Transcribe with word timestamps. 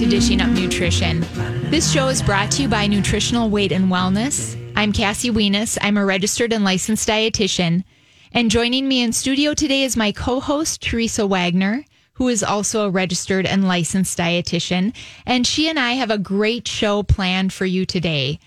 to 0.00 0.06
Dishing 0.06 0.40
Up 0.40 0.48
Nutrition. 0.48 1.20
This 1.68 1.92
show 1.92 2.08
is 2.08 2.22
brought 2.22 2.50
to 2.52 2.62
you 2.62 2.68
by 2.68 2.86
Nutritional 2.86 3.50
Weight 3.50 3.70
and 3.70 3.92
Wellness. 3.92 4.56
I'm 4.74 4.94
Cassie 4.94 5.30
Weness. 5.30 5.76
I'm 5.82 5.98
a 5.98 6.06
registered 6.06 6.54
and 6.54 6.64
licensed 6.64 7.06
dietitian. 7.06 7.84
And 8.32 8.50
joining 8.50 8.88
me 8.88 9.02
in 9.02 9.12
studio 9.12 9.52
today 9.52 9.82
is 9.82 9.98
my 9.98 10.10
co 10.10 10.40
host, 10.40 10.80
Teresa 10.80 11.26
Wagner, 11.26 11.84
who 12.14 12.28
is 12.28 12.42
also 12.42 12.86
a 12.86 12.90
registered 12.90 13.44
and 13.44 13.68
licensed 13.68 14.16
dietitian. 14.16 14.96
And 15.26 15.46
she 15.46 15.68
and 15.68 15.78
I 15.78 15.92
have 15.92 16.10
a 16.10 16.16
great 16.16 16.66
show 16.66 17.02
planned 17.02 17.52
for 17.52 17.66
you 17.66 17.84
today. 17.84 18.40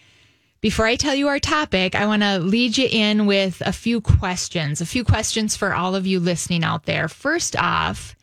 Before 0.60 0.88
I 0.88 0.96
tell 0.96 1.14
you 1.14 1.28
our 1.28 1.40
topic, 1.40 1.94
I 1.94 2.08
want 2.08 2.24
to 2.24 2.40
lead 2.40 2.80
you 2.80 2.88
in 2.92 3.28
with 3.28 3.62
a 3.64 3.74
few 3.74 4.02
questions, 4.02 4.82
a 4.82 4.88
few 4.88 5.04
questions 5.04 5.56
for 5.56 5.76
all 5.76 5.94
of 5.94 6.08
you 6.08 6.20
listening 6.20 6.64
out 6.64 6.86
there. 6.88 7.08
First 7.08 7.56
off, 7.56 8.16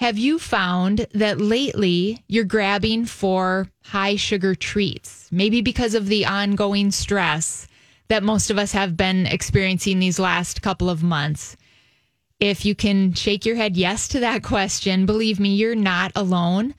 have 0.00 0.16
you 0.16 0.38
found 0.38 1.06
that 1.12 1.38
lately 1.38 2.24
you're 2.26 2.42
grabbing 2.42 3.04
for 3.04 3.68
high 3.84 4.16
sugar 4.16 4.54
treats? 4.54 5.28
Maybe 5.30 5.60
because 5.60 5.94
of 5.94 6.06
the 6.06 6.24
ongoing 6.24 6.90
stress 6.90 7.68
that 8.08 8.22
most 8.22 8.50
of 8.50 8.56
us 8.56 8.72
have 8.72 8.96
been 8.96 9.26
experiencing 9.26 9.98
these 9.98 10.18
last 10.18 10.62
couple 10.62 10.88
of 10.88 11.02
months. 11.02 11.54
If 12.40 12.64
you 12.64 12.74
can 12.74 13.12
shake 13.12 13.44
your 13.44 13.56
head 13.56 13.76
yes 13.76 14.08
to 14.08 14.20
that 14.20 14.42
question, 14.42 15.04
believe 15.04 15.38
me, 15.38 15.54
you're 15.54 15.74
not 15.74 16.12
alone. 16.16 16.74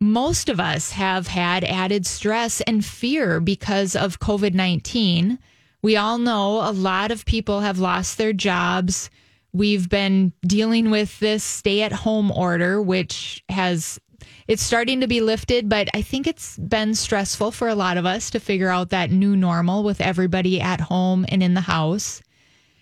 Most 0.00 0.48
of 0.48 0.58
us 0.58 0.90
have 0.90 1.28
had 1.28 1.62
added 1.62 2.04
stress 2.04 2.60
and 2.62 2.84
fear 2.84 3.38
because 3.38 3.94
of 3.94 4.18
COVID 4.18 4.54
19. 4.54 5.38
We 5.82 5.96
all 5.96 6.18
know 6.18 6.68
a 6.68 6.72
lot 6.72 7.12
of 7.12 7.26
people 7.26 7.60
have 7.60 7.78
lost 7.78 8.18
their 8.18 8.32
jobs 8.32 9.08
We've 9.56 9.88
been 9.88 10.34
dealing 10.46 10.90
with 10.90 11.18
this 11.18 11.42
stay 11.42 11.80
at 11.80 11.90
home 11.90 12.30
order, 12.30 12.82
which 12.82 13.42
has 13.48 13.98
it's 14.46 14.62
starting 14.62 15.00
to 15.00 15.06
be 15.06 15.22
lifted, 15.22 15.68
but 15.68 15.88
I 15.94 16.02
think 16.02 16.26
it's 16.26 16.58
been 16.58 16.94
stressful 16.94 17.52
for 17.52 17.66
a 17.66 17.74
lot 17.74 17.96
of 17.96 18.04
us 18.04 18.28
to 18.30 18.40
figure 18.40 18.68
out 18.68 18.90
that 18.90 19.10
new 19.10 19.34
normal 19.34 19.82
with 19.82 20.02
everybody 20.02 20.60
at 20.60 20.82
home 20.82 21.24
and 21.30 21.42
in 21.42 21.54
the 21.54 21.62
house. 21.62 22.22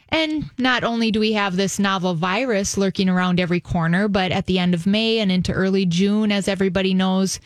And 0.08 0.50
not 0.58 0.82
only 0.82 1.12
do 1.12 1.20
we 1.20 1.34
have 1.34 1.54
this 1.54 1.78
novel 1.78 2.14
virus 2.14 2.76
lurking 2.76 3.08
around 3.08 3.38
every 3.38 3.60
corner, 3.60 4.08
but 4.08 4.32
at 4.32 4.46
the 4.46 4.58
end 4.58 4.74
of 4.74 4.84
May 4.84 5.20
and 5.20 5.30
into 5.30 5.52
early 5.52 5.86
June, 5.86 6.32
as 6.32 6.48
everybody 6.48 6.92
knows, 6.92 7.38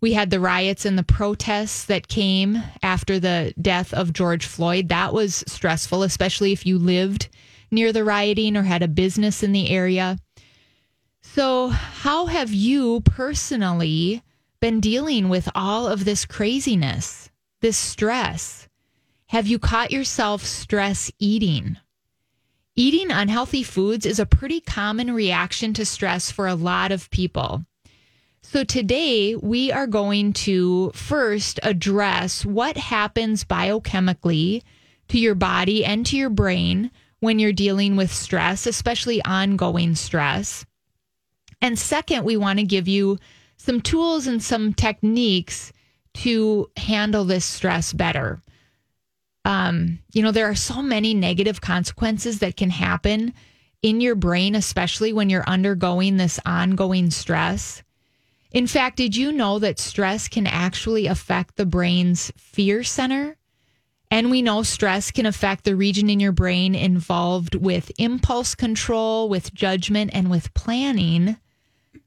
we 0.00 0.12
had 0.12 0.30
the 0.30 0.40
riots 0.40 0.84
and 0.84 0.98
the 0.98 1.04
protests 1.04 1.84
that 1.84 2.08
came 2.08 2.60
after 2.82 3.20
the 3.20 3.54
death 3.62 3.94
of 3.94 4.12
George 4.12 4.44
Floyd. 4.44 4.88
That 4.88 5.14
was 5.14 5.44
stressful, 5.46 6.02
especially 6.02 6.50
if 6.50 6.66
you 6.66 6.78
lived 6.78 7.28
near 7.72 7.92
the 7.92 8.04
rioting 8.04 8.56
or 8.56 8.62
had 8.62 8.82
a 8.82 8.88
business 8.88 9.42
in 9.42 9.52
the 9.52 9.70
area. 9.70 10.18
So, 11.22 11.68
how 11.68 12.26
have 12.26 12.52
you 12.52 13.00
personally 13.00 14.22
been 14.60 14.80
dealing 14.80 15.28
with 15.28 15.48
all 15.54 15.88
of 15.88 16.04
this 16.04 16.26
craziness, 16.26 17.30
this 17.60 17.76
stress? 17.76 18.68
Have 19.26 19.46
you 19.46 19.58
caught 19.58 19.90
yourself 19.90 20.44
stress 20.44 21.10
eating? 21.18 21.78
Eating 22.76 23.10
unhealthy 23.10 23.62
foods 23.62 24.04
is 24.04 24.18
a 24.18 24.26
pretty 24.26 24.60
common 24.60 25.14
reaction 25.14 25.72
to 25.74 25.86
stress 25.86 26.30
for 26.30 26.46
a 26.46 26.54
lot 26.54 26.92
of 26.92 27.10
people. 27.10 27.64
So, 28.42 28.64
today 28.64 29.36
we 29.36 29.72
are 29.72 29.86
going 29.86 30.32
to 30.44 30.90
first 30.94 31.60
address 31.62 32.44
what 32.44 32.76
happens 32.76 33.44
biochemically 33.44 34.62
to 35.08 35.18
your 35.18 35.34
body 35.34 35.84
and 35.84 36.04
to 36.06 36.16
your 36.16 36.30
brain 36.30 36.90
when 37.22 37.38
you're 37.38 37.52
dealing 37.52 37.94
with 37.94 38.12
stress, 38.12 38.66
especially 38.66 39.24
ongoing 39.24 39.94
stress. 39.94 40.66
And 41.60 41.78
second, 41.78 42.24
we 42.24 42.36
want 42.36 42.58
to 42.58 42.64
give 42.64 42.88
you 42.88 43.16
some 43.58 43.80
tools 43.80 44.26
and 44.26 44.42
some 44.42 44.74
techniques 44.74 45.72
to 46.14 46.68
handle 46.76 47.24
this 47.24 47.44
stress 47.44 47.92
better. 47.92 48.42
Um, 49.44 50.00
you 50.12 50.20
know, 50.20 50.32
there 50.32 50.50
are 50.50 50.56
so 50.56 50.82
many 50.82 51.14
negative 51.14 51.60
consequences 51.60 52.40
that 52.40 52.56
can 52.56 52.70
happen 52.70 53.34
in 53.82 54.00
your 54.00 54.16
brain, 54.16 54.56
especially 54.56 55.12
when 55.12 55.30
you're 55.30 55.48
undergoing 55.48 56.16
this 56.16 56.40
ongoing 56.44 57.12
stress. 57.12 57.84
In 58.50 58.66
fact, 58.66 58.96
did 58.96 59.14
you 59.14 59.30
know 59.30 59.60
that 59.60 59.78
stress 59.78 60.26
can 60.26 60.48
actually 60.48 61.06
affect 61.06 61.54
the 61.54 61.66
brain's 61.66 62.32
fear 62.36 62.82
center? 62.82 63.36
And 64.12 64.30
we 64.30 64.42
know 64.42 64.62
stress 64.62 65.10
can 65.10 65.24
affect 65.24 65.64
the 65.64 65.74
region 65.74 66.10
in 66.10 66.20
your 66.20 66.32
brain 66.32 66.74
involved 66.74 67.54
with 67.54 67.90
impulse 67.96 68.54
control, 68.54 69.30
with 69.30 69.54
judgment, 69.54 70.10
and 70.12 70.30
with 70.30 70.52
planning. 70.52 71.38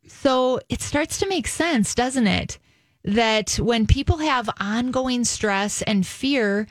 So 0.07 0.59
it 0.69 0.83
starts 0.83 1.17
to 1.17 1.27
make 1.27 1.47
sense, 1.47 1.95
doesn't 1.95 2.27
it? 2.27 2.59
That 3.05 3.55
when 3.55 3.87
people 3.87 4.17
have 4.17 4.51
ongoing 4.59 5.23
stress 5.23 5.81
and 5.81 6.05
fear, 6.05 6.67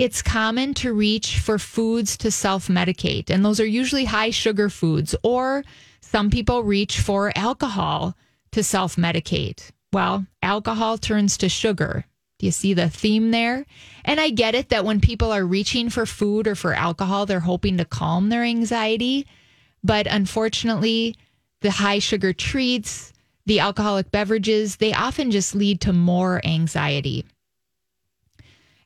it's 0.00 0.20
common 0.20 0.74
to 0.74 0.92
reach 0.92 1.38
for 1.38 1.60
foods 1.60 2.16
to 2.16 2.32
self 2.32 2.66
medicate. 2.66 3.30
And 3.30 3.44
those 3.44 3.60
are 3.60 3.64
usually 3.64 4.06
high 4.06 4.30
sugar 4.30 4.68
foods, 4.68 5.14
or 5.22 5.62
some 6.00 6.28
people 6.28 6.64
reach 6.64 6.98
for 6.98 7.30
alcohol 7.36 8.16
to 8.50 8.64
self 8.64 8.96
medicate. 8.96 9.70
Well, 9.92 10.26
alcohol 10.42 10.98
turns 10.98 11.38
to 11.38 11.48
sugar. 11.48 12.04
Do 12.42 12.46
you 12.46 12.52
see 12.52 12.74
the 12.74 12.90
theme 12.90 13.30
there? 13.30 13.64
And 14.04 14.18
I 14.18 14.30
get 14.30 14.56
it 14.56 14.70
that 14.70 14.84
when 14.84 15.00
people 15.00 15.30
are 15.30 15.46
reaching 15.46 15.90
for 15.90 16.04
food 16.04 16.48
or 16.48 16.56
for 16.56 16.74
alcohol, 16.74 17.24
they're 17.24 17.38
hoping 17.38 17.76
to 17.76 17.84
calm 17.84 18.30
their 18.30 18.42
anxiety. 18.42 19.28
But 19.84 20.08
unfortunately, 20.08 21.14
the 21.60 21.70
high 21.70 22.00
sugar 22.00 22.32
treats, 22.32 23.12
the 23.46 23.60
alcoholic 23.60 24.10
beverages, 24.10 24.74
they 24.74 24.92
often 24.92 25.30
just 25.30 25.54
lead 25.54 25.82
to 25.82 25.92
more 25.92 26.44
anxiety. 26.44 27.24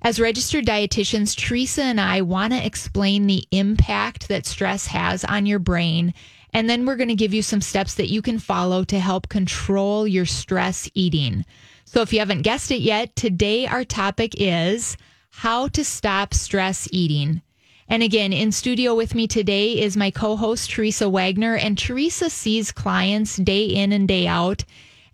As 0.03 0.21
registered 0.21 0.67
dietitians, 0.67 1.35
Teresa 1.35 1.83
and 1.83 1.99
I 1.99 2.21
want 2.21 2.53
to 2.53 2.63
explain 2.63 3.27
the 3.27 3.45
impact 3.53 4.29
that 4.29 4.45
stress 4.45 4.89
has 4.89 5.25
on 5.25 5.47
your 5.47 5.61
brain. 5.61 6.13
And 6.53 6.69
then 6.69 6.85
we're 6.85 6.97
going 6.97 7.09
to 7.09 7.15
give 7.15 7.33
you 7.33 7.41
some 7.41 7.63
steps 7.63 7.95
that 7.95 8.11
you 8.11 8.21
can 8.21 8.39
follow 8.39 8.85
to 8.85 9.01
help 9.01 9.31
control 9.31 10.07
your 10.07 10.27
stress 10.27 10.91
eating. 10.93 11.47
So 11.87 12.03
if 12.03 12.13
you 12.13 12.19
haven't 12.19 12.43
guessed 12.43 12.71
it 12.73 12.81
yet, 12.81 13.15
today 13.15 13.67
our 13.67 13.85
topic 13.85 14.35
is 14.37 14.97
how 15.31 15.69
to 15.69 15.85
stop 15.85 16.35
stress 16.35 16.89
eating. 16.91 17.43
And 17.89 18.03
again, 18.03 18.33
in 18.33 18.51
studio 18.51 18.97
with 18.97 19.15
me 19.15 19.29
today 19.29 19.81
is 19.81 19.97
my 19.97 20.11
co 20.11 20.37
host, 20.37 20.69
Teresa 20.69 21.09
Wagner. 21.09 21.55
And 21.55 21.79
Teresa 21.79 22.29
sees 22.29 22.73
clients 22.73 23.37
day 23.37 23.67
in 23.67 23.93
and 23.93 24.09
day 24.09 24.27
out. 24.27 24.65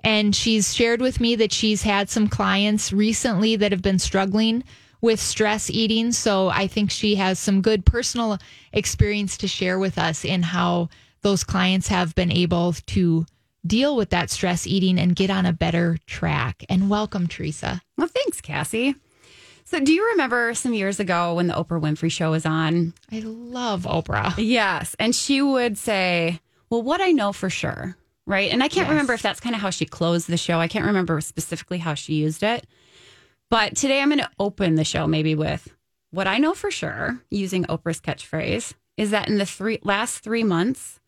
And 0.02 0.34
she's 0.34 0.74
shared 0.74 1.02
with 1.02 1.20
me 1.20 1.36
that 1.36 1.52
she's 1.52 1.82
had 1.82 2.08
some 2.08 2.26
clients 2.26 2.92
recently 2.92 3.54
that 3.56 3.70
have 3.70 3.82
been 3.82 3.98
struggling 3.98 4.64
with 5.02 5.20
stress 5.20 5.68
eating. 5.68 6.10
So 6.12 6.48
I 6.48 6.66
think 6.66 6.90
she 6.90 7.16
has 7.16 7.38
some 7.38 7.60
good 7.60 7.84
personal 7.84 8.38
experience 8.72 9.36
to 9.38 9.46
share 9.46 9.78
with 9.78 9.98
us 9.98 10.24
in 10.24 10.42
how 10.42 10.88
those 11.20 11.44
clients 11.44 11.88
have 11.88 12.14
been 12.14 12.32
able 12.32 12.72
to 12.72 13.26
deal 13.66 13.96
with 13.96 14.10
that 14.10 14.30
stress 14.30 14.66
eating 14.66 14.98
and 14.98 15.14
get 15.14 15.30
on 15.30 15.46
a 15.46 15.52
better 15.52 15.98
track. 16.06 16.64
And 16.68 16.90
welcome, 16.90 17.26
Teresa. 17.26 17.82
Well, 17.96 18.08
thanks, 18.08 18.40
Cassie. 18.40 18.96
So, 19.64 19.80
do 19.80 19.92
you 19.92 20.10
remember 20.10 20.54
some 20.54 20.74
years 20.74 21.00
ago 21.00 21.34
when 21.34 21.46
the 21.46 21.54
Oprah 21.54 21.80
Winfrey 21.80 22.10
show 22.10 22.32
was 22.32 22.44
on? 22.44 22.92
I 23.10 23.20
love 23.20 23.82
Oprah. 23.82 24.34
Yes. 24.36 24.96
And 24.98 25.14
she 25.14 25.40
would 25.40 25.78
say, 25.78 26.40
Well, 26.68 26.82
what 26.82 27.00
I 27.00 27.12
know 27.12 27.32
for 27.32 27.48
sure, 27.48 27.96
right? 28.26 28.50
And 28.52 28.62
I 28.62 28.68
can't 28.68 28.86
yes. 28.86 28.90
remember 28.90 29.14
if 29.14 29.22
that's 29.22 29.40
kind 29.40 29.54
of 29.54 29.62
how 29.62 29.70
she 29.70 29.86
closed 29.86 30.28
the 30.28 30.36
show. 30.36 30.58
I 30.58 30.68
can't 30.68 30.84
remember 30.84 31.20
specifically 31.20 31.78
how 31.78 31.94
she 31.94 32.14
used 32.14 32.42
it. 32.42 32.66
But 33.50 33.76
today 33.76 34.00
I'm 34.00 34.08
going 34.08 34.18
to 34.18 34.30
open 34.38 34.74
the 34.74 34.84
show 34.84 35.06
maybe 35.06 35.34
with 35.34 35.72
what 36.10 36.26
I 36.26 36.38
know 36.38 36.54
for 36.54 36.70
sure, 36.70 37.20
using 37.30 37.64
Oprah's 37.64 38.00
catchphrase, 38.00 38.74
is 38.96 39.10
that 39.10 39.28
in 39.28 39.38
the 39.38 39.46
three 39.46 39.78
last 39.82 40.18
three 40.18 40.44
months, 40.44 41.00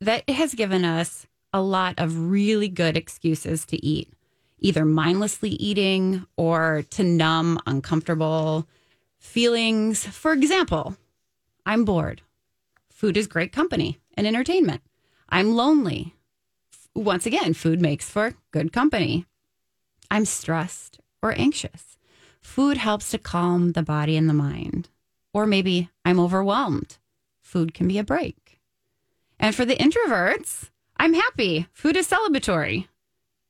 that 0.00 0.24
it 0.26 0.34
has 0.34 0.54
given 0.54 0.84
us 0.84 1.26
a 1.54 1.62
lot 1.62 1.94
of 1.98 2.30
really 2.30 2.68
good 2.68 2.96
excuses 2.96 3.64
to 3.64 3.82
eat, 3.86 4.12
either 4.58 4.84
mindlessly 4.84 5.50
eating 5.50 6.26
or 6.36 6.84
to 6.90 7.04
numb 7.04 7.60
uncomfortable 7.64 8.66
feelings. 9.18 10.04
For 10.04 10.32
example, 10.32 10.96
I'm 11.64 11.84
bored. 11.84 12.22
Food 12.90 13.16
is 13.16 13.28
great 13.28 13.52
company 13.52 14.00
and 14.14 14.26
entertainment. 14.26 14.82
I'm 15.28 15.54
lonely. 15.54 16.16
Once 16.92 17.24
again, 17.24 17.54
food 17.54 17.80
makes 17.80 18.10
for 18.10 18.34
good 18.50 18.72
company. 18.72 19.24
I'm 20.10 20.24
stressed 20.24 20.98
or 21.22 21.38
anxious. 21.38 21.96
Food 22.40 22.78
helps 22.78 23.12
to 23.12 23.18
calm 23.18 23.72
the 23.72 23.82
body 23.82 24.16
and 24.16 24.28
the 24.28 24.34
mind. 24.34 24.88
Or 25.32 25.46
maybe 25.46 25.88
I'm 26.04 26.18
overwhelmed. 26.18 26.98
Food 27.40 27.74
can 27.74 27.86
be 27.86 27.98
a 27.98 28.04
break. 28.04 28.60
And 29.38 29.54
for 29.54 29.64
the 29.64 29.76
introverts, 29.76 30.70
I'm 30.96 31.14
happy. 31.14 31.66
Food 31.72 31.96
is 31.96 32.08
celebratory. 32.08 32.86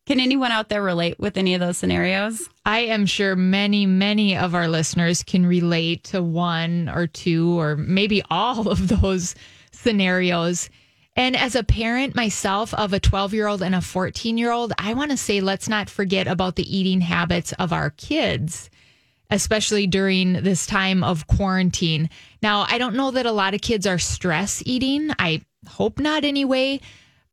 Can 0.07 0.21
anyone 0.21 0.53
out 0.53 0.69
there 0.69 0.83
relate 0.83 1.19
with 1.19 1.39
any 1.39 1.55
of 1.55 1.61
those 1.61 1.79
scenarios? 1.79 2.51
I 2.67 2.81
am 2.81 3.07
sure 3.07 3.37
many, 3.37 3.87
many 3.87 4.37
of 4.37 4.55
our 4.55 4.69
listeners 4.69 5.23
can 5.23 5.47
relate 5.47 6.05
to 6.05 6.23
one 6.23 6.91
or 6.91 7.07
two 7.07 7.59
or 7.59 7.77
maybe 7.77 8.23
all 8.31 8.69
of 8.69 8.89
those 8.89 9.35
scenarios. 9.73 10.69
And 11.17 11.37
as 11.37 11.55
a 11.55 11.65
parent 11.65 12.15
myself 12.15 12.75
of 12.75 12.93
a 12.93 13.01
12 13.01 13.33
year 13.33 13.47
old 13.47 13.63
and 13.63 13.75
a 13.75 13.81
14 13.81 14.37
year 14.37 14.53
old, 14.53 14.75
I 14.79 14.93
want 14.93 15.11
to 15.11 15.17
say 15.17 15.41
let's 15.41 15.69
not 15.69 15.89
forget 15.89 16.27
about 16.27 16.57
the 16.57 16.77
eating 16.77 17.01
habits 17.01 17.53
of 17.55 17.73
our 17.73 17.91
kids, 17.91 18.69
especially 19.31 19.87
during 19.87 20.35
this 20.35 20.67
time 20.67 21.03
of 21.03 21.27
quarantine. 21.29 22.11
Now, 22.43 22.67
I 22.69 22.77
don't 22.77 22.97
know 22.97 23.11
that 23.13 23.27
a 23.27 23.33
lot 23.33 23.55
of 23.55 23.63
kids 23.63 23.87
are 23.87 23.99
stress 23.99 24.63
eating. 24.67 25.13
I 25.19 25.41
hope 25.67 25.99
not 25.99 26.25
anyway. 26.25 26.81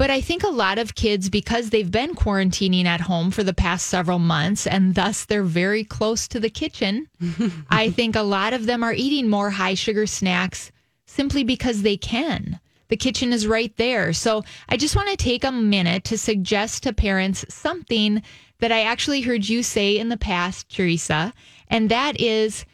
But 0.02 0.10
I 0.10 0.20
think 0.20 0.42
a 0.42 0.48
lot 0.48 0.80
of 0.80 0.96
kids, 0.96 1.30
because 1.30 1.70
they've 1.70 1.92
been 1.92 2.16
quarantining 2.16 2.86
at 2.86 3.02
home 3.02 3.30
for 3.30 3.44
the 3.44 3.54
past 3.54 3.86
several 3.86 4.18
months 4.18 4.66
and 4.66 4.96
thus 4.96 5.26
they're 5.26 5.44
very 5.44 5.84
close 5.84 6.28
to 6.30 6.40
the 6.40 6.50
kitchen, 6.50 7.08
I 7.70 7.92
think 7.92 8.16
a 8.16 8.24
lot 8.24 8.54
of 8.54 8.66
them 8.66 8.82
are 8.82 8.96
eating 8.96 9.30
more 9.30 9.52
high 9.52 9.76
sugar 9.76 10.08
snacks 10.08 10.72
simply 11.06 11.44
because 11.44 11.84
they 11.84 11.98
can. 11.98 12.60
The 12.88 12.98
kitchen 12.98 13.32
is 13.32 13.46
right 13.46 13.78
there. 13.78 14.12
So 14.12 14.44
I 14.68 14.76
just 14.76 14.96
want 14.96 15.10
to 15.10 15.16
take 15.18 15.44
a 15.44 15.52
minute 15.52 16.04
to 16.06 16.18
suggest 16.18 16.82
to 16.82 16.94
parents 16.94 17.46
something 17.50 18.24
that 18.58 18.72
I 18.72 18.82
actually 18.82 19.22
heard 19.22 19.48
you 19.48 19.62
say 19.62 20.00
in 20.00 20.10
the 20.10 20.18
past, 20.18 20.68
Teresa, 20.68 21.32
and 21.68 21.90
that 21.90 22.20
is 22.20 22.66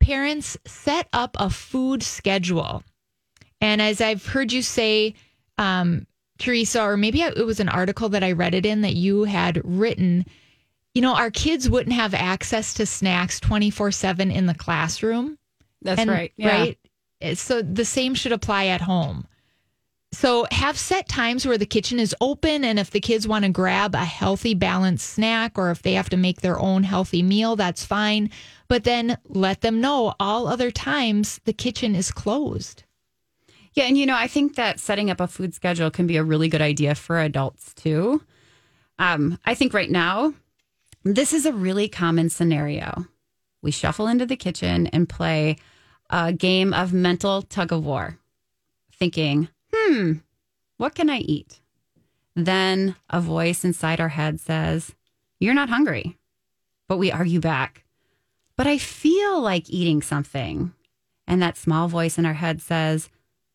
parents 0.00 0.58
set 0.66 1.06
up 1.12 1.36
a 1.38 1.48
food 1.48 2.02
schedule. 2.02 2.82
And 3.60 3.80
as 3.80 4.00
I've 4.00 4.26
heard 4.26 4.52
you 4.52 4.62
say, 4.62 5.14
um, 5.58 6.08
Teresa, 6.42 6.82
or 6.82 6.96
maybe 6.96 7.22
it 7.22 7.46
was 7.46 7.60
an 7.60 7.68
article 7.68 8.08
that 8.10 8.24
I 8.24 8.32
read 8.32 8.54
it 8.54 8.66
in 8.66 8.82
that 8.82 8.94
you 8.94 9.24
had 9.24 9.60
written. 9.64 10.26
You 10.94 11.02
know, 11.02 11.14
our 11.14 11.30
kids 11.30 11.70
wouldn't 11.70 11.94
have 11.94 12.14
access 12.14 12.74
to 12.74 12.86
snacks 12.86 13.40
24 13.40 13.92
7 13.92 14.30
in 14.30 14.46
the 14.46 14.54
classroom. 14.54 15.38
That's 15.80 16.00
and, 16.00 16.10
right. 16.10 16.32
Yeah. 16.36 16.60
Right. 16.60 16.78
Eh, 17.20 17.34
so 17.34 17.62
the 17.62 17.84
same 17.84 18.14
should 18.14 18.32
apply 18.32 18.66
at 18.66 18.80
home. 18.80 19.26
So 20.12 20.46
have 20.50 20.78
set 20.78 21.08
times 21.08 21.46
where 21.46 21.56
the 21.56 21.64
kitchen 21.64 21.98
is 21.98 22.14
open. 22.20 22.64
And 22.64 22.78
if 22.78 22.90
the 22.90 23.00
kids 23.00 23.26
want 23.26 23.44
to 23.44 23.50
grab 23.50 23.94
a 23.94 24.04
healthy, 24.04 24.54
balanced 24.54 25.08
snack, 25.08 25.56
or 25.56 25.70
if 25.70 25.80
they 25.80 25.94
have 25.94 26.10
to 26.10 26.18
make 26.18 26.42
their 26.42 26.58
own 26.58 26.82
healthy 26.82 27.22
meal, 27.22 27.56
that's 27.56 27.84
fine. 27.84 28.30
But 28.68 28.84
then 28.84 29.16
let 29.28 29.62
them 29.62 29.80
know 29.80 30.14
all 30.20 30.46
other 30.46 30.70
times 30.70 31.40
the 31.44 31.54
kitchen 31.54 31.94
is 31.94 32.10
closed. 32.10 32.84
Yeah, 33.74 33.84
and 33.84 33.96
you 33.96 34.06
know, 34.06 34.16
I 34.16 34.26
think 34.26 34.56
that 34.56 34.80
setting 34.80 35.10
up 35.10 35.20
a 35.20 35.26
food 35.26 35.54
schedule 35.54 35.90
can 35.90 36.06
be 36.06 36.16
a 36.16 36.24
really 36.24 36.48
good 36.48 36.60
idea 36.60 36.94
for 36.94 37.18
adults 37.18 37.72
too. 37.74 38.22
Um, 38.98 39.38
I 39.44 39.54
think 39.54 39.72
right 39.72 39.90
now, 39.90 40.34
this 41.04 41.32
is 41.32 41.46
a 41.46 41.52
really 41.52 41.88
common 41.88 42.28
scenario. 42.28 43.06
We 43.62 43.70
shuffle 43.70 44.08
into 44.08 44.26
the 44.26 44.36
kitchen 44.36 44.88
and 44.88 45.08
play 45.08 45.56
a 46.10 46.32
game 46.32 46.74
of 46.74 46.92
mental 46.92 47.42
tug 47.42 47.72
of 47.72 47.84
war, 47.84 48.18
thinking, 48.92 49.48
hmm, 49.72 50.14
what 50.76 50.94
can 50.94 51.08
I 51.08 51.18
eat? 51.18 51.60
Then 52.34 52.96
a 53.08 53.20
voice 53.20 53.64
inside 53.64 54.00
our 54.00 54.08
head 54.08 54.40
says, 54.40 54.94
You're 55.38 55.54
not 55.54 55.68
hungry. 55.68 56.18
But 56.88 56.98
we 56.98 57.10
argue 57.10 57.40
back, 57.40 57.84
But 58.56 58.66
I 58.66 58.76
feel 58.78 59.40
like 59.40 59.70
eating 59.70 60.02
something. 60.02 60.72
And 61.26 61.40
that 61.40 61.56
small 61.56 61.88
voice 61.88 62.18
in 62.18 62.26
our 62.26 62.34
head 62.34 62.60
says, 62.60 63.08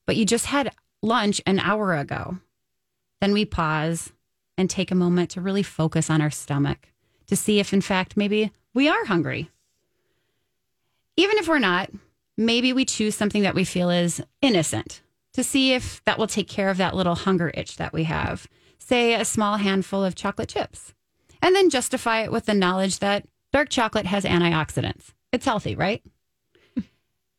but 0.07 0.15
you 0.15 0.25
just 0.25 0.48
had 0.48 0.74
lunch 1.04 1.39
an 1.45 1.59
hour 1.59 1.95
ago. 1.95 2.39
Then 3.21 3.33
we 3.33 3.45
pause 3.45 4.12
and 4.57 4.68
take 4.68 4.89
a 4.89 4.95
moment 4.95 5.30
to 5.31 5.42
really 5.42 5.62
focus 5.62 6.09
on 6.09 6.21
our 6.21 6.31
stomach 6.31 6.88
to 7.27 7.36
see 7.36 7.59
if, 7.59 7.74
in 7.74 7.81
fact, 7.81 8.18
maybe 8.18 8.51
we 8.74 8.88
are 8.88 9.06
hungry. 9.06 9.51
Even 11.15 11.38
if 11.38 11.48
we're 11.48 11.59
not, 11.59 11.92
maybe 12.38 12.74
we 12.74 12.86
choose 12.86 13.15
something 13.15 13.44
that 13.44 13.54
we 13.54 13.63
feel 13.63 13.89
is 13.89 14.24
innocent 14.42 15.01
to 15.33 15.44
see 15.44 15.74
if 15.74 16.04
that 16.06 16.18
will 16.18 16.27
take 16.27 16.48
care 16.48 16.69
of 16.69 16.77
that 16.77 16.95
little 16.95 17.15
hunger 17.15 17.51
itch 17.53 17.77
that 17.77 17.94
we 17.94 18.06
have. 18.06 18.48
Say 18.80 19.13
a 19.13 19.25
small 19.25 19.57
handful 19.57 20.03
of 20.03 20.15
chocolate 20.15 20.50
chips, 20.50 20.94
and 21.42 21.53
then 21.53 21.69
justify 21.69 22.24
it 22.24 22.31
with 22.31 22.45
the 22.45 22.53
knowledge 22.53 23.00
that 23.00 23.25
dark 23.51 23.69
chocolate 23.69 24.06
has 24.06 24.24
antioxidants. 24.24 25.13
It's 25.31 25.45
healthy, 25.45 25.75
right? 25.75 26.01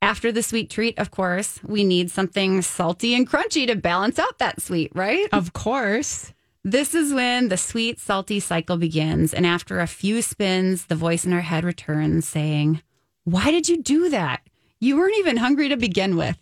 After 0.00 0.30
the 0.30 0.42
sweet 0.42 0.70
treat, 0.70 0.98
of 0.98 1.10
course, 1.10 1.60
we 1.64 1.82
need 1.84 2.10
something 2.10 2.62
salty 2.62 3.14
and 3.14 3.28
crunchy 3.28 3.66
to 3.66 3.74
balance 3.74 4.18
out 4.18 4.38
that 4.38 4.62
sweet, 4.62 4.92
right? 4.94 5.28
Of 5.32 5.52
course. 5.52 6.32
This 6.64 6.94
is 6.94 7.12
when 7.12 7.48
the 7.48 7.56
sweet, 7.56 7.98
salty 7.98 8.40
cycle 8.40 8.76
begins. 8.76 9.34
And 9.34 9.46
after 9.46 9.80
a 9.80 9.86
few 9.86 10.22
spins, 10.22 10.86
the 10.86 10.94
voice 10.94 11.24
in 11.24 11.32
our 11.32 11.40
head 11.40 11.64
returns 11.64 12.28
saying, 12.28 12.82
Why 13.24 13.50
did 13.50 13.68
you 13.68 13.82
do 13.82 14.08
that? 14.10 14.42
You 14.80 14.96
weren't 14.96 15.18
even 15.18 15.36
hungry 15.36 15.68
to 15.68 15.76
begin 15.76 16.16
with. 16.16 16.38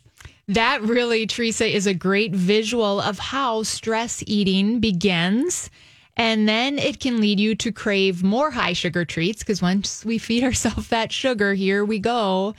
That 0.49 0.82
really, 0.82 1.26
Teresa, 1.26 1.67
is 1.67 1.87
a 1.87 1.94
great 1.94 2.35
visual 2.35 3.00
of 3.00 3.19
how 3.19 3.62
stress 3.62 4.23
eating 4.26 4.81
begins. 4.81 5.70
And 6.17 6.49
then 6.49 6.79
it 6.79 7.00
can 7.00 7.20
lead 7.20 7.41
you 7.41 7.55
to 7.56 7.73
crave 7.73 8.23
more 8.23 8.50
high 8.50 8.73
sugar 8.73 9.05
treats 9.05 9.41
because 9.43 9.61
once 9.61 10.05
we 10.05 10.19
feed 10.19 10.44
ourselves 10.44 10.88
that 10.88 11.12
sugar, 11.12 11.55
here 11.55 11.85
we 11.85 11.99
go. 11.99 12.55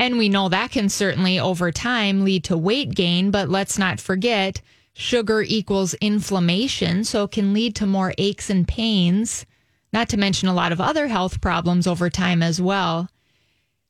And 0.00 0.16
we 0.16 0.30
know 0.30 0.48
that 0.48 0.70
can 0.70 0.88
certainly 0.88 1.38
over 1.38 1.70
time 1.70 2.24
lead 2.24 2.44
to 2.44 2.56
weight 2.56 2.94
gain, 2.94 3.30
but 3.30 3.50
let's 3.50 3.76
not 3.76 4.00
forget 4.00 4.62
sugar 4.94 5.42
equals 5.42 5.92
inflammation. 5.92 7.04
So 7.04 7.24
it 7.24 7.32
can 7.32 7.52
lead 7.52 7.76
to 7.76 7.86
more 7.86 8.14
aches 8.16 8.48
and 8.48 8.66
pains, 8.66 9.44
not 9.92 10.08
to 10.08 10.16
mention 10.16 10.48
a 10.48 10.54
lot 10.54 10.72
of 10.72 10.80
other 10.80 11.06
health 11.06 11.42
problems 11.42 11.86
over 11.86 12.08
time 12.08 12.42
as 12.42 12.62
well. 12.62 13.10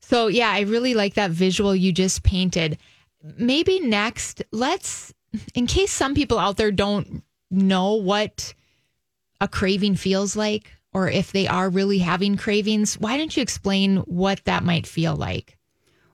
So, 0.01 0.27
yeah, 0.27 0.51
I 0.51 0.63
really 0.63 0.95
like 0.95 1.15
that 1.15 1.31
visual 1.31 1.77
you 1.77 1.93
just 1.93 2.25
painted. 2.25 2.79
Maybe 3.23 3.79
next, 3.79 4.43
let's, 4.51 5.15
in 5.55 5.69
case 5.69 5.93
some 5.93 6.17
people 6.17 6.41
out 6.41 6.57
there 6.57 6.73
don't 6.73 7.23
know 7.53 7.95
what 7.95 8.53
a 9.41 9.47
craving 9.47 9.95
feels 9.95 10.35
like, 10.35 10.73
or 10.93 11.09
if 11.09 11.31
they 11.31 11.47
are 11.47 11.71
really 11.71 11.99
having 11.99 12.37
cravings, 12.37 12.99
why 12.99 13.17
don't 13.17 13.37
you 13.37 13.45
explain 13.45 13.99
what 13.99 14.45
that 14.47 14.65
might 14.65 14.89
feel 14.89 15.15
like? 15.15 15.57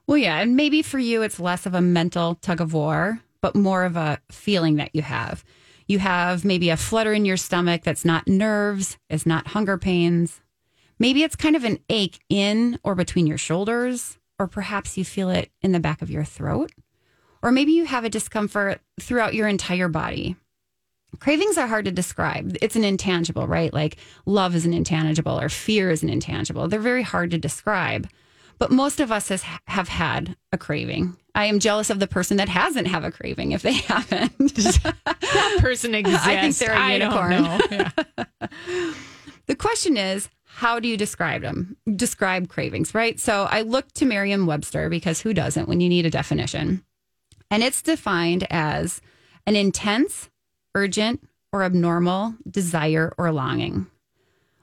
Well, 0.07 0.17
yeah. 0.17 0.39
And 0.39 0.55
maybe 0.55 0.81
for 0.81 0.99
you, 0.99 1.21
it's 1.21 1.39
less 1.39 1.65
of 1.65 1.73
a 1.73 1.81
mental 1.81 2.35
tug 2.35 2.61
of 2.61 2.73
war, 2.73 3.19
but 3.41 3.55
more 3.55 3.83
of 3.83 3.97
a 3.97 4.19
feeling 4.31 4.77
that 4.77 4.95
you 4.95 5.01
have. 5.01 5.43
You 5.85 5.99
have 5.99 6.43
maybe 6.43 6.69
a 6.69 6.77
flutter 6.77 7.13
in 7.13 7.25
your 7.25 7.37
stomach 7.37 7.83
that's 7.83 8.05
not 8.05 8.27
nerves, 8.27 8.97
it's 9.09 9.25
not 9.25 9.47
hunger 9.47 9.77
pains. 9.77 10.41
Maybe 10.99 11.23
it's 11.23 11.35
kind 11.35 11.55
of 11.55 11.63
an 11.63 11.79
ache 11.89 12.19
in 12.29 12.79
or 12.83 12.95
between 12.95 13.27
your 13.27 13.37
shoulders, 13.37 14.17
or 14.39 14.47
perhaps 14.47 14.97
you 14.97 15.05
feel 15.05 15.29
it 15.29 15.51
in 15.61 15.71
the 15.71 15.79
back 15.79 16.01
of 16.01 16.09
your 16.09 16.23
throat. 16.23 16.71
Or 17.43 17.51
maybe 17.51 17.71
you 17.71 17.85
have 17.85 18.03
a 18.03 18.09
discomfort 18.09 18.81
throughout 18.99 19.33
your 19.33 19.47
entire 19.47 19.87
body. 19.87 20.35
Cravings 21.19 21.57
are 21.57 21.67
hard 21.67 21.85
to 21.85 21.91
describe. 21.91 22.57
It's 22.61 22.75
an 22.75 22.83
intangible, 22.83 23.47
right? 23.47 23.73
Like 23.73 23.97
love 24.25 24.55
is 24.55 24.65
an 24.65 24.73
intangible 24.73 25.39
or 25.39 25.49
fear 25.49 25.89
is 25.89 26.03
an 26.03 26.09
intangible. 26.09 26.67
They're 26.67 26.79
very 26.79 27.03
hard 27.03 27.31
to 27.31 27.37
describe. 27.37 28.09
But 28.59 28.71
most 28.71 28.99
of 28.99 29.11
us 29.11 29.29
has, 29.29 29.43
have 29.67 29.87
had 29.87 30.35
a 30.51 30.57
craving. 30.57 31.15
I 31.35 31.45
am 31.45 31.59
jealous 31.59 31.89
of 31.91 31.99
the 31.99 32.07
person 32.07 32.37
that 32.37 32.49
hasn't 32.49 32.87
have 32.87 33.03
a 33.03 33.11
craving 33.11 33.51
if 33.51 33.61
they 33.61 33.73
haven't. 33.87 34.37
that 34.55 35.57
person 35.59 35.93
exists. 35.93 36.25
I 36.27 36.41
think 36.41 36.55
they're 36.57 36.73
a 36.73 36.93
unicorn. 36.93 37.33
Yeah. 37.71 38.93
the 39.45 39.55
question 39.55 39.97
is, 39.97 40.29
how 40.45 40.79
do 40.79 40.87
you 40.87 40.97
describe 40.97 41.43
them? 41.43 41.77
Describe 41.95 42.49
cravings, 42.49 42.95
right? 42.95 43.19
So 43.19 43.43
I 43.43 43.61
looked 43.61 43.93
to 43.95 44.05
Merriam-Webster 44.05 44.89
because 44.89 45.21
who 45.21 45.33
doesn't 45.33 45.67
when 45.67 45.79
you 45.81 45.89
need 45.89 46.07
a 46.07 46.09
definition? 46.09 46.83
And 47.51 47.61
it's 47.61 47.81
defined 47.83 48.47
as 48.49 48.99
an 49.45 49.55
intense, 49.55 50.29
urgent, 50.73 51.21
or 51.53 51.63
abnormal 51.63 52.35
desire 52.49 53.13
or 53.17 53.31
longing. 53.31 53.85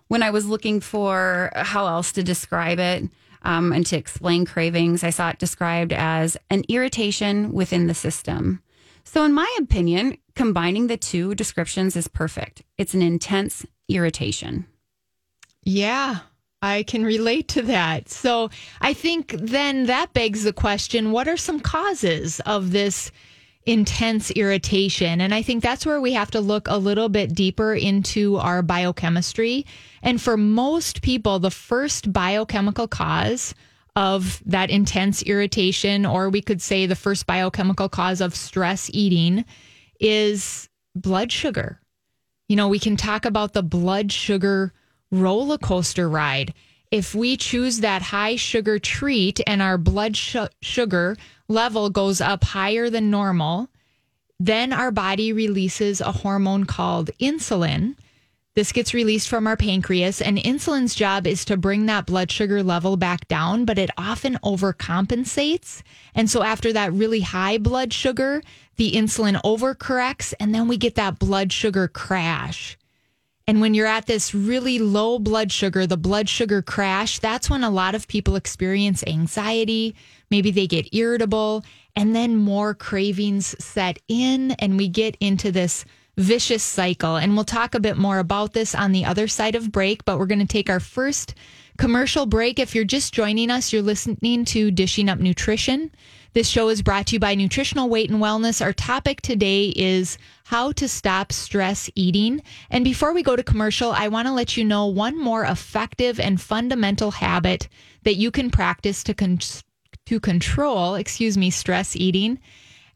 When 0.08 0.22
I 0.22 0.30
was 0.30 0.46
looking 0.46 0.80
for 0.80 1.50
how 1.54 1.86
else 1.86 2.12
to 2.12 2.22
describe 2.22 2.78
it, 2.80 3.04
um, 3.44 3.72
and 3.72 3.86
to 3.86 3.96
explain 3.96 4.44
cravings. 4.44 5.04
I 5.04 5.10
saw 5.10 5.30
it 5.30 5.38
described 5.38 5.92
as 5.92 6.36
an 6.50 6.64
irritation 6.68 7.52
within 7.52 7.86
the 7.86 7.94
system. 7.94 8.62
So, 9.04 9.24
in 9.24 9.32
my 9.32 9.54
opinion, 9.60 10.16
combining 10.34 10.86
the 10.86 10.96
two 10.96 11.34
descriptions 11.34 11.94
is 11.94 12.08
perfect. 12.08 12.62
It's 12.78 12.94
an 12.94 13.02
intense 13.02 13.64
irritation. 13.88 14.66
Yeah, 15.62 16.18
I 16.62 16.82
can 16.82 17.04
relate 17.04 17.48
to 17.48 17.62
that. 17.62 18.08
So, 18.08 18.50
I 18.80 18.94
think 18.94 19.34
then 19.38 19.86
that 19.86 20.14
begs 20.14 20.44
the 20.44 20.52
question 20.52 21.12
what 21.12 21.28
are 21.28 21.36
some 21.36 21.60
causes 21.60 22.40
of 22.40 22.72
this 22.72 23.12
intense 23.66 24.30
irritation. 24.32 25.20
And 25.20 25.34
I 25.34 25.42
think 25.42 25.62
that's 25.62 25.86
where 25.86 26.00
we 26.00 26.12
have 26.12 26.30
to 26.32 26.40
look 26.40 26.68
a 26.68 26.76
little 26.76 27.08
bit 27.08 27.34
deeper 27.34 27.74
into 27.74 28.36
our 28.36 28.62
biochemistry. 28.62 29.64
And 30.02 30.20
for 30.20 30.36
most 30.36 31.02
people, 31.02 31.38
the 31.38 31.50
first 31.50 32.12
biochemical 32.12 32.88
cause 32.88 33.54
of 33.96 34.42
that 34.44 34.70
intense 34.70 35.22
irritation, 35.22 36.04
or 36.04 36.28
we 36.28 36.42
could 36.42 36.60
say 36.60 36.86
the 36.86 36.96
first 36.96 37.26
biochemical 37.26 37.88
cause 37.88 38.20
of 38.20 38.34
stress 38.34 38.90
eating, 38.92 39.44
is 40.00 40.68
blood 40.94 41.32
sugar. 41.32 41.80
You 42.48 42.56
know, 42.56 42.68
we 42.68 42.78
can 42.78 42.96
talk 42.96 43.24
about 43.24 43.54
the 43.54 43.62
blood 43.62 44.12
sugar 44.12 44.72
roller 45.10 45.58
coaster 45.58 46.08
ride. 46.08 46.52
If 46.90 47.14
we 47.14 47.36
choose 47.36 47.80
that 47.80 48.02
high 48.02 48.36
sugar 48.36 48.78
treat 48.78 49.40
and 49.46 49.60
our 49.60 49.78
blood 49.78 50.16
sh- 50.16 50.36
sugar 50.62 51.16
level 51.48 51.90
goes 51.90 52.20
up 52.20 52.44
higher 52.44 52.90
than 52.90 53.10
normal, 53.10 53.68
then 54.38 54.72
our 54.72 54.90
body 54.90 55.32
releases 55.32 56.00
a 56.00 56.12
hormone 56.12 56.64
called 56.64 57.10
insulin. 57.20 57.96
This 58.54 58.70
gets 58.70 58.94
released 58.94 59.28
from 59.28 59.48
our 59.48 59.56
pancreas, 59.56 60.20
and 60.20 60.38
insulin's 60.38 60.94
job 60.94 61.26
is 61.26 61.44
to 61.46 61.56
bring 61.56 61.86
that 61.86 62.06
blood 62.06 62.30
sugar 62.30 62.62
level 62.62 62.96
back 62.96 63.26
down, 63.26 63.64
but 63.64 63.78
it 63.78 63.90
often 63.98 64.38
overcompensates. 64.44 65.82
And 66.14 66.30
so, 66.30 66.44
after 66.44 66.72
that 66.72 66.92
really 66.92 67.22
high 67.22 67.58
blood 67.58 67.92
sugar, 67.92 68.42
the 68.76 68.92
insulin 68.92 69.40
overcorrects, 69.42 70.34
and 70.38 70.54
then 70.54 70.68
we 70.68 70.76
get 70.76 70.94
that 70.94 71.18
blood 71.18 71.52
sugar 71.52 71.88
crash. 71.88 72.78
And 73.46 73.60
when 73.60 73.74
you're 73.74 73.86
at 73.86 74.06
this 74.06 74.34
really 74.34 74.78
low 74.78 75.18
blood 75.18 75.52
sugar, 75.52 75.86
the 75.86 75.98
blood 75.98 76.28
sugar 76.28 76.62
crash, 76.62 77.18
that's 77.18 77.50
when 77.50 77.62
a 77.62 77.70
lot 77.70 77.94
of 77.94 78.08
people 78.08 78.36
experience 78.36 79.04
anxiety. 79.06 79.94
Maybe 80.30 80.50
they 80.50 80.66
get 80.66 80.94
irritable, 80.94 81.64
and 81.94 82.16
then 82.16 82.36
more 82.36 82.74
cravings 82.74 83.54
set 83.62 83.98
in, 84.08 84.52
and 84.52 84.78
we 84.78 84.88
get 84.88 85.16
into 85.20 85.52
this 85.52 85.84
vicious 86.16 86.62
cycle. 86.62 87.16
And 87.16 87.34
we'll 87.34 87.44
talk 87.44 87.74
a 87.74 87.80
bit 87.80 87.98
more 87.98 88.18
about 88.18 88.54
this 88.54 88.74
on 88.74 88.92
the 88.92 89.04
other 89.04 89.28
side 89.28 89.54
of 89.54 89.70
break, 89.70 90.04
but 90.04 90.18
we're 90.18 90.26
going 90.26 90.38
to 90.38 90.46
take 90.46 90.70
our 90.70 90.80
first 90.80 91.34
commercial 91.76 92.24
break. 92.24 92.58
If 92.58 92.74
you're 92.74 92.84
just 92.84 93.12
joining 93.12 93.50
us, 93.50 93.72
you're 93.72 93.82
listening 93.82 94.44
to 94.46 94.70
Dishing 94.70 95.08
Up 95.08 95.18
Nutrition. 95.18 95.90
This 96.34 96.48
show 96.48 96.68
is 96.68 96.82
brought 96.82 97.06
to 97.06 97.12
you 97.12 97.20
by 97.20 97.36
Nutritional 97.36 97.88
Weight 97.88 98.10
and 98.10 98.20
Wellness. 98.20 98.60
Our 98.60 98.72
topic 98.72 99.22
today 99.22 99.66
is 99.76 100.18
how 100.46 100.72
to 100.72 100.88
stop 100.88 101.30
stress 101.30 101.88
eating. 101.94 102.42
And 102.70 102.82
before 102.82 103.14
we 103.14 103.22
go 103.22 103.36
to 103.36 103.44
commercial, 103.44 103.92
I 103.92 104.08
want 104.08 104.26
to 104.26 104.32
let 104.32 104.56
you 104.56 104.64
know 104.64 104.86
one 104.86 105.16
more 105.16 105.44
effective 105.44 106.18
and 106.18 106.40
fundamental 106.40 107.12
habit 107.12 107.68
that 108.02 108.16
you 108.16 108.32
can 108.32 108.50
practice 108.50 109.04
to 109.04 109.14
con- 109.14 109.38
to 110.06 110.18
control, 110.18 110.96
excuse 110.96 111.38
me, 111.38 111.50
stress 111.50 111.94
eating. 111.94 112.40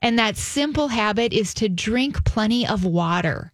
And 0.03 0.19
that 0.19 0.37
simple 0.37 0.89
habit 0.89 1.33
is 1.33 1.55
to 1.55 1.69
drink 1.69 2.25
plenty 2.25 2.67
of 2.67 2.85
water. 2.85 3.53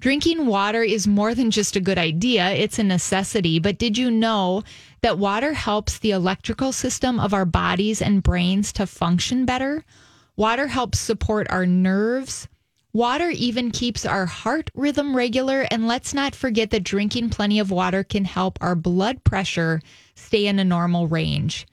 Drinking 0.00 0.46
water 0.46 0.82
is 0.82 1.06
more 1.06 1.34
than 1.34 1.50
just 1.50 1.76
a 1.76 1.80
good 1.80 1.98
idea, 1.98 2.50
it's 2.50 2.78
a 2.78 2.82
necessity. 2.82 3.58
But 3.58 3.78
did 3.78 3.98
you 3.98 4.10
know 4.10 4.64
that 5.02 5.18
water 5.18 5.52
helps 5.52 5.98
the 5.98 6.10
electrical 6.10 6.72
system 6.72 7.18
of 7.18 7.32
our 7.32 7.44
bodies 7.44 8.02
and 8.02 8.22
brains 8.22 8.72
to 8.74 8.86
function 8.86 9.44
better? 9.44 9.84
Water 10.36 10.68
helps 10.68 10.98
support 10.98 11.46
our 11.50 11.66
nerves. 11.66 12.48
Water 12.92 13.30
even 13.30 13.70
keeps 13.70 14.04
our 14.04 14.26
heart 14.26 14.70
rhythm 14.74 15.14
regular. 15.14 15.66
And 15.70 15.86
let's 15.86 16.12
not 16.12 16.34
forget 16.34 16.70
that 16.70 16.82
drinking 16.82 17.30
plenty 17.30 17.58
of 17.58 17.70
water 17.70 18.02
can 18.02 18.24
help 18.24 18.58
our 18.60 18.74
blood 18.74 19.22
pressure 19.22 19.80
stay 20.14 20.46
in 20.46 20.58
a 20.58 20.64
normal 20.64 21.06
range. 21.06 21.66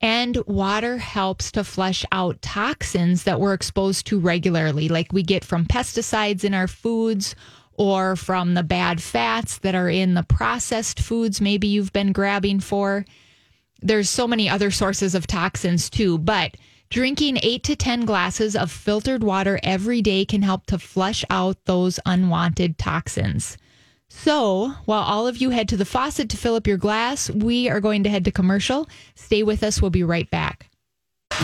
And 0.00 0.36
water 0.46 0.98
helps 0.98 1.50
to 1.52 1.64
flush 1.64 2.04
out 2.12 2.40
toxins 2.40 3.24
that 3.24 3.40
we're 3.40 3.54
exposed 3.54 4.06
to 4.06 4.20
regularly, 4.20 4.88
like 4.88 5.12
we 5.12 5.22
get 5.22 5.44
from 5.44 5.66
pesticides 5.66 6.44
in 6.44 6.54
our 6.54 6.68
foods 6.68 7.34
or 7.78 8.16
from 8.16 8.54
the 8.54 8.62
bad 8.62 9.00
fats 9.00 9.58
that 9.58 9.74
are 9.74 9.88
in 9.88 10.14
the 10.14 10.22
processed 10.24 11.00
foods 11.00 11.40
maybe 11.40 11.68
you've 11.68 11.92
been 11.92 12.12
grabbing 12.12 12.60
for. 12.60 13.04
There's 13.80 14.10
so 14.10 14.26
many 14.26 14.48
other 14.48 14.70
sources 14.70 15.14
of 15.14 15.26
toxins 15.26 15.88
too, 15.88 16.18
but 16.18 16.56
drinking 16.90 17.38
eight 17.42 17.62
to 17.64 17.76
10 17.76 18.04
glasses 18.04 18.56
of 18.56 18.70
filtered 18.70 19.22
water 19.22 19.60
every 19.62 20.02
day 20.02 20.24
can 20.24 20.42
help 20.42 20.66
to 20.66 20.78
flush 20.78 21.24
out 21.30 21.64
those 21.64 22.00
unwanted 22.04 22.76
toxins. 22.76 23.56
So, 24.10 24.72
while 24.86 25.02
all 25.02 25.26
of 25.26 25.36
you 25.36 25.50
head 25.50 25.68
to 25.68 25.76
the 25.76 25.84
faucet 25.84 26.30
to 26.30 26.36
fill 26.36 26.56
up 26.56 26.66
your 26.66 26.78
glass, 26.78 27.30
we 27.30 27.68
are 27.68 27.80
going 27.80 28.04
to 28.04 28.10
head 28.10 28.24
to 28.24 28.32
commercial. 28.32 28.88
Stay 29.14 29.42
with 29.42 29.62
us. 29.62 29.80
We'll 29.82 29.90
be 29.90 30.02
right 30.02 30.28
back. 30.30 30.70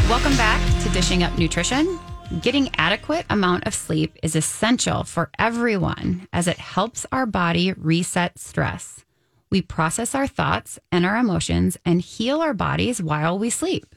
Welcome 0.08 0.36
back 0.36 0.82
to 0.82 0.88
Dishing 0.88 1.22
Up 1.22 1.38
Nutrition. 1.38 2.00
Getting 2.42 2.70
adequate 2.76 3.26
amount 3.30 3.64
of 3.66 3.74
sleep 3.74 4.18
is 4.22 4.34
essential 4.34 5.04
for 5.04 5.30
everyone 5.38 6.26
as 6.32 6.48
it 6.48 6.58
helps 6.58 7.06
our 7.12 7.26
body 7.26 7.72
reset 7.74 8.38
stress. 8.38 9.04
We 9.50 9.62
process 9.62 10.14
our 10.16 10.26
thoughts 10.26 10.78
and 10.90 11.06
our 11.06 11.16
emotions 11.16 11.78
and 11.84 12.00
heal 12.00 12.40
our 12.40 12.52
bodies 12.52 13.00
while 13.00 13.38
we 13.38 13.50
sleep. 13.50 13.94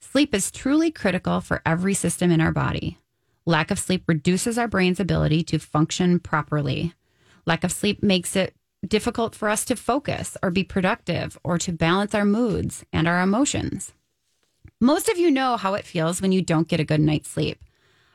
Sleep 0.00 0.34
is 0.34 0.50
truly 0.50 0.90
critical 0.90 1.42
for 1.42 1.60
every 1.66 1.94
system 1.94 2.30
in 2.30 2.40
our 2.40 2.52
body. 2.52 2.96
Lack 3.44 3.70
of 3.70 3.78
sleep 3.78 4.04
reduces 4.06 4.56
our 4.56 4.68
brain's 4.68 4.98
ability 4.98 5.42
to 5.44 5.58
function 5.58 6.20
properly. 6.20 6.94
Lack 7.44 7.64
of 7.64 7.72
sleep 7.72 8.02
makes 8.02 8.34
it 8.34 8.54
difficult 8.86 9.34
for 9.34 9.48
us 9.48 9.64
to 9.66 9.76
focus 9.76 10.36
or 10.42 10.50
be 10.50 10.64
productive 10.64 11.38
or 11.44 11.58
to 11.58 11.72
balance 11.72 12.14
our 12.14 12.24
moods 12.24 12.84
and 12.92 13.06
our 13.06 13.20
emotions. 13.20 13.92
Most 14.80 15.08
of 15.08 15.18
you 15.18 15.30
know 15.30 15.56
how 15.56 15.74
it 15.74 15.84
feels 15.84 16.22
when 16.22 16.32
you 16.32 16.40
don't 16.42 16.68
get 16.68 16.80
a 16.80 16.84
good 16.84 17.00
night's 17.00 17.28
sleep. 17.28 17.58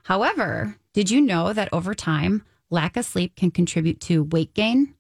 However, 0.03 0.77
did 0.93 1.10
you 1.12 1.20
know 1.22 1.51
that 1.53 1.70
over 1.74 1.93
time, 1.93 2.43
lack 2.70 2.96
of 2.96 3.05
sleep 3.05 3.36
can 3.36 3.51
contribute 3.51 4.00
to 4.01 4.24
weight 4.24 4.53
gain, 4.53 4.93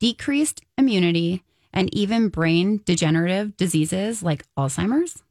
decreased 0.00 0.62
immunity, 0.76 1.44
and 1.72 1.92
even 1.94 2.28
brain 2.28 2.80
degenerative 2.84 3.56
diseases 3.56 4.22
like 4.22 4.44
Alzheimer's? 4.56 5.22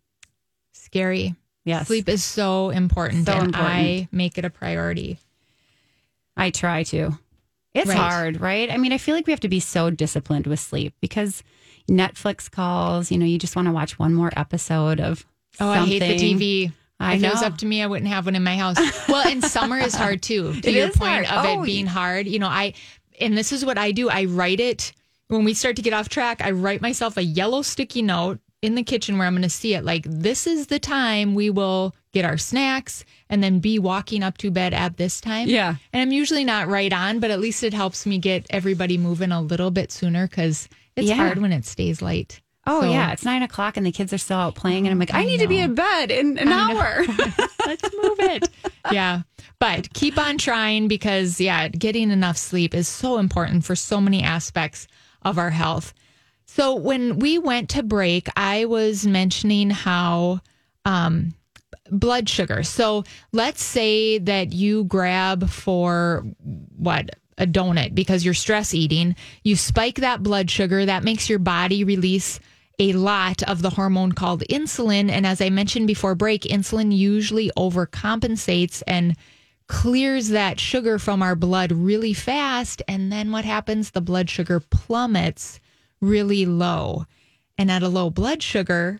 Scary. 0.71 1.35
Yes. 1.65 1.87
Sleep 1.87 2.07
is 2.07 2.23
so 2.23 2.69
important. 2.69 3.25
So 3.25 3.33
and 3.33 3.47
important. 3.47 3.73
I 3.73 4.07
make 4.11 4.37
it 4.37 4.45
a 4.45 4.49
priority. 4.49 5.19
I 6.37 6.51
try 6.51 6.83
to. 6.83 7.17
It's 7.73 7.89
Right. 7.89 7.97
hard, 7.97 8.39
right? 8.39 8.71
I 8.71 8.77
mean, 8.77 8.93
I 8.93 8.97
feel 8.97 9.15
like 9.15 9.27
we 9.27 9.33
have 9.33 9.39
to 9.41 9.49
be 9.49 9.59
so 9.59 9.89
disciplined 9.89 10.47
with 10.47 10.59
sleep 10.61 10.93
because 11.01 11.43
Netflix 11.89 12.49
calls, 12.49 13.11
you 13.11 13.17
know, 13.17 13.25
you 13.25 13.37
just 13.37 13.55
want 13.55 13.67
to 13.67 13.71
watch 13.73 13.99
one 13.99 14.13
more 14.13 14.31
episode 14.37 15.01
of 15.01 15.25
Oh, 15.59 15.69
I 15.69 15.85
hate 15.85 15.99
the. 15.99 16.15
TV. 16.15 16.71
I 16.99 17.15
if 17.15 17.23
it 17.23 17.29
was 17.29 17.43
up 17.43 17.57
to 17.57 17.65
me, 17.65 17.81
I 17.83 17.87
wouldn't 17.87 18.09
have 18.09 18.25
one 18.25 18.35
in 18.35 18.43
my 18.43 18.55
house. 18.55 18.77
Well, 19.09 19.27
and 19.27 19.43
summer 19.43 19.77
is 19.77 19.93
hard 19.95 20.21
too. 20.21 20.53
To 20.61 20.69
It 20.69 20.73
your 20.75 20.89
point 20.91 21.25
hard. 21.25 21.45
of 21.45 21.45
Oh, 21.57 21.61
it 21.61 21.65
being 21.65 21.85
hard, 21.87 22.27
you 22.27 22.39
know, 22.39 22.47
I 22.47 22.73
and 23.19 23.37
this 23.37 23.51
is 23.51 23.65
what 23.65 23.77
I 23.77 23.91
do. 23.91 24.09
I 24.09 24.25
write 24.25 24.59
it 24.59 24.91
when 25.27 25.43
we 25.43 25.53
start 25.53 25.75
to 25.77 25.81
get 25.81 25.93
off 25.93 26.09
track. 26.09 26.41
I 26.41 26.51
write 26.51 26.81
myself 26.81 27.17
a 27.17 27.23
yellow 27.23 27.61
sticky 27.61 28.01
note 28.01 28.39
in 28.61 28.75
the 28.75 28.83
kitchen 28.83 29.17
where 29.17 29.27
I'm 29.27 29.33
going 29.33 29.41
to 29.43 29.49
see 29.49 29.73
it. 29.75 29.83
Like 29.85 30.05
this 30.09 30.47
is 30.47 30.67
the 30.67 30.79
time 30.79 31.35
we 31.35 31.49
will 31.49 31.93
get 32.13 32.25
our 32.25 32.37
snacks 32.37 33.03
and 33.29 33.43
then 33.43 33.59
be 33.59 33.77
walking 33.77 34.23
up 34.23 34.37
to 34.39 34.49
bed 34.49 34.73
at 34.73 34.95
this 34.97 35.19
time. 35.19 35.47
Yeah. 35.49 35.75
and 35.93 36.01
I'm 36.01 36.11
usually 36.13 36.45
not 36.45 36.67
right 36.69 36.91
on, 36.93 37.19
but 37.19 37.29
at 37.29 37.39
least 37.41 37.63
it 37.63 37.73
helps 37.73 38.05
me 38.05 38.17
get 38.19 38.45
everybody 38.49 38.97
moving 38.97 39.31
a 39.33 39.41
little 39.41 39.69
bit 39.71 39.91
sooner 39.91 40.27
because 40.27 40.69
it's 40.95 41.07
Yeah. 41.09 41.15
hard 41.15 41.39
when 41.39 41.51
it 41.51 41.65
stays 41.65 42.01
late. 42.01 42.41
Oh 42.67 42.81
So- 42.81 42.89
yeah, 42.91 43.11
it's 43.11 43.23
nine 43.25 43.43
o'clock 43.43 43.77
and 43.77 43.85
the 43.85 43.91
kids 43.91 44.11
are 44.13 44.17
still 44.17 44.37
out 44.37 44.55
playing, 44.55 44.85
and 44.87 44.91
I'm 44.91 44.99
like, 44.99 45.13
I, 45.13 45.21
I 45.21 45.25
need 45.25 45.39
to 45.41 45.47
be 45.47 45.59
in 45.59 45.75
bed 45.75 46.11
in 46.11 46.37
an 46.37 46.47
hour. 46.49 47.03
Let's 47.65 47.83
move 48.01 48.19
it. 48.19 48.49
yeah. 48.91 49.21
But 49.59 49.93
keep 49.93 50.17
on 50.17 50.37
trying 50.37 50.87
because, 50.87 51.39
yeah, 51.39 51.67
getting 51.69 52.11
enough 52.11 52.37
sleep 52.37 52.73
is 52.75 52.87
so 52.87 53.17
important 53.19 53.63
for 53.65 53.75
so 53.75 54.01
many 54.01 54.21
aspects 54.23 54.87
of 55.21 55.37
our 55.37 55.49
health. 55.49 55.93
So 56.45 56.75
when 56.75 57.19
we 57.19 57.37
went 57.39 57.69
to 57.71 57.83
break, 57.83 58.27
I 58.35 58.65
was 58.65 59.07
mentioning 59.07 59.69
how 59.69 60.41
um, 60.85 61.33
blood 61.89 62.29
sugar. 62.29 62.63
So 62.63 63.03
let's 63.31 63.63
say 63.63 64.19
that 64.19 64.53
you 64.53 64.83
grab 64.85 65.49
for 65.49 66.25
what? 66.77 67.11
A 67.37 67.45
donut 67.45 67.93
because 67.93 68.23
you're 68.23 68.33
stress 68.33 68.73
eating. 68.73 69.13
You 69.43 69.57
spike 69.57 69.95
that 69.95 70.23
blood 70.23 70.49
sugar. 70.49 70.85
That 70.85 71.03
makes 71.03 71.27
your 71.29 71.39
body 71.39 71.83
release 71.83 72.39
a 72.79 72.93
lot 72.93 73.43
of 73.43 73.61
the 73.61 73.71
hormone 73.71 74.11
called 74.11 74.43
insulin. 74.49 75.09
And 75.09 75.25
as 75.25 75.41
I 75.41 75.49
mentioned 75.49 75.87
before 75.87 76.15
break, 76.15 76.43
insulin 76.43 76.95
usually 76.95 77.51
overcompensates 77.57 78.83
and 78.87 79.15
clears 79.67 80.29
that 80.29 80.59
sugar 80.59 80.99
from 80.99 81.21
our 81.21 81.35
blood 81.35 81.71
really 81.71 82.13
fast. 82.13 82.81
And 82.87 83.11
then 83.11 83.31
what 83.31 83.45
happens? 83.45 83.91
The 83.91 84.01
blood 84.01 84.29
sugar 84.29 84.59
plummets 84.59 85.59
really 86.01 86.45
low. 86.45 87.05
And 87.57 87.71
at 87.71 87.83
a 87.83 87.87
low 87.87 88.09
blood 88.09 88.43
sugar, 88.43 88.99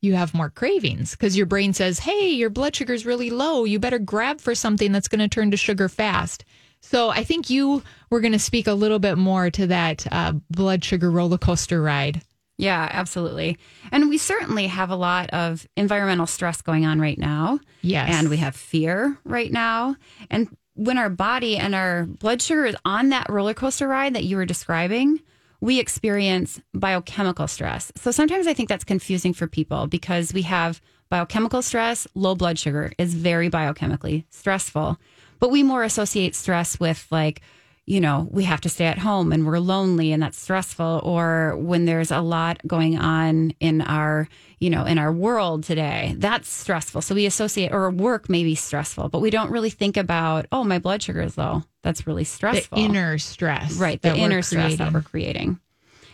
you 0.00 0.14
have 0.14 0.34
more 0.34 0.50
cravings 0.50 1.12
because 1.12 1.36
your 1.36 1.46
brain 1.46 1.72
says, 1.72 1.98
Hey, 1.98 2.30
your 2.30 2.50
blood 2.50 2.76
sugar 2.76 2.92
is 2.92 3.04
really 3.04 3.30
low. 3.30 3.64
You 3.64 3.78
better 3.78 3.98
grab 3.98 4.40
for 4.40 4.54
something 4.54 4.92
that's 4.92 5.08
going 5.08 5.18
to 5.18 5.28
turn 5.28 5.50
to 5.50 5.56
sugar 5.56 5.88
fast. 5.88 6.44
So 6.80 7.10
I 7.10 7.24
think 7.24 7.50
you 7.50 7.82
were 8.08 8.20
going 8.20 8.32
to 8.32 8.38
speak 8.38 8.68
a 8.68 8.72
little 8.72 9.00
bit 9.00 9.18
more 9.18 9.50
to 9.50 9.66
that 9.66 10.06
uh, 10.12 10.34
blood 10.50 10.84
sugar 10.84 11.10
roller 11.10 11.38
coaster 11.38 11.82
ride. 11.82 12.22
Yeah, 12.58 12.88
absolutely. 12.90 13.56
And 13.92 14.08
we 14.08 14.18
certainly 14.18 14.66
have 14.66 14.90
a 14.90 14.96
lot 14.96 15.30
of 15.30 15.66
environmental 15.76 16.26
stress 16.26 16.60
going 16.60 16.84
on 16.84 17.00
right 17.00 17.18
now. 17.18 17.60
Yes. 17.82 18.10
And 18.12 18.28
we 18.28 18.36
have 18.38 18.56
fear 18.56 19.16
right 19.24 19.52
now. 19.52 19.94
And 20.28 20.48
when 20.74 20.98
our 20.98 21.08
body 21.08 21.56
and 21.56 21.74
our 21.74 22.04
blood 22.04 22.42
sugar 22.42 22.66
is 22.66 22.76
on 22.84 23.10
that 23.10 23.30
roller 23.30 23.54
coaster 23.54 23.86
ride 23.86 24.14
that 24.14 24.24
you 24.24 24.36
were 24.36 24.44
describing, 24.44 25.20
we 25.60 25.78
experience 25.78 26.60
biochemical 26.74 27.46
stress. 27.46 27.92
So 27.96 28.10
sometimes 28.10 28.48
I 28.48 28.54
think 28.54 28.68
that's 28.68 28.84
confusing 28.84 29.34
for 29.34 29.46
people 29.46 29.86
because 29.86 30.32
we 30.32 30.42
have 30.42 30.80
biochemical 31.10 31.62
stress, 31.62 32.06
low 32.14 32.34
blood 32.34 32.58
sugar 32.58 32.92
is 32.98 33.14
very 33.14 33.48
biochemically 33.48 34.24
stressful. 34.30 34.98
But 35.38 35.50
we 35.50 35.62
more 35.62 35.84
associate 35.84 36.34
stress 36.34 36.78
with 36.80 37.06
like, 37.10 37.40
you 37.88 38.00
know, 38.00 38.28
we 38.30 38.44
have 38.44 38.60
to 38.60 38.68
stay 38.68 38.84
at 38.84 38.98
home 38.98 39.32
and 39.32 39.46
we're 39.46 39.58
lonely 39.58 40.12
and 40.12 40.22
that's 40.22 40.38
stressful, 40.38 41.00
or 41.04 41.56
when 41.56 41.86
there's 41.86 42.10
a 42.10 42.20
lot 42.20 42.60
going 42.66 42.98
on 42.98 43.52
in 43.60 43.80
our, 43.80 44.28
you 44.60 44.68
know, 44.68 44.84
in 44.84 44.98
our 44.98 45.10
world 45.12 45.64
today, 45.64 46.14
that's 46.18 46.50
stressful. 46.50 47.00
So 47.00 47.14
we 47.14 47.24
associate, 47.24 47.72
or 47.72 47.90
work 47.90 48.28
may 48.28 48.44
be 48.44 48.54
stressful, 48.54 49.08
but 49.08 49.20
we 49.20 49.30
don't 49.30 49.50
really 49.50 49.70
think 49.70 49.96
about, 49.96 50.46
oh, 50.52 50.64
my 50.64 50.78
blood 50.78 51.02
sugar 51.02 51.22
is 51.22 51.38
low. 51.38 51.62
That's 51.82 52.06
really 52.06 52.24
The 52.24 52.28
stressful. 52.30 52.78
inner 52.78 53.16
stress. 53.18 53.76
right, 53.76 54.00
the 54.02 54.14
inner 54.14 54.42
stress 54.42 54.76
that 54.76 54.92
we're 54.92 55.00
creating. 55.02 55.58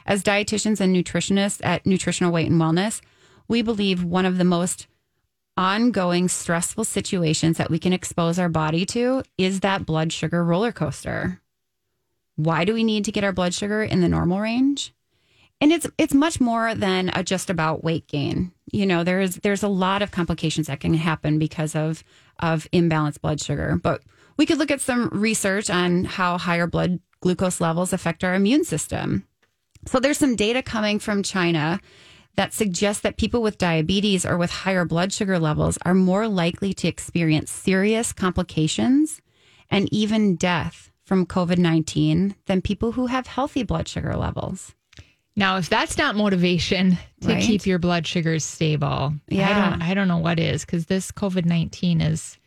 As 0.06 0.22
dietitians 0.22 0.80
and 0.80 0.94
nutritionists 0.94 1.60
at 1.64 1.86
Nutritional 1.86 2.30
Weight 2.30 2.50
and 2.50 2.60
Wellness, 2.60 3.00
we 3.48 3.62
believe 3.62 4.04
one 4.04 4.26
of 4.26 4.38
the 4.38 4.44
most 4.44 4.86
ongoing 5.56 6.28
stressful 6.28 6.84
situations 6.84 7.56
that 7.58 7.70
we 7.70 7.78
can 7.78 7.92
expose 7.92 8.38
our 8.38 8.48
body 8.48 8.84
to 8.86 9.22
is 9.38 9.60
that 9.60 9.86
blood 9.86 10.12
sugar 10.12 10.44
roller 10.44 10.72
coaster. 10.72 11.40
Why 12.36 12.64
do 12.64 12.74
we 12.74 12.84
need 12.84 13.04
to 13.04 13.12
get 13.12 13.24
our 13.24 13.32
blood 13.32 13.54
sugar 13.54 13.82
in 13.82 14.00
the 14.00 14.08
normal 14.08 14.40
range? 14.40 14.92
And 15.60 15.72
it's 15.72 15.86
it's 15.98 16.14
much 16.14 16.40
more 16.40 16.74
than 16.74 17.10
a, 17.14 17.22
just 17.22 17.48
about 17.48 17.84
weight 17.84 18.08
gain. 18.08 18.52
You 18.72 18.86
know, 18.86 19.04
there's 19.04 19.36
there's 19.36 19.62
a 19.62 19.68
lot 19.68 20.02
of 20.02 20.10
complications 20.10 20.66
that 20.66 20.80
can 20.80 20.94
happen 20.94 21.38
because 21.38 21.74
of 21.74 22.02
of 22.40 22.68
imbalanced 22.72 23.20
blood 23.20 23.40
sugar. 23.40 23.78
But 23.82 24.02
we 24.36 24.46
could 24.46 24.58
look 24.58 24.70
at 24.70 24.80
some 24.80 25.08
research 25.10 25.70
on 25.70 26.04
how 26.04 26.38
higher 26.38 26.66
blood 26.66 26.98
glucose 27.20 27.60
levels 27.60 27.92
affect 27.92 28.24
our 28.24 28.34
immune 28.34 28.64
system. 28.64 29.26
So 29.86 30.00
there's 30.00 30.18
some 30.18 30.36
data 30.36 30.62
coming 30.62 30.98
from 30.98 31.22
China 31.22 31.80
that 32.36 32.52
suggests 32.52 33.02
that 33.02 33.16
people 33.16 33.42
with 33.42 33.58
diabetes 33.58 34.26
or 34.26 34.36
with 34.36 34.50
higher 34.50 34.84
blood 34.84 35.12
sugar 35.12 35.38
levels 35.38 35.78
are 35.82 35.94
more 35.94 36.26
likely 36.26 36.74
to 36.74 36.88
experience 36.88 37.50
serious 37.50 38.12
complications 38.12 39.20
and 39.70 39.90
even 39.92 40.34
death 40.34 40.90
from 41.04 41.26
COVID 41.26 41.58
19 41.58 42.34
than 42.46 42.62
people 42.62 42.92
who 42.92 43.06
have 43.06 43.26
healthy 43.26 43.62
blood 43.62 43.88
sugar 43.88 44.16
levels. 44.16 44.74
Now, 45.36 45.56
if 45.56 45.68
that's 45.68 45.98
not 45.98 46.14
motivation 46.16 46.96
to 47.22 47.28
Right? 47.28 47.42
keep 47.42 47.66
your 47.66 47.78
blood 47.80 48.06
sugars 48.06 48.44
stable, 48.44 49.14
yeah. 49.28 49.50
I 49.66 49.70
don't, 49.70 49.82
I 49.82 49.94
don't 49.94 50.08
know 50.08 50.18
what 50.18 50.38
is 50.38 50.64
because 50.64 50.86
this 50.86 51.10
COVID 51.10 51.44
nineteen 51.44 52.00
is 52.00 52.38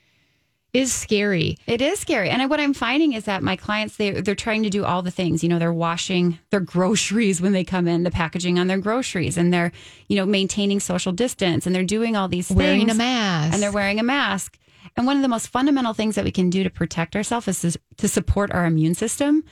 is 0.74 0.94
scary. 0.94 1.58
It 1.66 1.82
is 1.82 1.98
scary. 2.00 2.30
And 2.30 2.50
what 2.50 2.60
I'm 2.60 2.74
finding 2.74 3.14
is 3.14 3.24
that 3.24 3.42
my 3.42 3.56
clients, 3.56 3.96
they, 3.96 4.12
they're 4.22 4.36
trying 4.36 4.64
to 4.64 4.70
do 4.70 4.84
all 4.86 5.02
the 5.02 5.10
things. 5.12 5.42
You 5.42 5.50
know, 5.50 5.60
they're 5.60 5.74
washing 5.74 6.38
their 6.52 6.60
groceries 6.60 7.42
when 7.42 7.54
they 7.54 7.64
come 7.64 7.88
in, 7.88 8.04
the 8.04 8.12
packaging 8.12 8.60
on 8.60 8.68
their 8.68 8.78
groceries, 8.78 9.38
and 9.38 9.52
they're, 9.52 9.72
you 10.08 10.18
know, 10.18 10.26
maintaining 10.26 10.80
social 10.82 11.14
distance 11.14 11.66
and 11.66 11.74
they're 11.74 11.84
doing 11.86 12.16
all 12.16 12.28
these 12.28 12.52
Wearing 12.52 12.82
things. 12.82 12.92
a 12.92 12.96
mask. 12.96 13.54
and 13.54 13.64
they're 13.64 13.72
wearing 13.72 14.00
a 14.00 14.04
mask. 14.04 14.60
And 14.98 15.06
one 15.06 15.16
of 15.16 15.22
the 15.22 15.28
most 15.28 15.48
fundamental 15.48 15.94
things 15.94 16.16
that 16.16 16.26
we 16.26 16.32
can 16.32 16.50
do 16.50 16.64
to 16.64 16.70
protect 16.70 17.16
ourselves 17.16 17.48
is 17.48 17.62
to, 17.62 17.80
to 17.98 18.08
support 18.08 18.52
our 18.52 18.66
immune 18.66 18.96
system. 18.96 19.44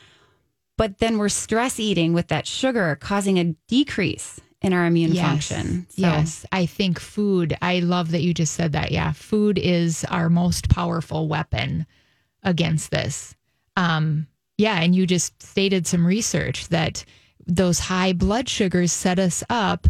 But 0.77 0.97
then 0.97 1.17
we're 1.17 1.29
stress 1.29 1.79
eating 1.79 2.13
with 2.13 2.27
that 2.27 2.47
sugar, 2.47 2.97
causing 2.99 3.37
a 3.37 3.55
decrease 3.67 4.41
in 4.61 4.73
our 4.73 4.85
immune 4.85 5.13
function. 5.13 5.85
So, 5.89 6.01
Yes, 6.01 6.45
I 6.51 6.65
think 6.65 6.99
food. 6.99 7.55
I 7.61 7.79
love 7.79 8.11
that 8.11 8.23
you 8.23 8.33
just 8.33 8.55
said 8.55 8.71
that. 8.73 8.91
Yeah, 8.91 9.11
food 9.13 9.59
is 9.59 10.03
our 10.05 10.29
most 10.29 10.69
powerful 10.69 11.27
weapon 11.27 11.85
against 12.43 12.89
this. 12.89 13.35
Um, 13.77 14.27
yeah, 14.57 14.81
and 14.81 14.95
you 14.95 15.05
just 15.05 15.41
stated 15.43 15.85
some 15.85 16.05
research 16.05 16.69
that 16.69 17.05
those 17.45 17.79
high 17.79 18.13
blood 18.13 18.49
sugars 18.49 18.91
set 18.91 19.19
us 19.19 19.43
up 19.49 19.87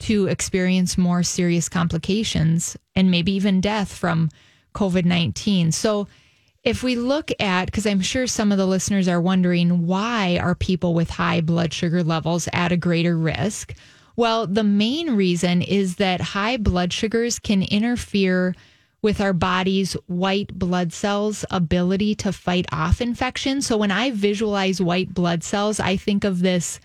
to 0.00 0.26
experience 0.28 0.96
more 0.96 1.22
serious 1.22 1.68
complications 1.68 2.76
and 2.94 3.10
maybe 3.10 3.32
even 3.32 3.60
death 3.60 3.92
from 3.92 4.28
COVID 4.72 5.04
19. 5.04 5.72
So, 5.72 6.08
if 6.64 6.82
we 6.84 6.94
look 6.94 7.32
at, 7.40 7.66
because 7.66 7.86
I'm 7.86 8.00
sure 8.00 8.26
some 8.28 8.52
of 8.52 8.58
the 8.58 8.66
listeners 8.66 9.08
are 9.08 9.20
wondering, 9.20 9.86
why 9.86 10.38
are 10.40 10.54
people 10.54 10.94
with 10.94 11.10
high 11.10 11.40
blood 11.40 11.72
sugar 11.72 12.04
levels 12.04 12.48
at 12.52 12.70
a 12.70 12.76
greater 12.76 13.16
risk? 13.16 13.74
Well, 14.14 14.46
the 14.46 14.62
main 14.62 15.16
reason 15.16 15.62
is 15.62 15.96
that 15.96 16.20
high 16.20 16.56
blood 16.58 16.92
sugars 16.92 17.38
can 17.38 17.62
interfere 17.62 18.54
with 19.00 19.20
our 19.20 19.32
body's 19.32 19.94
white 20.06 20.56
blood 20.56 20.92
cells' 20.92 21.44
ability 21.50 22.14
to 22.14 22.32
fight 22.32 22.66
off 22.70 23.00
infection. 23.00 23.60
So 23.60 23.76
when 23.76 23.90
I 23.90 24.12
visualize 24.12 24.80
white 24.80 25.12
blood 25.12 25.42
cells, 25.42 25.80
I 25.80 25.96
think 25.96 26.22
of 26.22 26.40
this 26.40 26.78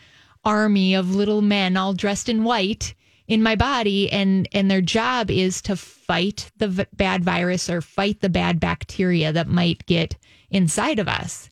army 0.44 0.96
of 0.96 1.14
little 1.14 1.42
men 1.44 1.78
all 1.78 1.94
dressed 1.94 2.30
in 2.30 2.44
white 2.44 2.96
in 3.28 3.44
my 3.44 3.56
body 3.56 4.10
and 4.12 4.48
and 4.54 4.72
their 4.72 4.82
job 4.82 5.30
is 5.30 5.62
to 5.64 5.76
fight 5.76 6.52
the 6.58 6.68
v- 6.68 6.86
bad 6.94 7.24
virus 7.24 7.70
or 7.70 7.82
fight 7.82 8.22
the 8.22 8.30
bad 8.30 8.60
bacteria 8.60 9.32
that 9.34 9.48
might 9.48 9.86
get 9.86 10.16
inside 10.50 11.00
of 11.00 11.08
us. 11.08 11.50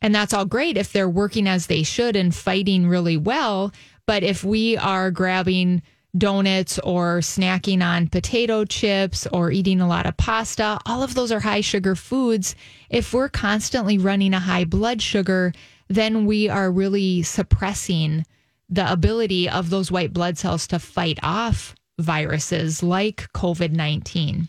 And 0.00 0.14
that's 0.14 0.32
all 0.34 0.44
great 0.44 0.76
if 0.76 0.92
they're 0.92 1.08
working 1.08 1.46
as 1.46 1.66
they 1.66 1.82
should 1.82 2.16
and 2.16 2.34
fighting 2.34 2.88
really 2.88 3.16
well. 3.16 3.72
But 4.06 4.22
if 4.22 4.42
we 4.42 4.76
are 4.76 5.10
grabbing 5.10 5.82
donuts 6.16 6.78
or 6.80 7.20
snacking 7.20 7.82
on 7.82 8.08
potato 8.08 8.64
chips 8.64 9.26
or 9.32 9.50
eating 9.50 9.80
a 9.80 9.88
lot 9.88 10.06
of 10.06 10.16
pasta, 10.16 10.78
all 10.86 11.02
of 11.02 11.14
those 11.14 11.32
are 11.32 11.40
high 11.40 11.60
sugar 11.60 11.94
foods. 11.94 12.54
If 12.90 13.14
we're 13.14 13.28
constantly 13.28 13.96
running 13.96 14.34
a 14.34 14.40
high 14.40 14.64
blood 14.64 15.00
sugar, 15.00 15.52
then 15.88 16.26
we 16.26 16.48
are 16.48 16.70
really 16.70 17.22
suppressing 17.22 18.24
the 18.72 18.90
ability 18.90 19.50
of 19.50 19.68
those 19.68 19.92
white 19.92 20.14
blood 20.14 20.38
cells 20.38 20.66
to 20.66 20.78
fight 20.78 21.18
off 21.22 21.74
viruses 21.98 22.82
like 22.82 23.30
COVID 23.34 23.72
19. 23.72 24.48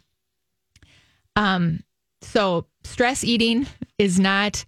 Um, 1.35 1.83
so 2.21 2.65
stress 2.83 3.23
eating 3.25 3.67
is 3.97 4.19
not 4.19 4.63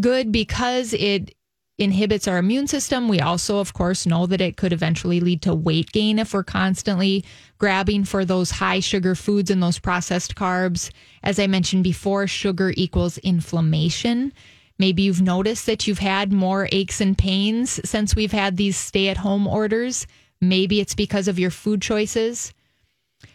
good 0.00 0.32
because 0.32 0.92
it 0.92 1.34
inhibits 1.78 2.26
our 2.26 2.38
immune 2.38 2.66
system. 2.66 3.08
We 3.08 3.20
also, 3.20 3.58
of 3.58 3.74
course, 3.74 4.06
know 4.06 4.26
that 4.26 4.40
it 4.40 4.56
could 4.56 4.72
eventually 4.72 5.20
lead 5.20 5.42
to 5.42 5.54
weight 5.54 5.92
gain 5.92 6.18
if 6.18 6.34
we're 6.34 6.42
constantly 6.42 7.24
grabbing 7.58 8.04
for 8.04 8.24
those 8.24 8.50
high 8.50 8.80
sugar 8.80 9.14
foods 9.14 9.50
and 9.50 9.62
those 9.62 9.78
processed 9.78 10.34
carbs. 10.34 10.90
As 11.22 11.38
I 11.38 11.46
mentioned 11.46 11.84
before, 11.84 12.26
sugar 12.26 12.72
equals 12.76 13.18
inflammation. 13.18 14.32
Maybe 14.78 15.02
you've 15.02 15.22
noticed 15.22 15.66
that 15.66 15.86
you've 15.86 15.98
had 15.98 16.32
more 16.32 16.68
aches 16.70 17.00
and 17.00 17.16
pains 17.16 17.80
since 17.88 18.14
we've 18.14 18.32
had 18.32 18.56
these 18.56 18.76
stay 18.76 19.08
at 19.08 19.16
home 19.16 19.46
orders. 19.46 20.06
Maybe 20.40 20.80
it's 20.80 20.94
because 20.94 21.28
of 21.28 21.38
your 21.38 21.50
food 21.50 21.80
choices. 21.80 22.52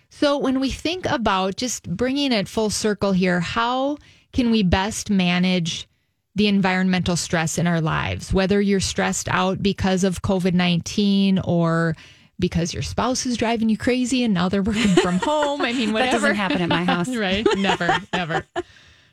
So, 0.10 0.38
when 0.38 0.60
we 0.60 0.70
think 0.70 1.06
about 1.06 1.56
just 1.56 1.90
bringing 1.90 2.32
it 2.32 2.48
full 2.48 2.70
circle 2.70 3.14
here, 3.14 3.40
how 3.40 3.98
can 4.34 4.52
we 4.52 4.62
best 4.62 5.10
manage 5.10 5.88
the 6.36 6.48
environmental 6.48 7.16
stress 7.16 7.58
in 7.58 7.66
our 7.66 7.82
lives? 7.82 8.32
Whether 8.34 8.62
you're 8.62 8.80
stressed 8.80 9.30
out 9.30 9.64
because 9.64 10.04
of 10.04 10.22
COVID 10.22 10.54
19 10.54 11.40
or 11.40 11.96
because 12.40 12.74
your 12.74 12.84
spouse 12.84 13.26
is 13.26 13.38
driving 13.38 13.70
you 13.70 13.78
crazy 13.78 14.24
and 14.24 14.34
now 14.34 14.50
they're 14.50 14.62
working 14.64 14.96
from 14.96 15.18
home. 15.24 15.62
I 15.62 15.72
mean, 15.74 15.90
that 15.90 15.94
whatever. 15.94 16.12
doesn't 16.28 16.36
happen 16.36 16.62
at 16.62 16.70
my 16.70 16.84
house. 16.84 17.08
right? 17.16 17.48
Never, 17.58 17.98
never. 18.14 18.46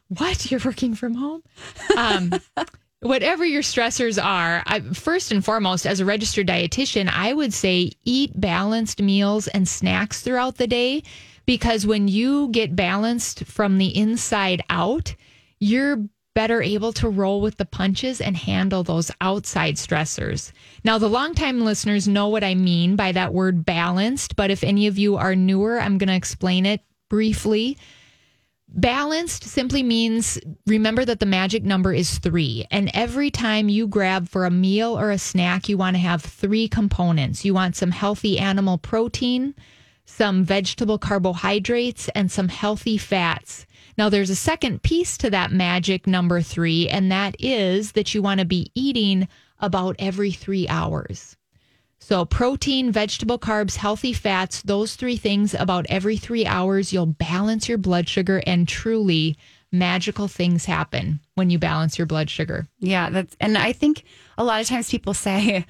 What? 0.09 0.51
You're 0.51 0.61
working 0.65 0.95
from 0.95 1.15
home? 1.15 1.43
Um, 1.97 2.33
whatever 3.01 3.45
your 3.45 3.63
stressors 3.63 4.23
are, 4.23 4.63
I, 4.67 4.81
first 4.81 5.31
and 5.31 5.45
foremost, 5.45 5.87
as 5.87 6.01
a 6.01 6.05
registered 6.05 6.47
dietitian, 6.49 7.11
I 7.13 7.33
would 7.33 7.53
say 7.53 7.93
eat 8.05 8.39
balanced 8.41 9.03
meals 9.03 9.49
and 9.49 9.69
snacks 9.69 10.23
throughout 10.23 10.57
the 10.57 10.67
day 10.67 11.03
because 11.47 11.87
when 11.87 12.09
you 12.09 12.49
get 12.51 12.77
balanced 12.77 13.45
from 13.45 13.79
the 13.79 13.97
inside 13.97 14.63
out, 14.71 15.15
you're 15.61 16.05
better 16.35 16.63
able 16.63 16.93
to 16.93 17.09
roll 17.09 17.41
with 17.41 17.57
the 17.57 17.65
punches 17.65 18.21
and 18.21 18.37
handle 18.37 18.85
those 18.85 19.11
outside 19.21 19.75
stressors. 19.75 20.53
Now, 20.85 20.99
the 20.99 21.09
longtime 21.09 21.63
listeners 21.63 22.07
know 22.07 22.29
what 22.29 22.45
I 22.45 22.55
mean 22.55 22.95
by 22.95 23.11
that 23.13 23.35
word 23.35 23.65
balanced, 23.65 24.37
but 24.37 24.51
if 24.51 24.63
any 24.63 24.87
of 24.87 24.99
you 24.99 25.17
are 25.17 25.35
newer, 25.35 25.81
I'm 25.81 25.99
going 25.99 26.09
to 26.09 26.15
explain 26.15 26.65
it 26.65 26.81
briefly. 27.11 27.77
Balanced 28.71 29.45
simply 29.45 29.83
means 29.83 30.39
remember 30.67 31.05
that 31.05 31.21
the 31.21 31.27
magic 31.27 31.65
number 31.65 31.93
is 31.93 32.19
three. 32.19 32.67
And 32.71 32.91
every 32.93 33.31
time 33.31 33.71
you 33.71 33.89
grab 33.89 34.29
for 34.29 34.45
a 34.45 34.51
meal 34.51 34.99
or 34.99 35.11
a 35.11 35.19
snack, 35.19 35.69
you 35.69 35.79
want 35.79 35.97
to 35.97 36.01
have 36.01 36.23
three 36.23 36.69
components. 36.69 37.45
You 37.47 37.55
want 37.55 37.77
some 37.77 37.91
healthy 37.91 38.39
animal 38.39 38.77
protein, 38.77 39.55
some 40.05 40.45
vegetable 40.45 40.99
carbohydrates, 40.99 42.11
and 42.15 42.31
some 42.31 42.49
healthy 42.49 42.99
fats. 42.99 43.67
Now, 43.97 44.11
there's 44.11 44.31
a 44.31 44.37
second 44.37 44.83
piece 44.83 45.17
to 45.19 45.31
that 45.31 45.51
magic 45.51 46.07
number 46.07 46.43
three, 46.43 46.89
and 46.91 47.11
that 47.11 47.37
is 47.39 47.93
that 47.93 48.15
you 48.15 48.21
want 48.21 48.41
to 48.41 48.47
be 48.47 48.71
eating 48.75 49.29
about 49.61 49.97
every 49.99 50.31
three 50.31 50.69
hours. 50.69 51.38
So, 52.01 52.25
protein, 52.25 52.93
vegetable 52.93 53.39
carbs, 53.39 53.77
healthy 53.77 54.13
fats, 54.13 54.63
those 54.63 54.95
three 54.95 55.17
things 55.17 55.53
about 55.53 55.87
every 55.89 56.17
three 56.17 56.47
hours, 56.47 56.93
you'll 56.93 57.07
balance 57.07 57.69
your 57.69 57.79
blood 57.79 58.09
sugar, 58.09 58.43
and 58.47 58.69
truly 58.69 59.37
magical 59.73 60.29
things 60.29 60.65
happen 60.65 61.21
when 61.35 61.51
you 61.51 61.59
balance 61.59 61.99
your 61.99 62.07
blood 62.07 62.31
sugar. 62.31 62.67
Yeah, 62.79 63.11
that's 63.11 63.37
and 63.41 63.59
I 63.59 63.73
think 63.73 64.05
a 64.39 64.45
lot 64.45 64.61
of 64.61 64.69
times 64.69 64.91
people 64.91 65.13
say, 65.29 65.67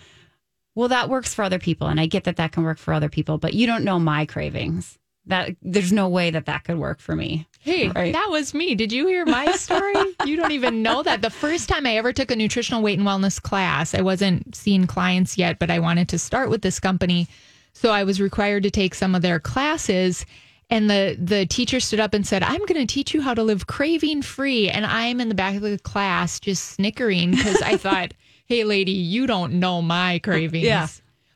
"Well, 0.74 0.88
that 0.88 1.08
works 1.08 1.34
for 1.34 1.42
other 1.42 1.58
people," 1.58 1.88
and 1.88 1.98
I 1.98 2.06
get 2.06 2.24
that 2.24 2.36
that 2.36 2.52
can 2.52 2.62
work 2.62 2.78
for 2.78 2.92
other 2.92 3.08
people, 3.08 3.38
but 3.38 3.54
you 3.54 3.66
don't 3.66 3.84
know 3.84 3.98
my 3.98 4.26
cravings. 4.26 4.98
That 5.28 5.56
there's 5.62 5.92
no 5.92 6.08
way 6.08 6.30
that 6.30 6.46
that 6.46 6.64
could 6.64 6.78
work 6.78 7.00
for 7.00 7.14
me. 7.14 7.46
Hey, 7.60 7.88
Right. 7.88 8.12
that 8.12 8.28
was 8.30 8.54
me. 8.54 8.74
Did 8.74 8.92
you 8.92 9.06
hear 9.06 9.24
my 9.26 9.52
story? 9.52 10.16
you 10.24 10.36
don't 10.36 10.52
even 10.52 10.82
know 10.82 11.02
that. 11.02 11.22
The 11.22 11.30
first 11.30 11.68
time 11.68 11.86
I 11.86 11.96
ever 11.96 12.12
took 12.12 12.30
a 12.30 12.36
nutritional 12.36 12.82
weight 12.82 12.98
and 12.98 13.06
wellness 13.06 13.40
class, 13.40 13.94
I 13.94 14.00
wasn't 14.00 14.54
seeing 14.56 14.86
clients 14.86 15.36
yet, 15.36 15.58
but 15.58 15.70
I 15.70 15.78
wanted 15.80 16.08
to 16.10 16.18
start 16.18 16.48
with 16.50 16.62
this 16.62 16.80
company. 16.80 17.28
So 17.74 17.90
I 17.90 18.04
was 18.04 18.20
required 18.20 18.62
to 18.64 18.70
take 18.70 18.94
some 18.94 19.14
of 19.14 19.22
their 19.22 19.38
classes. 19.38 20.24
And 20.70 20.88
the, 20.90 21.16
the 21.18 21.46
teacher 21.46 21.80
stood 21.80 22.00
up 22.00 22.12
and 22.14 22.26
said, 22.26 22.42
I'm 22.42 22.60
going 22.66 22.86
to 22.86 22.86
teach 22.86 23.12
you 23.14 23.20
how 23.22 23.34
to 23.34 23.42
live 23.42 23.66
craving 23.66 24.22
free. 24.22 24.68
And 24.68 24.84
I'm 24.86 25.20
in 25.20 25.28
the 25.28 25.34
back 25.34 25.54
of 25.56 25.62
the 25.62 25.78
class 25.78 26.40
just 26.40 26.64
snickering 26.70 27.30
because 27.32 27.60
I 27.62 27.76
thought, 27.84 28.12
hey, 28.46 28.64
lady, 28.64 28.92
you 28.92 29.26
don't 29.26 29.54
know 29.54 29.80
my 29.82 30.18
cravings. 30.20 30.64
Yeah. 30.64 30.88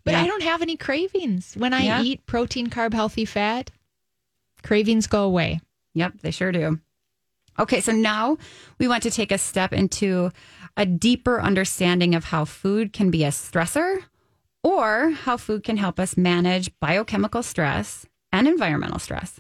But 0.04 0.12
Yeah. 0.14 0.22
I 0.22 0.26
don't 0.26 0.42
have 0.42 0.62
any 0.62 0.76
cravings. 0.76 1.54
When 1.56 1.72
I 1.72 1.82
Yeah. 1.84 2.02
eat 2.02 2.26
protein, 2.26 2.68
carb, 2.68 2.92
healthy 2.92 3.24
fat, 3.24 3.70
cravings 4.62 5.06
go 5.06 5.24
away. 5.24 5.60
Yep, 5.94 6.14
they 6.22 6.30
sure 6.30 6.52
do. 6.52 6.78
Okay, 7.58 7.80
so 7.80 7.92
now 7.92 8.38
we 8.78 8.88
want 8.88 9.02
to 9.02 9.10
take 9.10 9.30
a 9.30 9.38
step 9.38 9.72
into 9.72 10.30
a 10.76 10.86
deeper 10.86 11.40
understanding 11.40 12.14
of 12.14 12.24
how 12.24 12.44
food 12.46 12.92
can 12.94 13.10
be 13.10 13.24
a 13.24 13.28
stressor 13.28 14.02
or 14.64 15.10
how 15.10 15.36
food 15.36 15.62
can 15.64 15.76
help 15.76 16.00
us 16.00 16.16
manage 16.16 16.70
biochemical 16.80 17.42
stress 17.42 18.06
and 18.32 18.48
environmental 18.48 18.98
stress. 18.98 19.38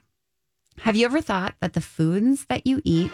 Have 0.80 0.96
you 0.96 1.06
ever 1.06 1.20
thought 1.22 1.54
that 1.60 1.72
the 1.72 1.80
foods 1.80 2.44
that 2.50 2.66
you 2.66 2.82
eat 2.84 3.10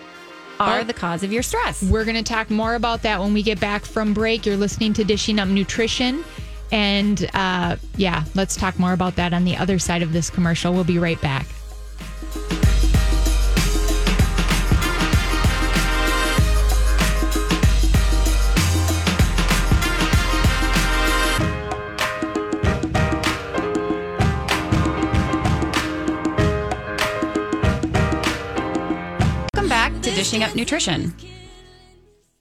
are 0.59 0.81
Oh. 0.81 0.85
the 0.85 0.95
cause 0.95 1.23
of 1.23 1.33
your 1.33 1.43
stress? 1.45 1.83
We're 1.85 2.05
going 2.05 2.17
to 2.17 2.23
talk 2.25 2.51
more 2.51 2.75
about 2.75 3.03
that 3.03 3.21
when 3.21 3.33
we 3.35 3.43
get 3.45 3.61
back 3.61 3.85
from 3.85 4.13
break. 4.15 4.45
You're 4.47 4.57
listening 4.57 4.95
to 4.95 5.05
Dishing 5.05 5.39
Up 5.39 5.49
Nutrition. 5.49 6.25
And 6.73 7.31
uh, 7.35 7.77
yeah, 7.97 8.25
let's 8.35 8.57
talk 8.57 8.79
more 8.81 8.93
about 8.93 9.15
that 9.17 9.33
on 9.33 9.45
the 9.45 9.57
other 9.57 9.79
side 9.79 10.03
of 10.03 10.13
this 10.13 10.29
commercial. 10.29 10.73
We'll 10.73 10.83
be 10.85 10.99
right 10.99 11.21
back. 11.21 11.47
Welcome 29.55 29.69
back 29.69 30.03
to 30.03 30.11
Dishing 30.15 30.43
Up 30.43 30.55
Nutrition. 30.55 31.15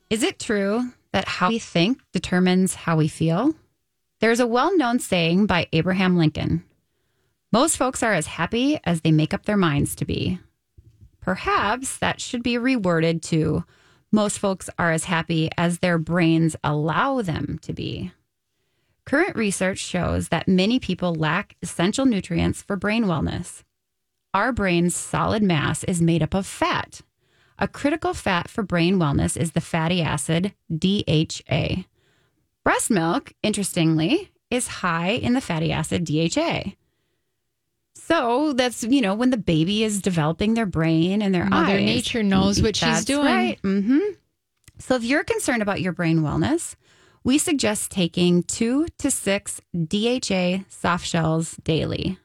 Is 0.10 0.24
it 0.24 0.40
true 0.40 0.92
that 1.12 1.28
how 1.28 1.50
we 1.50 1.60
think 1.60 2.00
determines 2.14 2.74
how 2.74 2.96
we 2.96 3.08
feel? 3.08 3.54
There's 4.22 4.40
a 4.40 4.48
well 4.48 4.76
known 4.78 5.00
saying 5.00 5.46
by 5.46 5.68
Abraham 5.74 6.18
Lincoln 6.18 6.64
Most 7.52 7.78
folks 7.78 8.04
are 8.04 8.14
as 8.14 8.28
happy 8.28 8.80
as 8.84 9.02
they 9.02 9.12
make 9.12 9.34
up 9.34 9.46
their 9.46 9.58
minds 9.58 9.96
to 9.96 10.06
be. 10.06 10.40
Perhaps 11.22 11.98
that 11.98 12.22
should 12.22 12.44
be 12.44 12.56
reworded 12.56 13.22
to 13.24 13.64
Most 14.12 14.40
folks 14.40 14.70
are 14.80 14.92
as 14.92 15.04
happy 15.04 15.50
as 15.58 15.80
their 15.80 15.98
brains 15.98 16.56
allow 16.64 17.22
them 17.22 17.60
to 17.62 17.74
be. 17.74 18.12
Current 19.06 19.36
research 19.36 19.80
shows 19.80 20.30
that 20.30 20.48
many 20.48 20.80
people 20.80 21.14
lack 21.14 21.56
essential 21.62 22.06
nutrients 22.06 22.62
for 22.62 22.76
brain 22.76 23.06
wellness. 23.06 23.64
Our 24.34 24.54
brain's 24.54 24.96
solid 24.96 25.44
mass 25.44 25.84
is 25.84 26.02
made 26.02 26.24
up 26.24 26.34
of 26.34 26.46
fat. 26.46 27.02
A 27.60 27.68
critical 27.68 28.14
fat 28.14 28.50
for 28.50 28.64
brain 28.64 28.98
wellness 28.98 29.36
is 29.36 29.52
the 29.52 29.62
fatty 29.62 30.02
acid 30.02 30.54
DHA. 30.74 31.84
Breast 32.64 32.90
milk, 32.90 33.34
interestingly, 33.44 34.32
is 34.50 34.68
high 34.68 35.10
in 35.10 35.34
the 35.34 35.42
fatty 35.42 35.72
acid 35.72 36.06
DHA. 36.06 36.74
So 38.08 38.54
that's, 38.54 38.84
you 38.84 39.02
know, 39.02 39.16
when 39.16 39.32
the 39.32 39.38
baby 39.38 39.84
is 39.84 40.02
developing 40.02 40.54
their 40.54 40.66
brain 40.66 41.22
and 41.22 41.36
their 41.36 41.44
Mother 41.44 41.74
eyes. 41.74 41.84
Nature 41.84 42.24
knows 42.24 42.62
what 42.62 42.78
she's 42.78 43.04
doing. 43.04 43.26
Right. 43.26 43.62
Mm-hmm. 43.64 44.00
So 44.80 44.96
if 44.96 45.04
you're 45.04 45.26
concerned 45.26 45.62
about 45.62 45.82
your 45.82 45.92
brain 45.92 46.20
wellness, 46.20 46.76
we 47.26 47.38
suggest 47.38 47.92
taking 47.92 48.44
two 48.44 48.88
to 49.00 49.12
six 49.12 49.60
DHA 49.76 50.64
soft 50.70 51.06
shells 51.06 51.58
daily. 51.66 52.18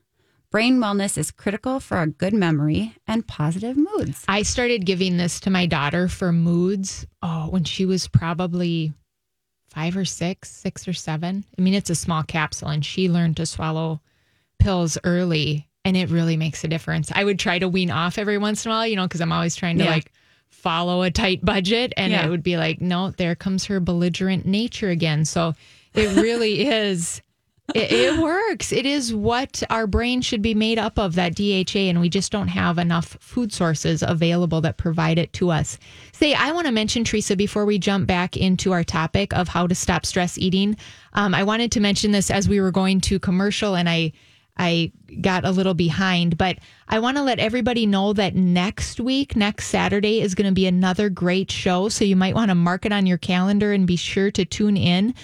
Brain 0.53 0.79
wellness 0.79 1.19
is 1.19 1.33
critical 1.33 1.81
for 1.81 2.01
a 2.01 2.07
good 2.07 2.35
memory 2.35 2.95
and 3.09 3.27
positive 3.27 3.77
moods. 3.77 4.23
I 4.29 4.43
started 4.43 4.87
giving 4.87 5.17
this 5.17 5.41
to 5.41 5.51
my 5.51 5.67
daughter 5.67 6.07
for 6.07 6.31
moods. 6.31 7.07
Oh, 7.23 7.49
when 7.49 7.65
she 7.65 7.87
was 7.87 8.07
probably 8.07 8.93
five 9.67 9.97
or 9.97 10.05
six, 10.05 10.49
six 10.49 10.87
or 10.87 10.93
seven. 10.93 11.45
I 11.59 11.63
mean, 11.63 11.75
it's 11.75 11.91
a 11.91 11.97
small 11.97 12.23
capsule, 12.23 12.69
and 12.69 12.85
she 12.85 13.09
learned 13.09 13.39
to 13.39 13.47
swallow 13.47 14.01
pills 14.61 14.99
early, 15.03 15.67
and 15.85 15.97
it 15.97 16.11
really 16.11 16.37
makes 16.37 16.63
a 16.65 16.69
difference. 16.69 17.11
I 17.15 17.25
would 17.25 17.39
try 17.39 17.59
to 17.59 17.69
wean 17.69 17.91
off 17.91 18.19
every 18.19 18.39
once 18.39 18.65
in 18.65 18.71
a 18.71 18.75
while, 18.75 18.87
you 18.87 18.97
know, 18.97 19.07
because 19.07 19.21
I'm 19.21 19.33
always 19.33 19.57
trying 19.57 19.79
to 19.79 19.85
Yeah. 19.85 19.91
like 19.91 20.13
follow 20.51 21.03
a 21.03 21.11
tight 21.11 21.45
budget, 21.45 21.93
and 21.97 22.13
Yeah. 22.13 22.25
it 22.27 22.31
would 22.31 22.43
be 22.43 22.57
like, 22.57 22.81
no, 22.81 23.11
there 23.11 23.35
comes 23.35 23.65
her 23.67 23.81
belligerent 23.81 24.47
nature 24.47 24.91
again. 24.91 25.25
So 25.25 25.55
it 25.95 26.15
really 26.17 26.67
is. 26.69 27.21
It, 27.75 27.91
it 27.93 28.19
works. 28.21 28.71
It 28.73 28.85
is 28.87 29.15
what 29.15 29.63
our 29.71 29.87
brain 29.87 30.21
should 30.21 30.43
be 30.43 30.53
made 30.53 30.79
up 30.79 30.99
of, 30.99 31.15
that 31.15 31.35
DHA, 31.37 31.89
and 31.89 32.01
we 32.01 32.09
just 32.11 32.31
don't 32.33 32.49
have 32.49 32.77
enough 32.77 33.17
food 33.21 33.53
sources 33.53 34.03
available 34.03 34.61
that 34.63 34.77
provide 34.77 35.17
it 35.17 35.33
to 35.35 35.51
us. 35.51 35.79
Say, 36.13 36.35
I 36.35 36.53
want 36.53 36.67
to 36.67 36.73
mention, 36.73 37.03
Teresa, 37.05 37.35
before 37.37 37.65
we 37.65 37.79
jump 37.79 38.07
back 38.07 38.37
into 38.37 38.73
our 38.73 38.85
topic 38.85 39.33
of 39.33 39.49
how 39.49 39.67
to 39.69 39.75
stop 39.75 40.05
stress 40.05 40.37
eating. 40.37 40.77
Um, 41.15 41.35
I 41.35 41.45
wanted 41.45 41.73
to 41.73 41.81
mention 41.81 42.11
this 42.11 42.31
as 42.31 42.49
we 42.49 42.61
were 42.61 42.73
going 42.73 43.01
to 43.03 43.19
commercial, 43.19 43.75
and 43.77 43.89
I 43.89 44.13
I 44.57 44.93
got 45.21 45.45
a 45.45 45.51
little 45.51 45.75
behind, 45.75 46.37
but 46.39 46.59
I 46.89 46.99
want 46.99 47.17
to 47.17 47.23
let 47.23 47.39
everybody 47.39 47.87
know 47.87 48.13
that 48.13 48.35
next 48.35 49.01
week, 49.01 49.35
next 49.35 49.69
Saturday, 49.69 50.21
is 50.21 50.35
going 50.35 50.49
to 50.49 50.55
be 50.55 50.67
another 50.67 51.09
great 51.09 51.51
show. 51.51 51.89
So 51.89 52.05
you 52.05 52.17
might 52.17 52.35
want 52.35 52.51
to 52.51 52.55
mark 52.55 52.85
it 52.85 52.93
on 52.93 53.07
your 53.07 53.19
calendar 53.19 53.73
and 53.73 53.87
be 53.87 53.97
sure 53.97 54.31
to 54.31 54.45
tune 54.45 54.77
in. 54.77 55.15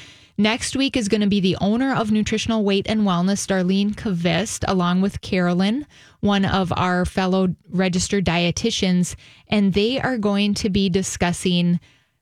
Next 0.41 0.77
week 0.77 0.97
is 0.97 1.09
going 1.09 1.21
to 1.21 1.27
be 1.27 1.41
the 1.41 1.57
owner 1.61 1.93
of 1.93 2.12
Nutritional 2.12 2.62
Weight 2.62 2.87
and 2.88 3.01
Wellness, 3.01 3.45
Darlene 3.45 3.95
Kvist, 3.95 4.64
along 4.69 5.01
with 5.01 5.21
Carolyn, 5.21 5.85
one 6.21 6.45
of 6.45 6.73
our 6.77 7.05
fellow 7.05 7.57
registered 7.71 8.25
dietitians, 8.25 9.17
and 9.49 9.75
they 9.75 10.01
are 10.01 10.17
going 10.17 10.55
to 10.55 10.71
be 10.71 10.88
discussing 10.88 11.81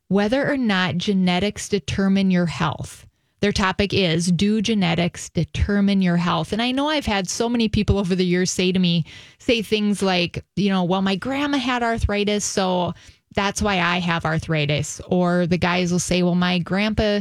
whether 0.08 0.50
or 0.50 0.56
not 0.56 0.96
genetics 0.96 1.68
determine 1.68 2.30
your 2.30 2.46
health. 2.46 3.06
Their 3.40 3.52
topic 3.52 3.92
is 3.92 4.32
Do 4.32 4.62
genetics 4.62 5.28
determine 5.28 6.02
your 6.02 6.16
health? 6.16 6.52
And 6.52 6.62
I 6.62 6.72
know 6.72 6.88
I've 6.88 7.06
had 7.06 7.28
so 7.28 7.48
many 7.48 7.68
people 7.68 7.98
over 7.98 8.14
the 8.14 8.24
years 8.24 8.50
say 8.50 8.72
to 8.72 8.78
me, 8.78 9.04
say 9.38 9.62
things 9.62 10.02
like, 10.02 10.44
you 10.56 10.70
know, 10.70 10.84
well, 10.84 11.02
my 11.02 11.16
grandma 11.16 11.58
had 11.58 11.82
arthritis, 11.82 12.44
so 12.44 12.94
that's 13.34 13.60
why 13.60 13.80
I 13.80 13.98
have 13.98 14.24
arthritis. 14.24 15.00
Or 15.06 15.46
the 15.46 15.58
guys 15.58 15.92
will 15.92 15.98
say, 15.98 16.22
well, 16.22 16.34
my 16.34 16.58
grandpa 16.58 17.20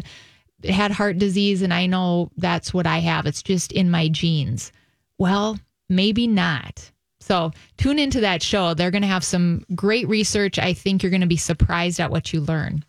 had 0.64 0.92
heart 0.92 1.18
disease 1.18 1.62
and 1.62 1.74
I 1.74 1.86
know 1.86 2.32
that's 2.38 2.74
what 2.74 2.88
I 2.88 3.00
have. 3.00 3.26
It's 3.26 3.44
just 3.44 3.72
in 3.72 3.92
my 3.92 4.08
genes. 4.08 4.72
Well, 5.18 5.60
maybe 5.90 6.28
not. 6.28 6.92
So 7.20 7.52
tune 7.78 8.00
into 8.00 8.22
that 8.22 8.42
show. 8.42 8.74
They're 8.74 8.92
going 8.92 9.02
to 9.02 9.08
have 9.08 9.24
some 9.24 9.66
great 9.76 10.08
research. 10.08 10.60
I 10.60 10.74
think 10.74 11.04
you're 11.04 11.10
going 11.10 11.22
to 11.22 11.28
be 11.28 11.38
surprised 11.38 12.00
at 12.00 12.12
what 12.12 12.32
you 12.32 12.42
learn. 12.42 12.86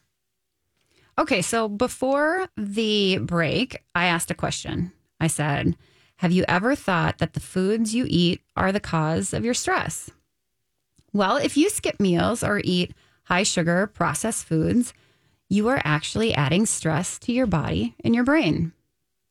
Okay, 1.18 1.40
so 1.40 1.68
before 1.68 2.46
the 2.56 3.18
break, 3.18 3.82
I 3.94 4.06
asked 4.06 4.30
a 4.30 4.34
question. 4.34 4.92
I 5.18 5.28
said, 5.28 5.76
Have 6.16 6.32
you 6.32 6.44
ever 6.46 6.74
thought 6.74 7.18
that 7.18 7.32
the 7.32 7.40
foods 7.40 7.94
you 7.94 8.06
eat 8.08 8.42
are 8.54 8.70
the 8.70 8.80
cause 8.80 9.32
of 9.32 9.44
your 9.44 9.54
stress? 9.54 10.10
Well, 11.12 11.38
if 11.38 11.56
you 11.56 11.70
skip 11.70 11.98
meals 11.98 12.44
or 12.44 12.60
eat 12.62 12.92
high 13.24 13.44
sugar 13.44 13.86
processed 13.86 14.44
foods, 14.44 14.92
you 15.48 15.68
are 15.68 15.80
actually 15.84 16.34
adding 16.34 16.66
stress 16.66 17.18
to 17.20 17.32
your 17.32 17.46
body 17.46 17.94
and 18.04 18.14
your 18.14 18.24
brain. 18.24 18.72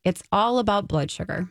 It's 0.02 0.22
all 0.32 0.58
about 0.58 0.88
blood 0.88 1.10
sugar. 1.10 1.50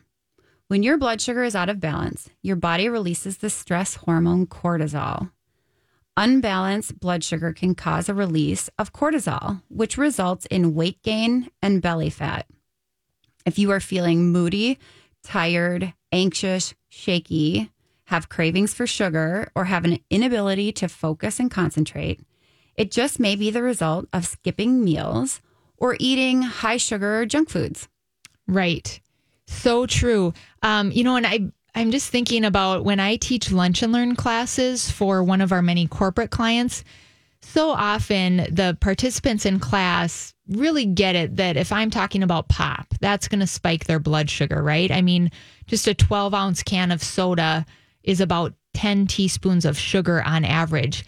When 0.68 0.82
your 0.82 0.98
blood 0.98 1.20
sugar 1.20 1.44
is 1.44 1.54
out 1.54 1.68
of 1.68 1.80
balance, 1.80 2.28
your 2.42 2.56
body 2.56 2.88
releases 2.88 3.38
the 3.38 3.48
stress 3.48 3.94
hormone 3.94 4.46
cortisol. 4.46 5.30
Unbalanced 6.18 6.98
blood 6.98 7.22
sugar 7.22 7.52
can 7.52 7.74
cause 7.74 8.08
a 8.08 8.14
release 8.14 8.70
of 8.78 8.94
cortisol, 8.94 9.62
which 9.68 9.98
results 9.98 10.46
in 10.46 10.74
weight 10.74 11.02
gain 11.02 11.50
and 11.60 11.82
belly 11.82 12.08
fat. 12.08 12.46
If 13.44 13.58
you 13.58 13.70
are 13.70 13.80
feeling 13.80 14.32
moody, 14.32 14.78
tired, 15.22 15.92
anxious, 16.10 16.74
shaky, 16.88 17.70
have 18.04 18.30
cravings 18.30 18.72
for 18.72 18.86
sugar, 18.86 19.50
or 19.54 19.66
have 19.66 19.84
an 19.84 19.98
inability 20.08 20.72
to 20.72 20.88
focus 20.88 21.38
and 21.38 21.50
concentrate, 21.50 22.20
it 22.76 22.90
just 22.90 23.20
may 23.20 23.36
be 23.36 23.50
the 23.50 23.62
result 23.62 24.06
of 24.12 24.26
skipping 24.26 24.82
meals 24.82 25.42
or 25.76 25.96
eating 26.00 26.40
high 26.40 26.78
sugar 26.78 27.26
junk 27.26 27.50
foods. 27.50 27.88
Right. 28.48 29.00
So 29.46 29.86
true. 29.86 30.32
Um, 30.62 30.90
you 30.92 31.04
know, 31.04 31.16
and 31.16 31.26
I 31.26 31.52
I'm 31.76 31.90
just 31.90 32.08
thinking 32.08 32.46
about 32.46 32.86
when 32.86 33.00
I 33.00 33.16
teach 33.16 33.52
lunch 33.52 33.82
and 33.82 33.92
learn 33.92 34.16
classes 34.16 34.90
for 34.90 35.22
one 35.22 35.42
of 35.42 35.52
our 35.52 35.60
many 35.60 35.86
corporate 35.86 36.30
clients. 36.30 36.82
So 37.42 37.68
often 37.68 38.38
the 38.50 38.78
participants 38.80 39.44
in 39.44 39.60
class 39.60 40.32
really 40.48 40.86
get 40.86 41.14
it 41.14 41.36
that 41.36 41.58
if 41.58 41.70
I'm 41.72 41.90
talking 41.90 42.22
about 42.22 42.48
pop, 42.48 42.86
that's 43.02 43.28
going 43.28 43.40
to 43.40 43.46
spike 43.46 43.84
their 43.84 43.98
blood 43.98 44.30
sugar, 44.30 44.62
right? 44.62 44.90
I 44.90 45.02
mean, 45.02 45.30
just 45.66 45.86
a 45.86 45.92
12 45.92 46.32
ounce 46.32 46.62
can 46.62 46.90
of 46.90 47.02
soda 47.02 47.66
is 48.02 48.22
about 48.22 48.54
10 48.72 49.06
teaspoons 49.06 49.66
of 49.66 49.78
sugar 49.78 50.22
on 50.22 50.46
average. 50.46 51.04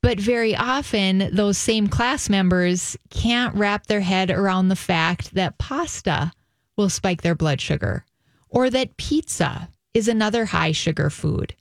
But 0.00 0.20
very 0.20 0.54
often, 0.54 1.28
those 1.34 1.58
same 1.58 1.88
class 1.88 2.28
members 2.28 2.96
can't 3.10 3.56
wrap 3.56 3.88
their 3.88 4.02
head 4.02 4.30
around 4.30 4.68
the 4.68 4.76
fact 4.76 5.34
that 5.34 5.58
pasta 5.58 6.30
will 6.76 6.88
spike 6.88 7.22
their 7.22 7.34
blood 7.34 7.60
sugar 7.60 8.04
or 8.48 8.70
that 8.70 8.96
pizza 8.96 9.68
is 9.94 10.08
another 10.08 10.44
high 10.44 10.72
sugar 10.72 11.08
food. 11.08 11.54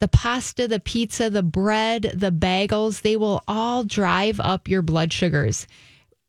The 0.00 0.08
pasta, 0.08 0.66
the 0.66 0.80
pizza, 0.80 1.28
the 1.28 1.42
bread, 1.42 2.12
the 2.14 2.32
bagels, 2.32 3.02
they 3.02 3.16
will 3.16 3.42
all 3.46 3.84
drive 3.84 4.40
up 4.40 4.68
your 4.68 4.82
blood 4.82 5.12
sugars. 5.12 5.66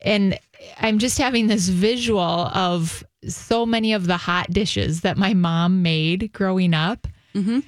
And 0.02 0.40
I'm 0.78 1.00
just 1.00 1.18
having 1.18 1.48
this 1.48 1.70
visual 1.70 2.20
of 2.20 3.04
so 3.28 3.66
many 3.66 3.94
of 3.94 4.08
the 4.08 4.18
hot 4.18 4.50
dishes 4.50 5.02
that 5.02 5.18
my 5.18 5.34
mom 5.34 5.82
made 5.82 6.34
growing 6.34 6.74
up. 6.74 7.08
Mm-hmm. 7.36 7.60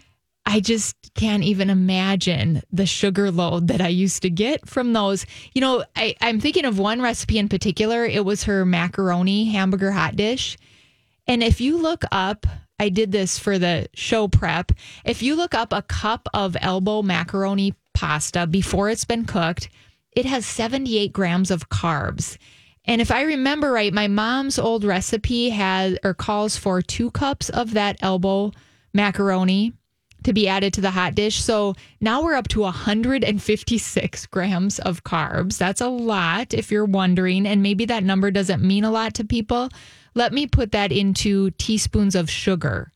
I 0.45 0.59
just 0.59 0.95
can't 1.13 1.43
even 1.43 1.69
imagine 1.69 2.63
the 2.71 2.87
sugar 2.87 3.31
load 3.31 3.67
that 3.67 3.79
I 3.79 3.89
used 3.89 4.23
to 4.23 4.29
get 4.29 4.67
from 4.67 4.93
those. 4.93 5.25
You 5.53 5.61
know, 5.61 5.83
I, 5.95 6.15
I'm 6.19 6.39
thinking 6.39 6.65
of 6.65 6.79
one 6.79 7.01
recipe 7.01 7.37
in 7.37 7.47
particular. 7.47 8.05
It 8.05 8.25
was 8.25 8.45
her 8.45 8.65
macaroni 8.65 9.45
hamburger 9.45 9.91
hot 9.91 10.15
dish. 10.15 10.57
And 11.27 11.43
if 11.43 11.61
you 11.61 11.77
look 11.77 12.03
up, 12.11 12.47
I 12.81 12.89
did 12.89 13.11
this 13.11 13.37
for 13.37 13.59
the 13.59 13.87
show 13.93 14.27
prep. 14.27 14.71
If 15.05 15.21
you 15.21 15.35
look 15.35 15.53
up 15.53 15.71
a 15.71 15.83
cup 15.83 16.27
of 16.33 16.57
elbow 16.61 17.03
macaroni 17.03 17.75
pasta 17.93 18.47
before 18.47 18.89
it's 18.89 19.05
been 19.05 19.25
cooked, 19.25 19.69
it 20.13 20.25
has 20.25 20.47
78 20.47 21.13
grams 21.13 21.51
of 21.51 21.69
carbs. 21.69 22.39
And 22.85 22.99
if 22.99 23.11
I 23.11 23.21
remember 23.21 23.71
right, 23.71 23.93
my 23.93 24.07
mom's 24.07 24.57
old 24.57 24.83
recipe 24.83 25.51
has 25.51 25.99
or 26.03 26.15
calls 26.15 26.57
for 26.57 26.81
two 26.81 27.11
cups 27.11 27.49
of 27.49 27.75
that 27.75 27.97
elbow 28.01 28.51
macaroni 28.95 29.73
to 30.23 30.33
be 30.33 30.47
added 30.47 30.73
to 30.73 30.81
the 30.81 30.89
hot 30.89 31.13
dish. 31.13 31.39
So 31.39 31.75
now 31.99 32.23
we're 32.23 32.33
up 32.33 32.47
to 32.47 32.61
156 32.61 34.25
grams 34.25 34.79
of 34.79 35.03
carbs. 35.03 35.59
That's 35.59 35.81
a 35.81 35.87
lot 35.87 36.55
if 36.55 36.71
you're 36.71 36.85
wondering. 36.85 37.45
And 37.45 37.61
maybe 37.61 37.85
that 37.85 38.03
number 38.03 38.31
doesn't 38.31 38.63
mean 38.63 38.85
a 38.85 38.91
lot 38.91 39.13
to 39.15 39.23
people. 39.23 39.69
Let 40.13 40.33
me 40.33 40.47
put 40.47 40.71
that 40.71 40.91
into 40.91 41.51
teaspoons 41.51 42.15
of 42.15 42.29
sugar. 42.29 42.91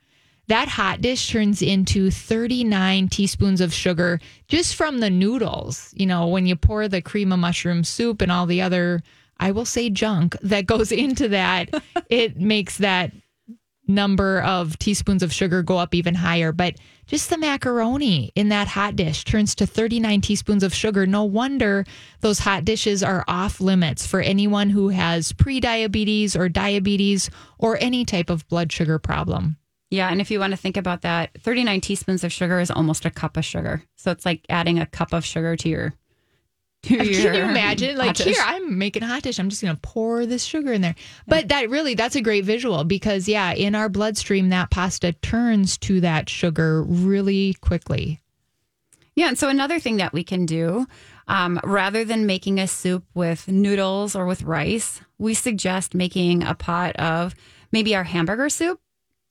That 0.48 0.68
hot 0.68 1.02
dish 1.02 1.32
turns 1.32 1.62
into 1.62 2.12
39 2.12 3.08
teaspoons 3.08 3.62
of 3.62 3.74
sugar 3.74 4.20
just 4.48 4.76
from 4.76 5.00
the 5.00 5.10
noodles. 5.10 5.92
You 5.96 6.06
know, 6.06 6.28
when 6.28 6.46
you 6.46 6.56
pour 6.56 6.88
the 6.88 7.02
cream 7.02 7.32
of 7.32 7.40
mushroom 7.40 7.84
soup 7.84 8.22
and 8.22 8.32
all 8.32 8.46
the 8.46 8.62
other, 8.62 9.02
I 9.40 9.52
will 9.52 9.66
say 9.66 9.90
junk 9.90 10.38
that 10.42 10.68
goes 10.68 10.92
into 10.92 11.30
that, 11.30 11.74
it 12.10 12.38
makes 12.38 12.78
that 12.78 13.12
number 13.88 14.42
of 14.42 14.78
teaspoons 14.80 15.24
of 15.24 15.34
sugar 15.34 15.64
go 15.64 15.78
up 15.78 15.96
even 15.96 16.16
higher. 16.16 16.52
But 16.52 16.76
just 17.08 17.30
the 17.30 17.38
macaroni 17.38 18.32
in 18.36 18.50
that 18.50 18.68
hot 18.68 18.96
dish 18.96 19.24
turns 19.24 19.56
to 19.56 19.66
39 19.66 20.22
teaspoons 20.22 20.64
of 20.64 20.74
sugar. 20.74 21.06
No 21.06 21.24
wonder 21.24 21.86
those 22.22 22.40
hot 22.40 22.66
dishes 22.66 23.04
are 23.04 23.24
off 23.28 23.62
limits 23.62 24.06
for 24.06 24.22
anyone 24.22 24.70
who 24.70 24.90
has 24.90 25.32
pre-diabetes 25.34 26.36
or 26.36 26.50
diabetes 26.50 27.30
or 27.58 27.78
any 27.80 28.06
type 28.06 28.30
of 28.30 28.48
blood 28.48 28.72
sugar 28.72 29.00
problem. 29.00 29.58
Yeah, 29.92 30.10
and 30.10 30.20
if 30.20 30.32
you 30.32 30.40
want 30.40 30.52
to 30.52 30.58
think 30.58 30.78
about 30.78 31.04
that, 31.04 31.32
39 31.42 31.80
teaspoons 31.82 32.24
of 32.24 32.34
sugar 32.34 32.60
is 32.60 32.72
almost 32.72 33.06
a 33.06 33.12
cup 33.12 33.38
of 33.38 33.46
sugar. 33.46 33.84
So 33.96 34.12
it's 34.12 34.26
like 34.26 34.46
adding 34.50 34.80
a 34.80 34.86
cup 34.86 35.14
of 35.14 35.24
sugar 35.24 35.56
to 35.56 35.70
your 35.70 35.94
can 36.86 37.06
you 37.06 37.30
imagine? 37.30 37.98
Like 37.98 38.18
here, 38.18 38.36
I'm 38.40 38.78
making 38.78 39.04
a 39.04 39.08
hot 39.08 39.24
dish. 39.24 39.40
I'm 39.40 39.50
just 39.50 39.62
going 39.62 39.76
to 39.76 39.82
pour 39.82 40.26
this 40.26 40.44
sugar 40.44 40.74
in 40.74 40.82
there. 40.82 40.96
But 41.28 41.50
that 41.50 41.70
really, 41.70 41.96
that's 41.96 42.16
a 42.16 42.22
great 42.22 42.46
visual 42.46 42.84
because 42.84 43.28
yeah, 43.28 43.54
in 43.54 43.76
our 43.76 43.90
bloodstream, 43.90 44.50
that 44.50 44.70
pasta 44.70 45.14
turns 45.14 45.78
to 45.80 46.02
that 46.02 46.30
sugar 46.30 46.84
really 46.84 47.56
quickly. 47.56 48.22
Yeah, 49.16 49.30
and 49.30 49.40
so 49.40 49.48
another 49.48 49.80
thing 49.80 49.98
that 49.98 50.14
we 50.14 50.24
can 50.24 50.46
do, 50.46 50.86
um, 51.28 51.60
rather 51.64 52.04
than 52.04 52.26
making 52.26 52.60
a 52.60 52.68
soup 52.68 53.06
with 53.14 53.48
noodles 53.48 54.16
or 54.16 54.26
with 54.26 54.44
rice, 54.44 55.00
we 55.18 55.34
suggest 55.34 55.96
making 55.96 56.44
a 56.44 56.54
pot 56.54 56.96
of 56.98 57.34
maybe 57.72 57.96
our 57.96 58.04
hamburger 58.04 58.50
soup. 58.50 58.80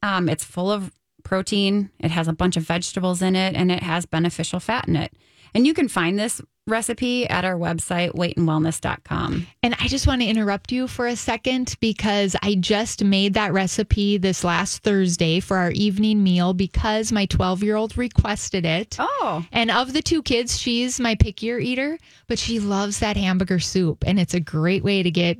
Um, 0.03 0.29
it's 0.29 0.45
full 0.45 0.73
of 0.73 0.91
protein. 1.23 1.91
It 2.01 2.11
has 2.11 2.29
a 2.29 2.33
bunch 2.33 2.57
of 2.57 2.65
vegetables 2.65 3.21
in 3.21 3.37
it, 3.37 3.55
and 3.55 3.71
it 3.71 3.83
has 3.83 4.07
beneficial 4.07 4.59
fat 4.59 4.89
in 4.89 4.97
it. 4.97 5.13
And 5.55 5.67
you 5.67 5.75
can 5.75 5.89
find 5.89 6.19
this 6.19 6.41
recipe 6.67 7.29
at 7.29 7.45
our 7.45 7.57
website, 7.57 8.13
weightandwellness.com. 8.13 9.47
And 9.63 9.77
I 9.79 9.89
just 9.89 10.07
want 10.07 10.23
to 10.23 10.27
interrupt 10.27 10.73
you 10.73 10.89
for 10.89 11.07
a 11.07 11.17
second 11.17 11.77
because 11.81 12.35
I 12.43 12.55
just 12.55 13.05
made 13.05 13.35
that 13.35 13.53
recipe 13.53 14.17
this 14.17 14.45
last 14.45 14.83
Thursday 14.83 15.41
for 15.41 15.59
our 15.59 15.71
evening 15.73 16.23
meal 16.23 16.55
because 16.55 17.13
my 17.13 17.27
12 17.27 17.63
year 17.63 17.77
old 17.77 17.99
requested 17.99 18.65
it. 18.65 18.97
Oh. 18.99 19.45
And 19.53 19.71
of 19.71 19.93
the 19.93 20.03
two 20.03 20.23
kids, 20.23 20.59
she's 20.59 20.99
my 20.99 21.15
pickier 21.17 21.63
eater, 21.63 21.99
but 22.29 22.39
she 22.39 22.61
loves 22.61 23.01
that 23.01 23.17
hamburger 23.17 23.59
soup. 23.59 24.05
And 24.07 24.19
it's 24.19 24.35
a 24.35 24.41
great 24.41 24.83
way 24.83 25.03
to 25.03 25.11
get 25.11 25.39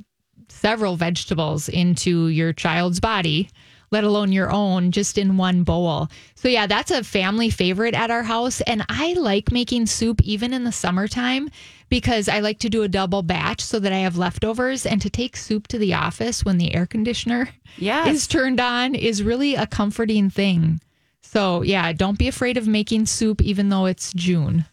several 0.49 0.95
vegetables 0.95 1.69
into 1.69 2.27
your 2.27 2.53
child's 2.53 2.99
body 2.99 3.49
let 3.91 4.03
alone 4.03 4.31
your 4.31 4.51
own, 4.51 4.91
just 4.91 5.17
in 5.17 5.37
one 5.37 5.63
bowl. 5.63 6.09
So, 6.35 6.47
yeah, 6.47 6.67
that's 6.67 6.91
a 6.91 7.03
family 7.03 7.49
favorite 7.49 7.93
at 7.93 8.11
our 8.11 8.23
house. 8.23 8.61
And 8.61 8.85
I 8.89 9.13
like 9.13 9.51
making 9.51 9.85
soup 9.87 10.21
even 10.23 10.53
in 10.53 10.63
the 10.63 10.71
summertime 10.71 11.49
because 11.89 12.27
I 12.27 12.39
like 12.39 12.59
to 12.59 12.69
do 12.69 12.83
a 12.83 12.87
double 12.87 13.21
batch 13.21 13.61
so 13.61 13.79
that 13.79 13.93
I 13.93 13.99
have 13.99 14.17
leftovers. 14.17 14.85
And 14.85 15.01
to 15.01 15.09
take 15.09 15.37
soup 15.37 15.67
to 15.67 15.77
the 15.77 15.93
office 15.93 16.43
when 16.43 16.57
the 16.57 16.73
air 16.73 16.85
conditioner 16.85 17.49
yes. 17.77 18.15
is 18.15 18.27
turned 18.27 18.59
on 18.59 18.95
is 18.95 19.23
really 19.23 19.55
a 19.55 19.67
comforting 19.67 20.29
thing. 20.29 20.81
So, 21.21 21.63
yeah, 21.63 21.91
don't 21.91 22.17
be 22.17 22.27
afraid 22.27 22.57
of 22.57 22.67
making 22.67 23.07
soup 23.07 23.41
even 23.41 23.69
though 23.69 23.85
it's 23.85 24.13
June. 24.13 24.65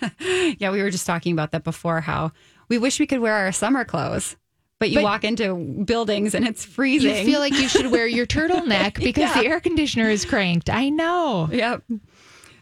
yeah, 0.58 0.70
we 0.70 0.82
were 0.82 0.90
just 0.90 1.06
talking 1.06 1.32
about 1.32 1.52
that 1.52 1.64
before 1.64 2.00
how 2.00 2.32
we 2.68 2.78
wish 2.78 2.98
we 2.98 3.06
could 3.06 3.20
wear 3.20 3.34
our 3.34 3.52
summer 3.52 3.84
clothes. 3.84 4.36
But 4.80 4.90
you 4.90 4.96
but 4.96 5.04
walk 5.04 5.24
into 5.24 5.56
buildings 5.84 6.34
and 6.34 6.46
it's 6.46 6.64
freezing. 6.64 7.16
You 7.16 7.24
feel 7.24 7.40
like 7.40 7.52
you 7.52 7.68
should 7.68 7.90
wear 7.90 8.06
your 8.06 8.26
turtleneck 8.26 8.94
because 9.02 9.34
yeah. 9.34 9.42
the 9.42 9.48
air 9.48 9.60
conditioner 9.60 10.08
is 10.08 10.24
cranked. 10.24 10.70
I 10.70 10.88
know. 10.88 11.48
Yep. 11.50 11.82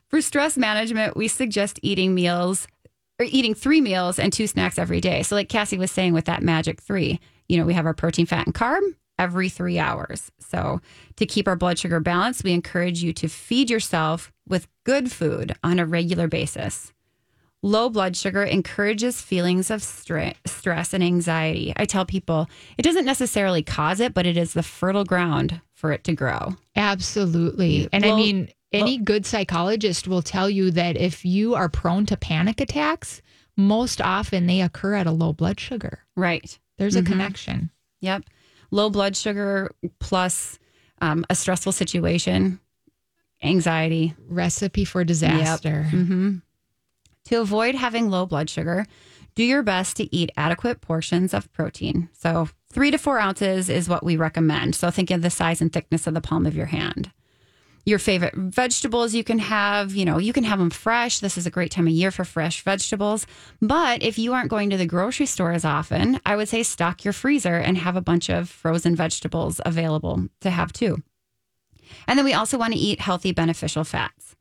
For 0.09 0.23
stress 0.23 0.57
management, 0.57 1.17
we 1.17 1.29
suggest 1.29 1.79
eating 1.83 2.15
meals 2.15 2.67
or 3.19 3.27
eating 3.29 3.55
three 3.55 3.81
meals 3.81 4.19
and 4.19 4.33
two 4.33 4.47
snacks 4.47 4.79
every 4.79 5.01
day. 5.01 5.23
So, 5.23 5.35
like 5.35 5.49
Cassie 5.49 5.79
was 5.79 5.91
saying 5.91 6.13
with 6.13 6.27
that 6.27 6.43
magic 6.43 6.81
three, 6.81 7.21
you 7.49 7.59
know, 7.59 7.67
we 7.67 7.75
have 7.75 7.87
our 7.87 7.95
protein, 7.95 8.27
fat, 8.27 8.47
and 8.47 8.55
carb 8.55 8.81
every 9.19 9.49
three 9.49 9.79
hours. 9.79 10.31
So, 10.39 10.81
to 11.17 11.27
keep 11.27 11.49
our 11.49 11.57
blood 11.57 11.79
sugar 11.79 12.01
balanced, 12.01 12.45
we 12.45 12.53
encourage 12.53 13.03
you 13.03 13.13
to 13.15 13.29
feed 13.29 13.71
yourself 13.71 14.33
with 14.49 14.69
good 14.85 15.11
food 15.11 15.55
on 15.63 15.79
a 15.79 15.87
regular 15.87 16.29
basis. 16.29 16.93
Low 17.67 17.91
blood 17.91 18.17
sugar 18.17 18.45
encourages 18.45 19.21
feelings 19.21 19.73
of 19.73 19.83
stress 19.83 20.95
and 20.95 21.03
anxiety. 21.03 21.73
I 21.75 21.85
tell 21.85 22.07
people 22.07 22.49
it 22.79 22.83
doesn't 22.83 23.05
necessarily 23.05 23.65
cause 23.65 23.99
it, 23.99 24.15
but 24.15 24.25
it 24.25 24.37
is 24.37 24.53
the 24.53 24.63
fertile 24.63 25.03
ground 25.05 25.61
for 25.75 25.91
it 25.91 26.05
to 26.05 26.15
grow. 26.15 26.55
Absolutely. 26.77 27.89
And 27.93 28.05
well, 28.05 28.15
I 28.15 28.17
mean, 28.17 28.51
any 28.73 28.99
well, 28.99 29.05
good 29.07 29.27
psychologist 29.27 30.07
will 30.07 30.23
tell 30.23 30.49
you 30.49 30.71
that 30.71 30.97
if 30.97 31.25
you 31.25 31.57
are 31.57 31.69
prone 31.69 32.07
to 32.07 32.17
panic 32.17 32.61
attacks, 32.61 33.21
most 33.57 34.01
often 34.01 34.47
they 34.47 34.61
occur 34.61 34.95
at 34.95 35.09
a 35.09 35.11
low 35.11 35.33
blood 35.33 35.59
sugar. 35.59 36.05
Right. 36.15 36.57
There's 36.79 36.95
a 36.95 37.01
mm-hmm. 37.01 37.15
connection. 37.15 37.71
Yep. 38.01 38.27
Low 38.71 38.91
blood 38.91 39.17
sugar 39.17 39.73
plus 39.99 40.61
um, 41.01 41.27
a 41.29 41.35
stressful 41.35 41.73
situation, 41.73 42.61
anxiety. 43.43 44.15
Recipe 44.29 44.85
for 44.85 45.03
disaster. 45.03 45.89
Yep. 45.91 46.01
Mm-hmm. 46.01 46.37
To 47.27 47.41
avoid 47.41 47.75
having 47.75 48.09
low 48.09 48.25
blood 48.25 48.49
sugar, 48.49 48.87
do 49.35 49.43
your 49.43 49.65
best 49.65 49.97
to 49.97 50.15
eat 50.15 50.31
adequate 50.37 50.81
portions 50.81 51.35
of 51.35 51.53
protein. 51.53 52.09
So, 52.13 52.49
three 52.71 52.93
to 52.93 52.99
four 52.99 53.19
ounces 53.19 53.69
is 53.69 53.89
what 53.89 54.05
we 54.05 54.17
recommend. 54.17 54.77
So, 54.77 54.93
think 54.93 55.11
of 55.11 55.23
the 55.23 55.31
size 55.31 55.61
and 55.61 55.73
thickness 55.73 56.07
of 56.07 56.15
the 56.15 56.21
palm 56.21 56.47
of 56.47 56.55
your 56.55 56.67
hand. 56.67 57.11
Your 57.85 57.99
favorite 57.99 58.35
vegetables 58.35 59.13
you 59.13 59.25
can 59.25 59.41
have, 59.41 59.95
you 59.95 60.05
know, 60.05 60.19
you 60.19 60.33
can 60.33 60.45
have 60.45 60.61
them 60.61 60.71
fresh. 60.71 61.19
This 61.19 61.37
is 61.37 61.47
a 61.47 61.51
great 61.51 61.73
time 61.73 61.89
of 61.89 61.93
year 61.93 62.13
for 62.13 62.25
fresh 62.25 62.63
vegetables. 62.63 63.27
But 63.61 64.05
if 64.05 64.19
you 64.19 64.33
aren't 64.33 64.51
going 64.51 64.71
to 64.71 64.77
the 64.77 64.87
grocery 64.87 65.27
store 65.27 65.53
as 65.53 65.65
often, 65.65 66.21
I 66.25 66.37
would 66.37 66.49
say 66.49 66.63
stock 66.63 67.05
your 67.05 67.13
freezer 67.13 67.57
and 67.57 67.77
have 67.79 67.97
a 67.97 68.01
bunch 68.01 68.29
of 68.29 68.49
frozen 68.49 68.95
vegetables 68.95 69.61
available 69.65 70.29
to 70.43 70.51
have 70.51 70.73
too. 70.73 71.03
And 72.07 72.17
then 72.19 72.25
we 72.25 72.35
also 72.35 72.57
want 72.57 72.73
to 72.73 72.79
eat 72.79 73.01
healthy, 73.01 73.33
beneficial 73.33 73.83
fats 73.83 74.36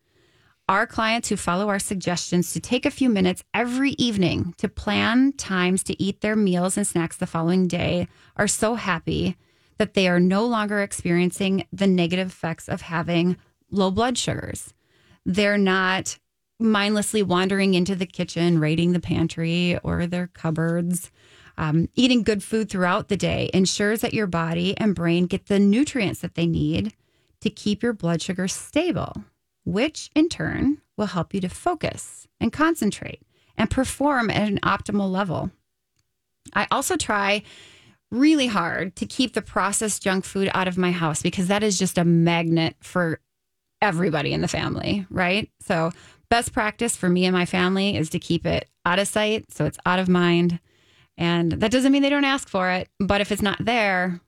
our 0.67 0.88
clients 0.88 1.30
who 1.30 1.36
follow 1.36 1.69
our 1.69 1.80
suggestions 1.80 2.54
to 2.54 2.60
take 2.60 2.86
a 2.86 2.91
few 2.91 3.10
minutes 3.10 3.43
every 3.54 3.91
evening 3.91 4.54
to 4.58 4.67
plan 4.67 5.32
times 5.34 5.84
to 5.84 6.01
eat 6.01 6.21
their 6.21 6.36
meals 6.36 6.75
and 6.75 6.88
snacks 6.88 7.17
the 7.17 7.28
following 7.28 7.67
day 7.67 8.08
are 8.36 8.47
so 8.47 8.75
happy 8.75 9.38
that 9.78 9.93
they 9.93 10.08
are 10.08 10.19
no 10.19 10.45
longer 10.45 10.82
experiencing 10.82 11.65
the 11.71 11.88
negative 11.88 12.30
effects 12.30 12.67
of 12.67 12.82
having 12.82 13.38
low 13.69 13.91
blood 13.91 14.17
sugars. 14.17 14.73
They're 15.25 15.58
not 15.58 16.17
mindlessly 16.60 17.21
wandering 17.21 17.73
into 17.73 17.95
the 17.95 18.06
kitchen, 18.06 18.60
raiding 18.60 18.93
the 18.93 18.99
pantry 18.99 19.78
or 19.84 20.08
their 20.08 20.28
cupboards. 20.28 21.12
Um, 21.58 21.89
eating 21.95 22.23
good 22.23 22.43
food 22.43 22.69
throughout 22.69 23.10
the 23.10 23.17
day 23.17 23.49
ensures 23.54 24.01
that 24.01 24.13
your 24.13 24.28
body 24.28 24.78
and 24.78 24.95
brain 24.95 25.25
get 25.25 25.47
the 25.47 25.60
nutrients 25.60 26.21
that 26.21 26.36
they 26.36 26.47
need 26.47 26.93
to 27.41 27.49
keep 27.49 27.84
your 27.84 27.93
blood 27.93 28.21
sugar 28.21 28.47
stable, 28.47 29.13
which 29.65 30.10
in 30.15 30.30
turn 30.30 30.78
will 30.95 31.08
help 31.08 31.34
you 31.34 31.41
to 31.41 31.49
focus 31.49 32.28
and 32.39 32.54
concentrate 32.54 33.21
and 33.58 33.69
perform 33.69 34.30
at 34.30 34.47
an 34.47 34.60
optimal 34.60 35.12
level. 35.12 35.51
I 36.54 36.67
also 36.71 36.95
try 36.95 37.43
really 38.12 38.47
hard 38.47 38.95
to 38.97 39.06
keep 39.06 39.34
the 39.34 39.41
processed 39.41 40.04
junk 40.04 40.25
food 40.25 40.49
out 40.54 40.67
of 40.67 40.78
my 40.78 40.91
house 40.91 41.21
because 41.21 41.47
that 41.47 41.63
is 41.63 41.78
just 41.78 41.97
a 41.97 42.06
magnet 42.06 42.75
for 42.80 43.19
everybody 43.82 44.32
in 44.32 44.41
the 44.41 44.47
family, 44.47 45.06
right? 45.10 45.49
So, 45.62 45.91
best 46.30 46.54
practice 46.54 46.95
for 46.95 47.10
me 47.10 47.25
and 47.25 47.36
my 47.36 47.45
family 47.45 47.95
is 47.95 48.10
to 48.10 48.19
keep 48.19 48.45
it 48.45 48.67
out 48.86 48.99
of 48.99 49.08
sight 49.08 49.51
so 49.51 49.65
it's 49.65 49.78
out 49.86 49.99
of 49.99 50.10
mind. 50.10 50.60
And 51.17 51.51
that 51.51 51.71
doesn't 51.71 51.91
mean 51.91 52.01
they 52.01 52.10
don't 52.10 52.25
ask 52.25 52.49
for 52.49 52.69
it, 52.71 52.89
but 52.99 53.21
if 53.21 53.32
it's 53.32 53.41
not 53.41 53.63
there, 53.63 54.19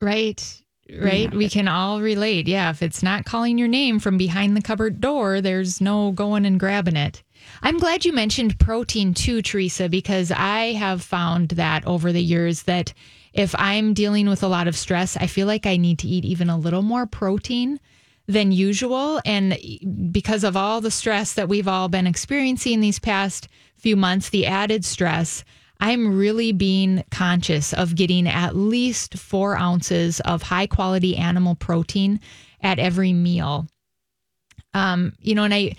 right, 0.00 0.62
right, 1.00 1.32
we 1.34 1.48
can 1.48 1.68
all 1.68 2.00
relate. 2.00 2.46
Yeah, 2.46 2.70
if 2.70 2.82
it's 2.82 3.02
not 3.02 3.24
calling 3.24 3.58
your 3.58 3.68
name 3.68 3.98
from 3.98 4.16
behind 4.16 4.56
the 4.56 4.62
cupboard 4.62 5.00
door, 5.00 5.40
there's 5.40 5.80
no 5.80 6.12
going 6.12 6.44
and 6.44 6.60
grabbing 6.60 6.96
it. 6.96 7.22
I'm 7.62 7.78
glad 7.78 8.04
you 8.04 8.12
mentioned 8.12 8.58
protein 8.58 9.14
too, 9.14 9.42
Teresa, 9.42 9.88
because 9.88 10.30
I 10.30 10.72
have 10.72 11.02
found 11.02 11.50
that 11.50 11.86
over 11.86 12.12
the 12.12 12.22
years 12.22 12.64
that 12.64 12.92
if 13.32 13.54
I'm 13.58 13.94
dealing 13.94 14.28
with 14.28 14.42
a 14.42 14.48
lot 14.48 14.68
of 14.68 14.76
stress, 14.76 15.16
I 15.16 15.26
feel 15.26 15.46
like 15.46 15.66
I 15.66 15.76
need 15.76 15.98
to 16.00 16.08
eat 16.08 16.24
even 16.24 16.48
a 16.48 16.58
little 16.58 16.82
more 16.82 17.06
protein 17.06 17.80
than 18.26 18.52
usual. 18.52 19.20
And 19.24 19.58
because 20.10 20.44
of 20.44 20.56
all 20.56 20.80
the 20.80 20.90
stress 20.90 21.34
that 21.34 21.48
we've 21.48 21.68
all 21.68 21.88
been 21.88 22.06
experiencing 22.06 22.80
these 22.80 22.98
past 22.98 23.48
few 23.76 23.96
months, 23.96 24.30
the 24.30 24.46
added 24.46 24.84
stress, 24.84 25.44
I'm 25.80 26.16
really 26.16 26.52
being 26.52 27.04
conscious 27.10 27.72
of 27.72 27.94
getting 27.94 28.28
at 28.28 28.56
least 28.56 29.18
four 29.18 29.56
ounces 29.56 30.20
of 30.20 30.42
high 30.42 30.66
quality 30.66 31.16
animal 31.16 31.54
protein 31.54 32.20
at 32.60 32.78
every 32.78 33.12
meal. 33.12 33.66
Um, 34.72 35.12
you 35.20 35.34
know, 35.34 35.44
and 35.44 35.54
I, 35.54 35.74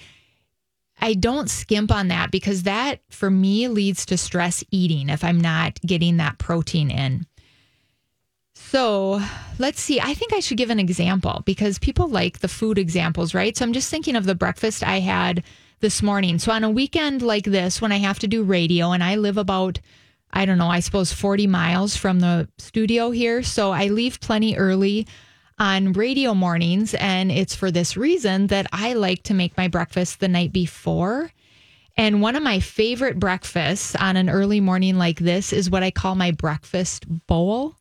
I 1.00 1.14
don't 1.14 1.50
skimp 1.50 1.92
on 1.92 2.10
that 2.10 2.32
because 2.32 2.64
that 2.64 3.02
for 3.10 3.30
me 3.30 3.68
leads 3.68 4.06
to 4.08 4.18
stress 4.18 4.64
eating 4.72 5.10
if 5.10 5.24
I'm 5.24 5.40
not 5.40 5.80
getting 5.82 6.18
that 6.18 6.38
protein 6.38 6.92
in. 6.92 7.26
So 8.54 9.22
let's 9.60 9.82
see. 9.82 10.00
I 10.00 10.14
think 10.14 10.34
I 10.34 10.40
should 10.40 10.58
give 10.58 10.70
an 10.70 10.80
example 10.80 11.44
because 11.46 11.78
people 11.78 12.08
like 12.08 12.40
the 12.40 12.48
food 12.48 12.78
examples, 12.78 13.34
right? 13.34 13.56
So 13.56 13.66
I'm 13.66 13.74
just 13.74 13.90
thinking 13.90 14.16
of 14.16 14.26
the 14.26 14.36
breakfast 14.36 14.84
I 14.84 15.00
had 15.00 15.44
this 15.80 16.02
morning. 16.02 16.40
So 16.40 16.52
on 16.52 16.64
a 16.64 16.70
weekend 16.70 17.22
like 17.22 17.46
this, 17.46 17.82
when 17.82 17.92
I 17.92 17.98
have 17.98 18.20
to 18.20 18.28
do 18.28 18.44
radio 18.44 18.92
and 18.92 19.04
I 19.04 19.16
live 19.16 19.38
about, 19.38 19.80
I 20.32 20.46
don't 20.46 20.58
know, 20.58 20.70
I 20.70 20.80
suppose 20.80 21.12
40 21.12 21.48
miles 21.48 21.96
from 21.96 22.20
the 22.20 22.48
studio 22.58 23.12
here. 23.12 23.44
So 23.44 23.72
I 23.72 23.88
leave 23.88 24.20
plenty 24.20 24.58
early 24.58 25.08
on 25.58 25.94
radio 25.94 26.34
mornings. 26.34 26.94
And 26.96 27.32
it's 27.32 27.56
for 27.56 27.72
this 27.72 27.96
reason 27.96 28.48
that 28.48 28.68
I 28.72 28.94
like 28.94 29.24
to 29.24 29.34
make 29.34 29.58
my 29.58 29.68
breakfast 29.68 30.20
the 30.20 30.28
night 30.28 30.52
before. 30.52 31.32
And 31.98 32.22
one 32.22 32.36
of 32.36 32.44
my 32.44 32.60
favorite 32.60 33.20
breakfasts 33.20 33.96
on 33.96 34.18
an 34.18 34.30
early 34.30 34.60
morning 34.60 34.98
like 34.98 35.20
this 35.20 35.54
is 35.54 35.70
what 35.70 35.84
I 35.84 35.92
call 35.92 36.16
my 36.16 36.32
breakfast 36.32 37.06
bowl. 37.28 37.76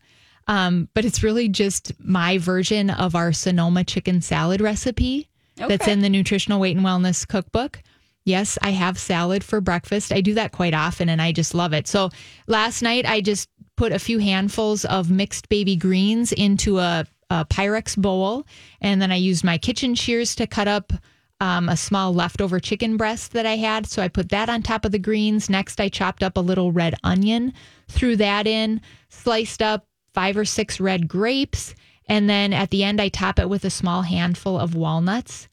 Um, 0.46 0.88
but 0.94 1.04
it's 1.04 1.22
really 1.22 1.48
just 1.48 1.92
my 1.98 2.38
version 2.38 2.90
of 2.90 3.14
our 3.14 3.32
Sonoma 3.32 3.82
chicken 3.82 4.20
salad 4.20 4.60
recipe 4.60 5.28
okay. 5.60 5.68
that's 5.68 5.88
in 5.88 6.00
the 6.00 6.08
Nutritional 6.08 6.60
Weight 6.60 6.76
and 6.76 6.84
Wellness 6.84 7.26
Cookbook. 7.26 7.82
Yes, 8.24 8.58
I 8.62 8.70
have 8.70 8.98
salad 8.98 9.44
for 9.44 9.60
breakfast. 9.60 10.12
I 10.12 10.20
do 10.20 10.34
that 10.34 10.52
quite 10.52 10.72
often 10.74 11.08
and 11.08 11.20
I 11.20 11.32
just 11.32 11.54
love 11.54 11.72
it. 11.74 11.86
So 11.86 12.10
last 12.46 12.80
night 12.80 13.04
I 13.06 13.20
just 13.20 13.50
put 13.76 13.92
a 13.92 13.98
few 13.98 14.18
handfuls 14.18 14.84
of 14.86 15.10
mixed 15.10 15.48
baby 15.48 15.76
greens 15.76 16.32
into 16.32 16.78
a 16.78 17.06
a 17.30 17.44
Pyrex 17.44 17.96
bowl, 17.96 18.46
and 18.80 19.00
then 19.00 19.10
I 19.10 19.16
used 19.16 19.44
my 19.44 19.58
kitchen 19.58 19.94
shears 19.94 20.34
to 20.36 20.46
cut 20.46 20.68
up 20.68 20.92
um, 21.40 21.68
a 21.68 21.76
small 21.76 22.14
leftover 22.14 22.60
chicken 22.60 22.96
breast 22.96 23.32
that 23.32 23.46
I 23.46 23.56
had. 23.56 23.86
So 23.86 24.02
I 24.02 24.08
put 24.08 24.28
that 24.30 24.48
on 24.48 24.62
top 24.62 24.84
of 24.84 24.92
the 24.92 24.98
greens. 24.98 25.50
Next, 25.50 25.80
I 25.80 25.88
chopped 25.88 26.22
up 26.22 26.36
a 26.36 26.40
little 26.40 26.72
red 26.72 26.94
onion, 27.02 27.52
threw 27.88 28.16
that 28.16 28.46
in, 28.46 28.80
sliced 29.08 29.62
up 29.62 29.86
five 30.14 30.36
or 30.36 30.44
six 30.44 30.78
red 30.78 31.08
grapes, 31.08 31.74
and 32.08 32.28
then 32.28 32.52
at 32.52 32.70
the 32.70 32.84
end, 32.84 33.00
I 33.00 33.08
top 33.08 33.38
it 33.38 33.48
with 33.48 33.64
a 33.64 33.70
small 33.70 34.02
handful 34.02 34.58
of 34.58 34.74
walnuts. 34.74 35.48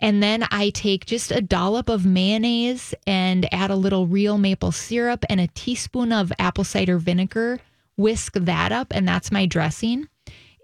And 0.00 0.20
then 0.20 0.44
I 0.50 0.70
take 0.70 1.06
just 1.06 1.30
a 1.30 1.40
dollop 1.40 1.88
of 1.88 2.04
mayonnaise 2.04 2.92
and 3.06 3.52
add 3.54 3.70
a 3.70 3.76
little 3.76 4.08
real 4.08 4.36
maple 4.36 4.72
syrup 4.72 5.24
and 5.30 5.40
a 5.40 5.46
teaspoon 5.48 6.12
of 6.12 6.32
apple 6.40 6.64
cider 6.64 6.98
vinegar. 6.98 7.60
Whisk 7.96 8.32
that 8.34 8.72
up, 8.72 8.88
and 8.90 9.06
that's 9.06 9.30
my 9.30 9.46
dressing. 9.46 10.08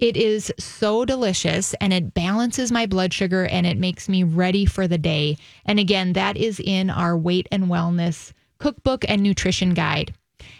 It 0.00 0.16
is 0.16 0.52
so 0.58 1.04
delicious 1.04 1.74
and 1.74 1.92
it 1.92 2.14
balances 2.14 2.70
my 2.70 2.86
blood 2.86 3.12
sugar 3.12 3.46
and 3.46 3.66
it 3.66 3.76
makes 3.76 4.08
me 4.08 4.22
ready 4.22 4.64
for 4.64 4.86
the 4.86 4.98
day. 4.98 5.36
And 5.64 5.80
again, 5.80 6.12
that 6.12 6.36
is 6.36 6.60
in 6.60 6.88
our 6.88 7.18
weight 7.18 7.48
and 7.50 7.64
wellness 7.64 8.32
cookbook 8.58 9.04
and 9.08 9.22
nutrition 9.22 9.74
guide. 9.74 10.14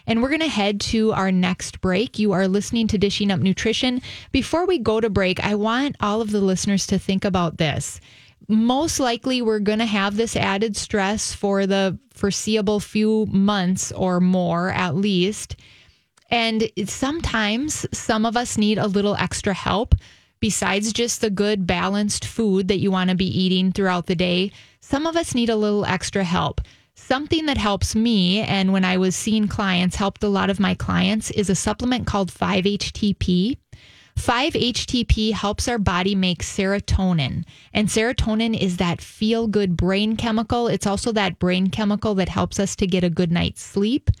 And 0.07 0.21
we're 0.21 0.29
going 0.29 0.41
to 0.41 0.47
head 0.47 0.79
to 0.81 1.11
our 1.13 1.31
next 1.31 1.81
break. 1.81 2.19
You 2.19 2.31
are 2.31 2.47
listening 2.47 2.87
to 2.87 2.97
Dishing 2.97 3.31
Up 3.31 3.39
Nutrition. 3.39 4.01
Before 4.31 4.65
we 4.65 4.77
go 4.79 4.99
to 4.99 5.09
break, 5.09 5.43
I 5.43 5.55
want 5.55 5.95
all 5.99 6.21
of 6.21 6.31
the 6.31 6.41
listeners 6.41 6.87
to 6.87 6.99
think 6.99 7.25
about 7.25 7.57
this. 7.57 7.99
Most 8.47 8.99
likely, 8.99 9.41
we're 9.41 9.59
going 9.59 9.79
to 9.79 9.85
have 9.85 10.15
this 10.15 10.35
added 10.35 10.75
stress 10.75 11.33
for 11.33 11.67
the 11.67 11.99
foreseeable 12.13 12.79
few 12.79 13.27
months 13.27 13.91
or 13.91 14.19
more, 14.19 14.71
at 14.71 14.95
least. 14.95 15.55
And 16.31 16.69
sometimes 16.85 17.85
some 17.91 18.25
of 18.25 18.37
us 18.37 18.57
need 18.57 18.77
a 18.77 18.87
little 18.87 19.15
extra 19.15 19.53
help 19.53 19.95
besides 20.39 20.93
just 20.93 21.21
the 21.21 21.29
good 21.29 21.67
balanced 21.67 22.25
food 22.25 22.67
that 22.69 22.79
you 22.79 22.91
want 22.91 23.09
to 23.09 23.15
be 23.15 23.27
eating 23.27 23.71
throughout 23.71 24.05
the 24.07 24.15
day. 24.15 24.51
Some 24.79 25.05
of 25.05 25.17
us 25.17 25.35
need 25.35 25.49
a 25.49 25.55
little 25.55 25.85
extra 25.85 26.23
help. 26.23 26.61
Something 27.01 27.47
that 27.47 27.57
helps 27.57 27.95
me, 27.95 28.41
and 28.41 28.71
when 28.71 28.85
I 28.85 28.97
was 28.97 29.15
seeing 29.15 29.47
clients, 29.47 29.95
helped 29.95 30.23
a 30.23 30.27
lot 30.27 30.51
of 30.51 30.59
my 30.59 30.75
clients, 30.75 31.31
is 31.31 31.49
a 31.49 31.55
supplement 31.55 32.05
called 32.05 32.31
5-HTP. 32.31 33.57
5-HTP 34.15 35.31
helps 35.31 35.67
our 35.67 35.79
body 35.79 36.13
make 36.13 36.43
serotonin. 36.43 37.45
And 37.73 37.87
serotonin 37.87 38.55
is 38.55 38.77
that 38.77 39.01
feel 39.01 39.47
good 39.47 39.75
brain 39.75 40.17
chemical. 40.17 40.67
It's 40.67 40.85
also 40.85 41.11
that 41.13 41.39
brain 41.39 41.71
chemical 41.71 42.13
that 42.15 42.29
helps 42.29 42.59
us 42.59 42.75
to 42.75 42.85
get 42.85 43.03
a 43.03 43.09
good 43.09 43.31
night's 43.31 43.63
sleep. 43.63 44.11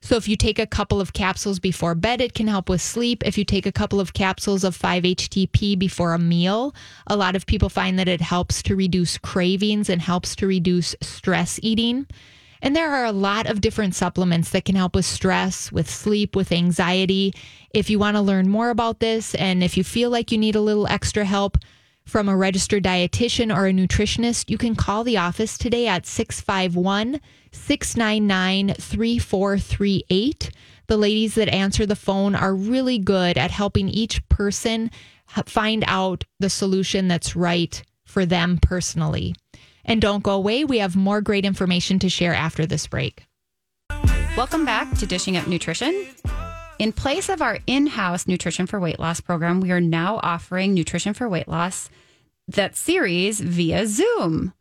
So 0.00 0.16
if 0.16 0.28
you 0.28 0.36
take 0.36 0.58
a 0.58 0.66
couple 0.66 1.00
of 1.00 1.12
capsules 1.12 1.58
before 1.58 1.94
bed, 1.94 2.20
it 2.20 2.34
can 2.34 2.46
help 2.46 2.68
with 2.68 2.80
sleep. 2.80 3.22
If 3.26 3.36
you 3.36 3.44
take 3.44 3.66
a 3.66 3.72
couple 3.72 3.98
of 3.98 4.12
capsules 4.12 4.62
of 4.62 4.76
5-HTP 4.76 5.78
before 5.78 6.14
a 6.14 6.18
meal, 6.18 6.74
a 7.06 7.16
lot 7.16 7.34
of 7.36 7.46
people 7.46 7.68
find 7.68 7.98
that 7.98 8.08
it 8.08 8.20
helps 8.20 8.62
to 8.64 8.76
reduce 8.76 9.18
cravings 9.18 9.88
and 9.88 10.00
helps 10.00 10.36
to 10.36 10.46
reduce 10.46 10.94
stress 11.00 11.58
eating. 11.62 12.06
And 12.62 12.74
there 12.74 12.90
are 12.90 13.04
a 13.04 13.12
lot 13.12 13.46
of 13.46 13.60
different 13.60 13.94
supplements 13.94 14.50
that 14.50 14.64
can 14.64 14.76
help 14.76 14.94
with 14.94 15.04
stress, 15.04 15.70
with 15.70 15.90
sleep, 15.90 16.34
with 16.34 16.52
anxiety. 16.52 17.34
If 17.70 17.90
you 17.90 17.98
want 17.98 18.16
to 18.16 18.22
learn 18.22 18.48
more 18.48 18.70
about 18.70 19.00
this 19.00 19.34
and 19.34 19.62
if 19.62 19.76
you 19.76 19.84
feel 19.84 20.10
like 20.10 20.32
you 20.32 20.38
need 20.38 20.56
a 20.56 20.60
little 20.60 20.86
extra 20.86 21.24
help, 21.24 21.58
from 22.06 22.28
a 22.28 22.36
registered 22.36 22.84
dietitian 22.84 23.54
or 23.54 23.66
a 23.66 23.72
nutritionist, 23.72 24.48
you 24.48 24.56
can 24.56 24.74
call 24.74 25.04
the 25.04 25.18
office 25.18 25.58
today 25.58 25.86
at 25.88 26.06
651 26.06 27.20
699 27.52 28.74
3438. 28.74 30.50
The 30.86 30.96
ladies 30.96 31.34
that 31.34 31.48
answer 31.48 31.84
the 31.84 31.96
phone 31.96 32.34
are 32.36 32.54
really 32.54 32.98
good 32.98 33.36
at 33.36 33.50
helping 33.50 33.88
each 33.88 34.26
person 34.28 34.90
find 35.46 35.82
out 35.88 36.24
the 36.38 36.48
solution 36.48 37.08
that's 37.08 37.34
right 37.34 37.82
for 38.04 38.24
them 38.24 38.58
personally. 38.62 39.34
And 39.84 40.00
don't 40.00 40.22
go 40.22 40.32
away, 40.32 40.64
we 40.64 40.78
have 40.78 40.96
more 40.96 41.20
great 41.20 41.44
information 41.44 41.98
to 42.00 42.08
share 42.08 42.34
after 42.34 42.66
this 42.66 42.86
break. 42.86 43.24
Welcome 44.36 44.64
back 44.64 44.96
to 44.98 45.06
Dishing 45.06 45.36
Up 45.36 45.46
Nutrition. 45.48 46.06
In 46.78 46.92
place 46.92 47.30
of 47.30 47.40
our 47.40 47.58
in 47.66 47.86
house 47.86 48.26
Nutrition 48.26 48.66
for 48.66 48.78
Weight 48.78 49.00
Loss 49.00 49.22
program, 49.22 49.60
we 49.60 49.72
are 49.72 49.80
now 49.80 50.20
offering 50.22 50.74
Nutrition 50.74 51.14
for 51.14 51.26
Weight 51.26 51.48
Loss, 51.48 51.88
that 52.48 52.76
series 52.76 53.40
via 53.40 53.86
Zoom. 53.86 54.52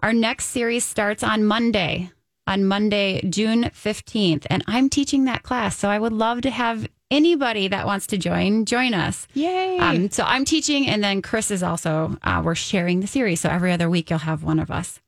Our 0.00 0.12
next 0.12 0.46
series 0.46 0.84
starts 0.84 1.22
on 1.22 1.44
Monday, 1.44 2.10
on 2.46 2.64
Monday, 2.64 3.20
June 3.28 3.64
15th. 3.64 4.46
And 4.48 4.64
I'm 4.66 4.88
teaching 4.88 5.24
that 5.24 5.42
class. 5.42 5.76
So 5.76 5.88
I 5.88 5.98
would 5.98 6.12
love 6.12 6.42
to 6.42 6.50
have 6.50 6.88
anybody 7.10 7.68
that 7.68 7.86
wants 7.86 8.06
to 8.08 8.18
join, 8.18 8.64
join 8.64 8.94
us. 8.94 9.26
Yay. 9.34 9.78
Um, 9.78 10.10
so 10.10 10.24
I'm 10.24 10.44
teaching, 10.44 10.88
and 10.88 11.02
then 11.04 11.22
Chris 11.22 11.50
is 11.50 11.62
also, 11.62 12.16
uh, 12.22 12.42
we're 12.44 12.54
sharing 12.54 13.00
the 13.00 13.06
series. 13.06 13.40
So 13.40 13.48
every 13.48 13.72
other 13.72 13.88
week, 13.88 14.10
you'll 14.10 14.18
have 14.20 14.42
one 14.42 14.58
of 14.58 14.70
us. 14.70 15.00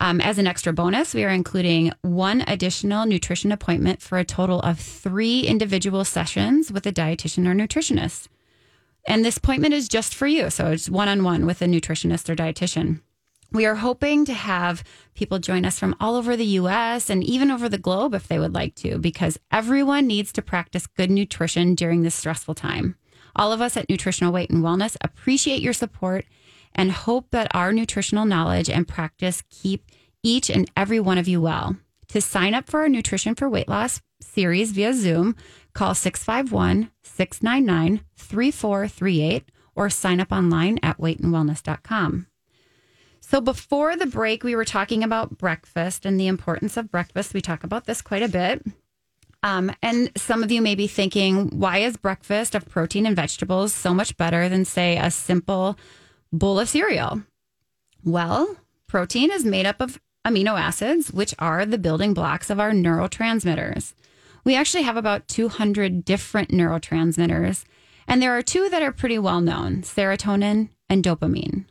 Um, 0.00 0.20
as 0.20 0.38
an 0.38 0.46
extra 0.46 0.72
bonus, 0.72 1.14
we 1.14 1.24
are 1.24 1.28
including 1.28 1.92
one 2.02 2.42
additional 2.46 3.06
nutrition 3.06 3.52
appointment 3.52 4.02
for 4.02 4.18
a 4.18 4.24
total 4.24 4.60
of 4.60 4.80
three 4.80 5.42
individual 5.42 6.04
sessions 6.04 6.72
with 6.72 6.86
a 6.86 6.92
dietitian 6.92 7.46
or 7.46 7.54
nutritionist. 7.54 8.26
And 9.06 9.24
this 9.24 9.36
appointment 9.36 9.74
is 9.74 9.88
just 9.88 10.14
for 10.14 10.26
you. 10.26 10.50
So 10.50 10.70
it's 10.70 10.88
one 10.88 11.08
on 11.08 11.24
one 11.24 11.46
with 11.46 11.62
a 11.62 11.66
nutritionist 11.66 12.28
or 12.28 12.36
dietitian. 12.36 13.00
We 13.50 13.66
are 13.66 13.74
hoping 13.74 14.24
to 14.24 14.32
have 14.32 14.82
people 15.14 15.38
join 15.38 15.66
us 15.66 15.78
from 15.78 15.94
all 16.00 16.16
over 16.16 16.36
the 16.36 16.44
US 16.44 17.10
and 17.10 17.22
even 17.22 17.50
over 17.50 17.68
the 17.68 17.76
globe 17.76 18.14
if 18.14 18.26
they 18.26 18.38
would 18.38 18.54
like 18.54 18.74
to, 18.76 18.98
because 18.98 19.38
everyone 19.50 20.06
needs 20.06 20.32
to 20.32 20.42
practice 20.42 20.86
good 20.86 21.10
nutrition 21.10 21.74
during 21.74 22.02
this 22.02 22.14
stressful 22.14 22.54
time. 22.54 22.96
All 23.36 23.52
of 23.52 23.60
us 23.60 23.76
at 23.76 23.88
Nutritional 23.88 24.32
Weight 24.32 24.50
and 24.50 24.64
Wellness 24.64 24.96
appreciate 25.02 25.60
your 25.60 25.72
support 25.72 26.24
and 26.74 26.90
hope 26.92 27.30
that 27.30 27.54
our 27.54 27.72
nutritional 27.72 28.24
knowledge 28.24 28.70
and 28.70 28.88
practice 28.88 29.42
keep 29.50 29.90
each 30.22 30.48
and 30.48 30.70
every 30.76 31.00
one 31.00 31.18
of 31.18 31.28
you 31.28 31.40
well. 31.40 31.76
To 32.08 32.20
sign 32.20 32.54
up 32.54 32.68
for 32.68 32.80
our 32.80 32.88
Nutrition 32.88 33.34
for 33.34 33.48
Weight 33.48 33.68
Loss 33.68 34.00
series 34.20 34.72
via 34.72 34.94
Zoom, 34.94 35.36
call 35.74 35.94
651 35.94 36.90
699 37.02 38.04
3438 38.16 39.44
or 39.74 39.90
sign 39.90 40.20
up 40.20 40.32
online 40.32 40.78
at 40.82 40.98
weightandwellness.com. 40.98 42.26
So 43.20 43.40
before 43.40 43.96
the 43.96 44.06
break, 44.06 44.44
we 44.44 44.54
were 44.54 44.64
talking 44.64 45.02
about 45.02 45.38
breakfast 45.38 46.04
and 46.04 46.20
the 46.20 46.26
importance 46.26 46.76
of 46.76 46.90
breakfast. 46.90 47.32
We 47.32 47.40
talk 47.40 47.64
about 47.64 47.86
this 47.86 48.02
quite 48.02 48.22
a 48.22 48.28
bit. 48.28 48.66
Um, 49.42 49.72
and 49.82 50.10
some 50.16 50.42
of 50.42 50.52
you 50.52 50.60
may 50.62 50.74
be 50.74 50.86
thinking, 50.86 51.48
why 51.58 51.78
is 51.78 51.96
breakfast 51.96 52.54
of 52.54 52.68
protein 52.68 53.06
and 53.06 53.16
vegetables 53.16 53.72
so 53.72 53.92
much 53.94 54.16
better 54.16 54.48
than, 54.48 54.64
say, 54.64 54.98
a 54.98 55.10
simple 55.10 55.78
bowl 56.32 56.60
of 56.60 56.68
cereal? 56.68 57.22
Well, 58.04 58.56
protein 58.86 59.32
is 59.32 59.44
made 59.44 59.66
up 59.66 59.80
of 59.80 60.00
amino 60.26 60.60
acids, 60.60 61.12
which 61.12 61.34
are 61.38 61.66
the 61.66 61.78
building 61.78 62.14
blocks 62.14 62.50
of 62.50 62.60
our 62.60 62.72
neurotransmitters. 62.72 63.94
We 64.44 64.56
actually 64.56 64.82
have 64.82 64.96
about 64.96 65.28
200 65.28 66.04
different 66.04 66.50
neurotransmitters, 66.50 67.64
and 68.08 68.20
there 68.20 68.36
are 68.36 68.42
two 68.42 68.68
that 68.70 68.82
are 68.82 68.92
pretty 68.92 69.18
well 69.18 69.40
known 69.40 69.82
serotonin 69.82 70.70
and 70.88 71.04
dopamine. 71.04 71.66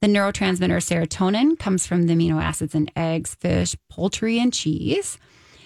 The 0.00 0.08
neurotransmitter 0.08 0.80
serotonin 0.82 1.58
comes 1.58 1.86
from 1.86 2.04
the 2.04 2.14
amino 2.14 2.42
acids 2.42 2.74
in 2.74 2.90
eggs, 2.96 3.34
fish, 3.34 3.76
poultry, 3.90 4.38
and 4.38 4.52
cheese. 4.52 5.18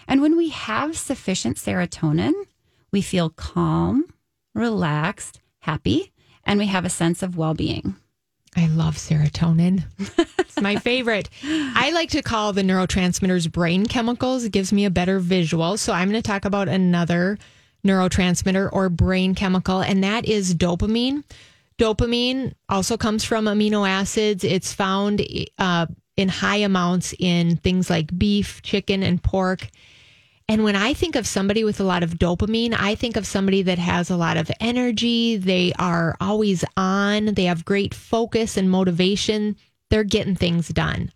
And 0.09 0.23
when 0.23 0.37
we 0.37 0.49
have 0.49 0.97
sufficient 0.97 1.57
serotonin, 1.57 2.33
we 2.93 3.03
feel 3.03 3.31
calm, 3.31 4.07
relaxed, 4.55 5.41
happy, 5.61 6.13
and 6.45 6.59
we 6.59 6.67
have 6.67 6.85
a 6.85 6.91
sense 6.91 7.23
of 7.23 7.37
well 7.37 7.55
being. 7.55 7.97
I 8.57 8.67
love 8.67 8.97
serotonin. 8.97 9.85
it's 10.39 10.61
my 10.61 10.77
favorite. 10.81 11.29
I 11.45 11.93
like 11.93 12.11
to 12.11 12.23
call 12.23 12.53
the 12.53 12.63
neurotransmitters 12.63 13.51
brain 13.51 13.87
chemicals. 13.87 14.45
It 14.45 14.53
gives 14.53 14.73
me 14.73 14.85
a 14.85 14.91
better 14.91 15.21
visual. 15.21 15.77
So 15.77 15.93
I'm 15.93 16.11
going 16.11 16.21
to 16.21 16.27
talk 16.27 16.45
about 16.45 16.69
another 16.69 17.39
neurotransmitter 17.87 18.69
or 18.73 18.89
brain 18.89 19.35
chemical, 19.35 19.81
and 19.81 20.03
that 20.05 20.27
is 20.27 20.55
dopamine. 20.55 21.25
Dopamine 21.79 22.53
also 22.69 22.97
comes 22.97 23.25
from 23.25 23.47
amino 23.47 23.89
acids. 23.89 24.45
It's 24.45 24.73
found 24.73 25.23
uh, 25.59 25.87
in 26.17 26.29
high 26.29 26.59
amounts 26.59 27.15
in 27.19 27.57
things 27.57 27.89
like 27.89 28.17
beef, 28.19 28.61
chicken, 28.63 29.03
and 29.03 29.23
pork. 29.23 29.69
And 30.51 30.65
when 30.65 30.75
I 30.75 30.95
think 30.95 31.15
of 31.15 31.29
somebody 31.29 31.63
with 31.63 31.79
a 31.79 31.85
lot 31.85 32.03
of 32.03 32.19
dopamine, 32.19 32.75
I 32.77 32.97
think 32.97 33.17
of 33.17 33.25
somebody 33.25 33.63
that 33.63 33.79
has 33.79 34.11
a 34.11 34.17
lot 34.17 34.37
of 34.37 34.51
energy. 34.59 35.37
They 35.37 35.73
are 35.79 36.17
always 36.21 36.65
on, 36.77 37.27
they 37.35 37.45
have 37.45 37.65
great 37.65 37.95
focus 37.95 38.57
and 38.57 38.69
motivation. 38.69 39.55
They're 39.91 40.03
getting 40.03 40.35
things 40.35 40.67
done. 40.71 41.13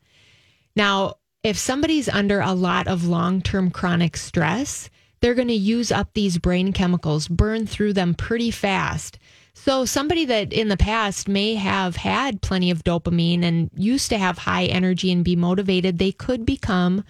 Now, 0.76 1.16
if 1.42 1.58
somebody's 1.58 2.08
under 2.08 2.38
a 2.38 2.52
lot 2.52 2.86
of 2.86 3.08
long 3.08 3.42
term 3.42 3.72
chronic 3.72 4.16
stress, 4.16 4.88
they're 5.20 5.34
going 5.34 5.48
to 5.48 5.54
use 5.54 5.90
up 5.90 6.10
these 6.14 6.38
brain 6.38 6.72
chemicals, 6.72 7.26
burn 7.26 7.66
through 7.66 7.94
them 7.94 8.14
pretty 8.14 8.52
fast. 8.52 9.18
So, 9.52 9.84
somebody 9.84 10.26
that 10.26 10.52
in 10.52 10.68
the 10.68 10.76
past 10.76 11.26
may 11.26 11.56
have 11.56 11.96
had 11.96 12.40
plenty 12.40 12.70
of 12.70 12.84
dopamine 12.84 13.42
and 13.42 13.68
used 13.74 14.10
to 14.10 14.18
have 14.18 14.38
high 14.38 14.66
energy 14.66 15.10
and 15.10 15.24
be 15.24 15.34
motivated, 15.34 15.98
they 15.98 16.12
could 16.12 16.46
become 16.46 17.02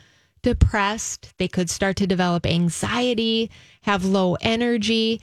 depressed. 0.44 1.34
They 1.38 1.48
could 1.48 1.68
start 1.68 1.96
to 1.96 2.06
develop 2.06 2.46
anxiety, 2.46 3.50
have 3.82 4.04
low 4.04 4.36
energy, 4.40 5.20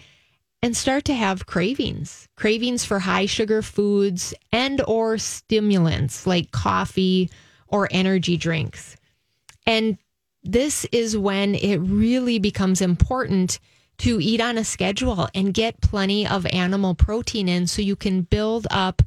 and 0.62 0.76
start 0.76 1.06
to 1.06 1.14
have 1.14 1.46
cravings 1.46 2.28
cravings 2.36 2.86
for 2.86 3.00
high 3.00 3.26
sugar 3.26 3.62
foods 3.62 4.34
and 4.52 4.82
or 4.88 5.18
stimulants 5.18 6.28
like 6.28 6.52
coffee 6.52 7.30
or 7.68 7.88
energy 7.92 8.38
drinks 8.38 8.96
and 9.66 9.98
this 10.44 10.86
is 10.92 11.18
when 11.18 11.56
it 11.56 11.78
really 11.78 12.40
becomes 12.40 12.82
important 12.82 13.60
to 13.98 14.20
eat 14.20 14.42
on 14.42 14.58
a 14.58 14.64
schedule 14.64 15.30
and 15.36 15.54
get 15.54 15.82
plenty 15.82 16.28
of 16.28 16.46
animal 16.48 16.96
protein 16.96 17.48
in 17.48 17.68
so 17.68 17.82
you 17.82 17.96
can 17.96 18.22
build 18.22 18.68
up 18.72 19.02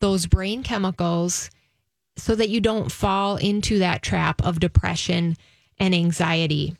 those 0.00 0.26
brain 0.26 0.62
chemicals 0.62 1.50
so 2.16 2.34
that 2.34 2.48
you 2.48 2.60
don't 2.60 2.92
fall 2.92 3.36
into 3.36 3.78
that 3.78 4.02
trap 4.02 4.42
of 4.44 4.60
depression 4.60 5.36
and 5.80 5.94
anxiety. 5.94 6.76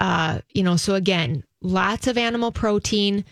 Uh, 0.00 0.40
you 0.52 0.62
know, 0.62 0.76
so 0.76 0.94
again, 0.94 1.44
lots 1.60 2.06
of 2.06 2.18
animal 2.18 2.50
protein, 2.50 3.24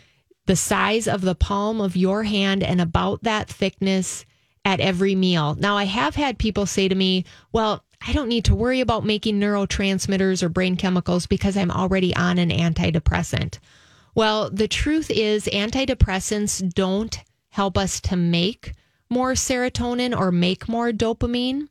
the 0.46 0.56
size 0.56 1.08
of 1.08 1.22
the 1.22 1.34
palm 1.34 1.80
of 1.80 1.96
your 1.96 2.22
hand 2.22 2.62
and 2.62 2.80
about 2.80 3.22
that 3.22 3.48
thickness 3.48 4.24
at 4.64 4.80
every 4.80 5.14
meal. 5.14 5.54
Now, 5.54 5.76
I 5.76 5.84
have 5.84 6.14
had 6.14 6.38
people 6.38 6.66
say 6.66 6.88
to 6.88 6.94
me, 6.94 7.24
well, 7.52 7.84
I 8.06 8.12
don't 8.12 8.28
need 8.28 8.44
to 8.46 8.54
worry 8.54 8.80
about 8.80 9.06
making 9.06 9.40
neurotransmitters 9.40 10.42
or 10.42 10.48
brain 10.48 10.76
chemicals 10.76 11.26
because 11.26 11.56
I'm 11.56 11.70
already 11.70 12.14
on 12.14 12.38
an 12.38 12.50
antidepressant. 12.50 13.58
Well, 14.14 14.50
the 14.50 14.68
truth 14.68 15.10
is, 15.10 15.46
antidepressants 15.46 16.72
don't 16.74 17.18
help 17.48 17.78
us 17.78 18.00
to 18.02 18.16
make 18.16 18.72
more 19.08 19.32
serotonin 19.32 20.18
or 20.18 20.32
make 20.32 20.68
more 20.68 20.90
dopamine. 20.90 21.68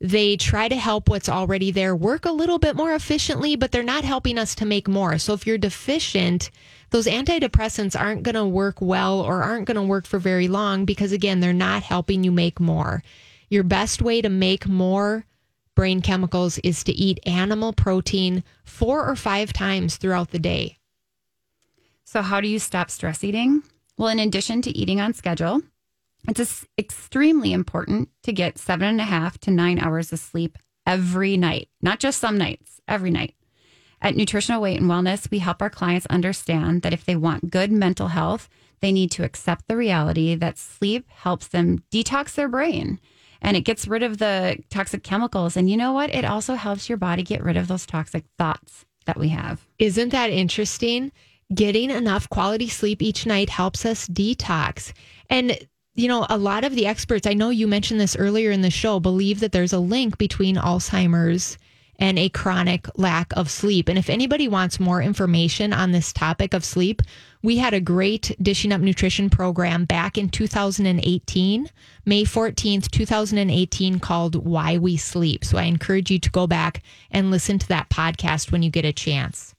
They 0.00 0.36
try 0.36 0.68
to 0.68 0.76
help 0.76 1.08
what's 1.08 1.28
already 1.28 1.70
there 1.70 1.94
work 1.94 2.24
a 2.24 2.32
little 2.32 2.58
bit 2.58 2.76
more 2.76 2.94
efficiently, 2.94 3.56
but 3.56 3.72
they're 3.72 3.82
not 3.82 4.04
helping 4.04 4.38
us 4.38 4.54
to 4.56 4.66
make 4.66 4.88
more. 4.88 5.18
So 5.18 5.32
if 5.32 5.46
you're 5.46 5.58
deficient, 5.58 6.50
those 6.90 7.06
antidepressants 7.06 7.98
aren't 7.98 8.22
going 8.22 8.34
to 8.34 8.44
work 8.44 8.80
well 8.80 9.20
or 9.20 9.42
aren't 9.42 9.66
going 9.66 9.76
to 9.76 9.82
work 9.82 10.06
for 10.06 10.18
very 10.18 10.48
long 10.48 10.84
because, 10.84 11.12
again, 11.12 11.40
they're 11.40 11.52
not 11.52 11.82
helping 11.82 12.24
you 12.24 12.32
make 12.32 12.60
more. 12.60 13.02
Your 13.48 13.62
best 13.62 14.02
way 14.02 14.20
to 14.20 14.28
make 14.28 14.66
more 14.66 15.26
brain 15.74 16.02
chemicals 16.02 16.58
is 16.58 16.84
to 16.84 16.92
eat 16.92 17.20
animal 17.26 17.72
protein 17.72 18.44
four 18.64 19.08
or 19.08 19.16
five 19.16 19.52
times 19.52 19.96
throughout 19.96 20.30
the 20.30 20.38
day. 20.38 20.78
So, 22.04 22.22
how 22.22 22.40
do 22.40 22.48
you 22.48 22.58
stop 22.58 22.90
stress 22.90 23.24
eating? 23.24 23.62
Well, 23.96 24.08
in 24.08 24.18
addition 24.18 24.62
to 24.62 24.70
eating 24.70 25.00
on 25.00 25.14
schedule, 25.14 25.62
it's 26.28 26.66
extremely 26.78 27.52
important 27.52 28.08
to 28.22 28.32
get 28.32 28.58
seven 28.58 28.88
and 28.88 29.00
a 29.00 29.04
half 29.04 29.38
to 29.40 29.50
nine 29.50 29.78
hours 29.78 30.12
of 30.12 30.18
sleep 30.18 30.58
every 30.86 31.36
night, 31.36 31.68
not 31.82 32.00
just 32.00 32.20
some 32.20 32.38
nights, 32.38 32.80
every 32.88 33.10
night. 33.10 33.34
At 34.00 34.16
Nutritional 34.16 34.60
Weight 34.60 34.80
and 34.80 34.90
Wellness, 34.90 35.30
we 35.30 35.38
help 35.38 35.62
our 35.62 35.70
clients 35.70 36.06
understand 36.06 36.82
that 36.82 36.92
if 36.92 37.04
they 37.04 37.16
want 37.16 37.50
good 37.50 37.72
mental 37.72 38.08
health, 38.08 38.48
they 38.80 38.92
need 38.92 39.10
to 39.12 39.24
accept 39.24 39.66
the 39.66 39.76
reality 39.76 40.34
that 40.34 40.58
sleep 40.58 41.08
helps 41.08 41.48
them 41.48 41.82
detox 41.90 42.34
their 42.34 42.48
brain 42.48 43.00
and 43.44 43.56
it 43.58 43.60
gets 43.60 43.86
rid 43.86 44.02
of 44.02 44.18
the 44.18 44.58
toxic 44.70 45.02
chemicals. 45.04 45.56
And 45.56 45.70
you 45.70 45.76
know 45.76 45.92
what? 45.92 46.12
It 46.12 46.24
also 46.24 46.54
helps 46.54 46.88
your 46.88 46.98
body 46.98 47.22
get 47.22 47.44
rid 47.44 47.58
of 47.58 47.68
those 47.68 47.86
toxic 47.86 48.24
thoughts 48.38 48.86
that 49.04 49.18
we 49.18 49.28
have. 49.28 49.66
Isn't 49.78 50.08
that 50.10 50.30
interesting? 50.30 51.12
Getting 51.54 51.90
enough 51.90 52.28
quality 52.30 52.68
sleep 52.68 53.02
each 53.02 53.26
night 53.26 53.50
helps 53.50 53.84
us 53.84 54.08
detox. 54.08 54.94
And 55.28 55.58
you 55.94 56.08
know, 56.08 56.26
a 56.28 56.38
lot 56.38 56.64
of 56.64 56.74
the 56.74 56.86
experts, 56.86 57.26
I 57.26 57.34
know 57.34 57.50
you 57.50 57.66
mentioned 57.66 58.00
this 58.00 58.16
earlier 58.16 58.50
in 58.50 58.62
the 58.62 58.70
show, 58.70 58.98
believe 58.98 59.40
that 59.40 59.52
there's 59.52 59.72
a 59.72 59.78
link 59.78 60.18
between 60.18 60.56
Alzheimer's 60.56 61.56
and 62.00 62.18
a 62.18 62.28
chronic 62.28 62.88
lack 62.98 63.32
of 63.36 63.48
sleep. 63.48 63.88
And 63.88 63.96
if 63.96 64.10
anybody 64.10 64.48
wants 64.48 64.80
more 64.80 65.00
information 65.00 65.72
on 65.72 65.92
this 65.92 66.12
topic 66.12 66.52
of 66.52 66.64
sleep, 66.64 67.02
we 67.42 67.58
had 67.58 67.74
a 67.74 67.80
great 67.80 68.34
Dishing 68.42 68.72
Up 68.72 68.80
Nutrition 68.80 69.30
program 69.30 69.84
back 69.84 70.18
in 70.18 70.28
2018, 70.28 71.68
May 72.04 72.24
14th, 72.24 72.90
2018, 72.90 74.00
called 74.00 74.34
Why 74.44 74.78
We 74.78 74.96
Sleep. 74.96 75.44
So 75.44 75.58
I 75.58 75.64
encourage 75.64 76.10
you 76.10 76.18
to 76.18 76.30
go 76.30 76.48
back 76.48 76.82
and 77.12 77.30
listen 77.30 77.60
to 77.60 77.68
that 77.68 77.90
podcast 77.90 78.50
when 78.50 78.64
you 78.64 78.70
get 78.70 78.84
a 78.84 78.92
chance. 78.92 79.54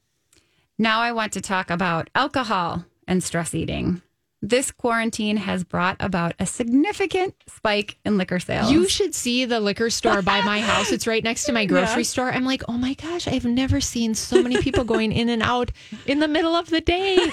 Now 0.77 0.99
I 0.99 1.13
want 1.13 1.31
to 1.33 1.41
talk 1.41 1.69
about 1.69 2.09
alcohol 2.13 2.83
and 3.07 3.23
stress 3.23 3.55
eating 3.55 4.01
this 4.49 4.71
quarantine 4.71 5.37
has 5.37 5.63
brought 5.63 5.97
about 5.99 6.33
a 6.39 6.45
significant 6.45 7.33
spike 7.47 7.97
in 8.05 8.17
liquor 8.17 8.39
sales. 8.39 8.71
You 8.71 8.87
should 8.87 9.15
see 9.15 9.45
the 9.45 9.59
liquor 9.59 9.89
store 9.89 10.21
by 10.21 10.41
my 10.41 10.61
house. 10.61 10.91
It's 10.91 11.07
right 11.07 11.23
next 11.23 11.45
to 11.45 11.51
my 11.51 11.65
grocery 11.67 12.03
yeah. 12.03 12.07
store. 12.07 12.31
I'm 12.31 12.45
like, 12.45 12.61
oh 12.67 12.77
my 12.77 12.93
gosh, 12.93 13.27
I've 13.27 13.45
never 13.45 13.81
seen 13.81 14.13
so 14.13 14.43
many 14.43 14.61
people 14.61 14.83
going 14.83 15.11
in 15.11 15.29
and 15.29 15.41
out 15.41 15.71
in 16.05 16.19
the 16.19 16.27
middle 16.27 16.55
of 16.55 16.69
the 16.69 16.81
day. 16.81 17.17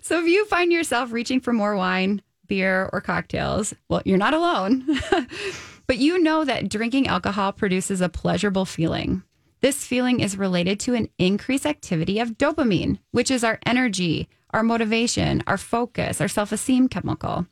so 0.00 0.20
if 0.20 0.26
you 0.26 0.46
find 0.46 0.72
yourself 0.72 1.12
reaching 1.12 1.40
for 1.40 1.52
more 1.52 1.74
wine, 1.74 2.22
beer, 2.46 2.88
or 2.92 3.00
cocktails, 3.00 3.74
well, 3.88 4.02
you're 4.04 4.16
not 4.16 4.34
alone. 4.34 4.86
but 5.88 5.98
you 5.98 6.20
know 6.20 6.44
that 6.44 6.68
drinking 6.68 7.08
alcohol 7.08 7.52
produces 7.52 8.00
a 8.00 8.08
pleasurable 8.08 8.64
feeling. 8.64 9.24
This 9.60 9.84
feeling 9.84 10.20
is 10.20 10.36
related 10.36 10.78
to 10.80 10.94
an 10.94 11.08
increased 11.18 11.66
activity 11.66 12.20
of 12.20 12.38
dopamine, 12.38 12.98
which 13.10 13.30
is 13.30 13.42
our 13.42 13.58
energy, 13.66 14.28
our 14.54 14.62
motivation, 14.62 15.42
our 15.48 15.58
focus, 15.58 16.20
our 16.20 16.28
self 16.28 16.52
esteem 16.52 16.88
chemical. 16.88 17.46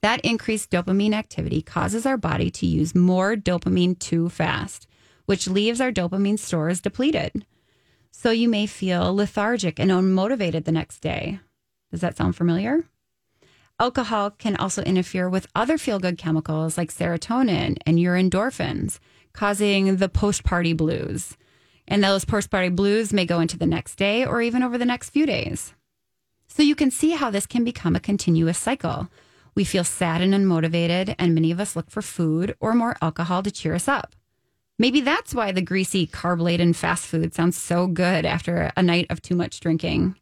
That 0.00 0.20
increased 0.22 0.70
dopamine 0.70 1.12
activity 1.12 1.60
causes 1.60 2.06
our 2.06 2.16
body 2.16 2.50
to 2.52 2.66
use 2.66 2.94
more 2.94 3.36
dopamine 3.36 3.98
too 3.98 4.30
fast, 4.30 4.86
which 5.26 5.46
leaves 5.46 5.80
our 5.80 5.92
dopamine 5.92 6.38
stores 6.38 6.80
depleted. 6.80 7.44
So 8.10 8.30
you 8.30 8.48
may 8.48 8.66
feel 8.66 9.14
lethargic 9.14 9.78
and 9.78 9.90
unmotivated 9.90 10.64
the 10.64 10.72
next 10.72 11.00
day. 11.00 11.38
Does 11.90 12.00
that 12.00 12.16
sound 12.16 12.34
familiar? 12.34 12.86
Alcohol 13.78 14.30
can 14.30 14.56
also 14.56 14.82
interfere 14.82 15.28
with 15.28 15.46
other 15.54 15.76
feel 15.76 15.98
good 15.98 16.16
chemicals 16.16 16.78
like 16.78 16.90
serotonin 16.90 17.76
and 17.84 18.00
your 18.00 18.16
endorphins, 18.16 19.00
causing 19.34 19.96
the 19.96 20.08
post 20.08 20.44
party 20.44 20.72
blues. 20.72 21.36
And 21.86 22.02
those 22.02 22.24
post 22.24 22.50
party 22.50 22.70
blues 22.70 23.12
may 23.12 23.26
go 23.26 23.38
into 23.40 23.58
the 23.58 23.66
next 23.66 23.96
day 23.96 24.24
or 24.24 24.40
even 24.40 24.62
over 24.62 24.78
the 24.78 24.86
next 24.86 25.10
few 25.10 25.26
days. 25.26 25.74
So 26.48 26.62
you 26.62 26.74
can 26.74 26.90
see 26.90 27.10
how 27.10 27.30
this 27.30 27.46
can 27.46 27.64
become 27.64 27.96
a 27.96 28.00
continuous 28.00 28.58
cycle. 28.58 29.08
We 29.54 29.64
feel 29.64 29.84
sad 29.84 30.20
and 30.20 30.34
unmotivated, 30.34 31.14
and 31.18 31.34
many 31.34 31.50
of 31.50 31.60
us 31.60 31.76
look 31.76 31.90
for 31.90 32.02
food 32.02 32.54
or 32.60 32.74
more 32.74 32.96
alcohol 33.00 33.42
to 33.42 33.50
cheer 33.50 33.74
us 33.74 33.88
up. 33.88 34.14
Maybe 34.78 35.00
that's 35.00 35.34
why 35.34 35.52
the 35.52 35.62
greasy, 35.62 36.06
carb 36.06 36.40
laden 36.40 36.74
fast 36.74 37.06
food 37.06 37.34
sounds 37.34 37.56
so 37.56 37.86
good 37.86 38.26
after 38.26 38.70
a 38.76 38.82
night 38.82 39.06
of 39.08 39.22
too 39.22 39.34
much 39.34 39.60
drinking. 39.60 40.16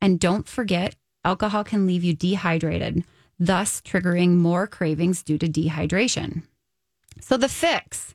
And 0.00 0.18
don't 0.18 0.48
forget, 0.48 0.96
alcohol 1.24 1.64
can 1.64 1.86
leave 1.86 2.02
you 2.02 2.14
dehydrated, 2.14 3.04
thus 3.38 3.82
triggering 3.82 4.36
more 4.36 4.66
cravings 4.66 5.22
due 5.22 5.36
to 5.36 5.46
dehydration. 5.46 6.44
So 7.20 7.36
the 7.36 7.48
fix 7.48 8.14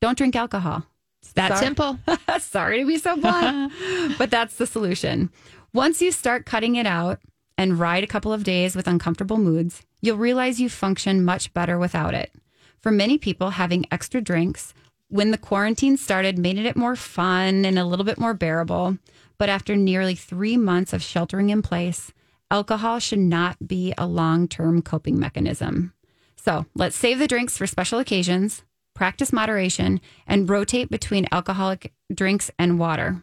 don't 0.00 0.16
drink 0.16 0.34
alcohol. 0.34 0.86
It's 1.20 1.32
that 1.34 1.48
Sorry. 1.48 1.60
simple. 1.60 1.98
Sorry 2.40 2.80
to 2.80 2.86
be 2.86 2.96
so 2.98 3.16
blunt, 3.16 3.72
but 4.18 4.30
that's 4.30 4.56
the 4.56 4.66
solution. 4.66 5.30
Once 5.74 6.02
you 6.02 6.12
start 6.12 6.44
cutting 6.44 6.76
it 6.76 6.86
out 6.86 7.18
and 7.56 7.78
ride 7.78 8.04
a 8.04 8.06
couple 8.06 8.30
of 8.30 8.44
days 8.44 8.76
with 8.76 8.86
uncomfortable 8.86 9.38
moods, 9.38 9.82
you'll 10.02 10.18
realize 10.18 10.60
you 10.60 10.68
function 10.68 11.24
much 11.24 11.54
better 11.54 11.78
without 11.78 12.12
it. 12.12 12.30
For 12.78 12.90
many 12.90 13.16
people, 13.16 13.50
having 13.50 13.86
extra 13.90 14.20
drinks 14.20 14.74
when 15.08 15.30
the 15.30 15.38
quarantine 15.38 15.96
started 15.96 16.38
made 16.38 16.58
it 16.58 16.76
more 16.76 16.94
fun 16.94 17.64
and 17.64 17.78
a 17.78 17.86
little 17.86 18.04
bit 18.04 18.18
more 18.18 18.34
bearable. 18.34 18.98
But 19.38 19.48
after 19.48 19.74
nearly 19.74 20.14
three 20.14 20.58
months 20.58 20.92
of 20.92 21.02
sheltering 21.02 21.48
in 21.48 21.62
place, 21.62 22.12
alcohol 22.50 22.98
should 22.98 23.18
not 23.18 23.66
be 23.66 23.94
a 23.96 24.06
long 24.06 24.48
term 24.48 24.82
coping 24.82 25.18
mechanism. 25.18 25.94
So 26.36 26.66
let's 26.74 26.96
save 26.96 27.18
the 27.18 27.28
drinks 27.28 27.56
for 27.56 27.66
special 27.66 27.98
occasions, 27.98 28.62
practice 28.94 29.32
moderation, 29.32 30.02
and 30.26 30.50
rotate 30.50 30.90
between 30.90 31.28
alcoholic 31.32 31.94
drinks 32.12 32.50
and 32.58 32.78
water. 32.78 33.22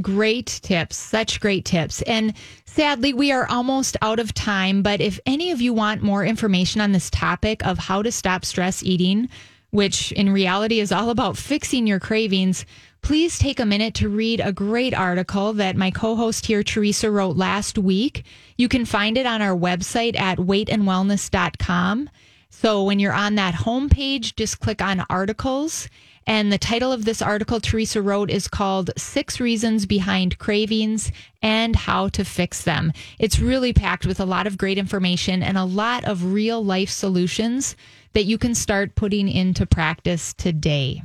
Great 0.00 0.46
tips, 0.46 0.96
such 0.96 1.40
great 1.40 1.64
tips. 1.66 2.00
And 2.02 2.32
sadly, 2.64 3.12
we 3.12 3.30
are 3.30 3.46
almost 3.46 3.96
out 4.00 4.18
of 4.18 4.32
time. 4.32 4.82
But 4.82 5.00
if 5.02 5.20
any 5.26 5.50
of 5.50 5.60
you 5.60 5.74
want 5.74 6.02
more 6.02 6.24
information 6.24 6.80
on 6.80 6.92
this 6.92 7.10
topic 7.10 7.64
of 7.66 7.78
how 7.78 8.00
to 8.02 8.10
stop 8.10 8.44
stress 8.44 8.82
eating, 8.82 9.28
which 9.70 10.12
in 10.12 10.32
reality 10.32 10.80
is 10.80 10.92
all 10.92 11.10
about 11.10 11.36
fixing 11.36 11.86
your 11.86 12.00
cravings, 12.00 12.64
please 13.02 13.38
take 13.38 13.60
a 13.60 13.66
minute 13.66 13.94
to 13.94 14.08
read 14.08 14.40
a 14.40 14.52
great 14.52 14.94
article 14.94 15.52
that 15.54 15.76
my 15.76 15.90
co 15.90 16.16
host 16.16 16.46
here, 16.46 16.62
Teresa, 16.62 17.10
wrote 17.10 17.36
last 17.36 17.76
week. 17.76 18.24
You 18.56 18.68
can 18.68 18.86
find 18.86 19.18
it 19.18 19.26
on 19.26 19.42
our 19.42 19.56
website 19.56 20.18
at 20.18 20.38
weightandwellness.com. 20.38 22.08
So 22.48 22.84
when 22.84 22.98
you're 22.98 23.12
on 23.12 23.34
that 23.34 23.54
homepage, 23.54 24.36
just 24.36 24.60
click 24.60 24.80
on 24.80 25.04
articles. 25.10 25.88
And 26.26 26.52
the 26.52 26.58
title 26.58 26.92
of 26.92 27.04
this 27.04 27.20
article 27.20 27.60
Teresa 27.60 28.00
wrote 28.00 28.30
is 28.30 28.48
called 28.48 28.90
Six 28.96 29.40
Reasons 29.40 29.86
Behind 29.86 30.38
Cravings 30.38 31.10
and 31.42 31.74
How 31.74 32.08
to 32.10 32.24
Fix 32.24 32.62
Them. 32.62 32.92
It's 33.18 33.40
really 33.40 33.72
packed 33.72 34.06
with 34.06 34.20
a 34.20 34.24
lot 34.24 34.46
of 34.46 34.58
great 34.58 34.78
information 34.78 35.42
and 35.42 35.58
a 35.58 35.64
lot 35.64 36.04
of 36.04 36.32
real 36.32 36.64
life 36.64 36.90
solutions 36.90 37.76
that 38.12 38.24
you 38.24 38.38
can 38.38 38.54
start 38.54 38.94
putting 38.94 39.28
into 39.28 39.66
practice 39.66 40.32
today. 40.34 41.02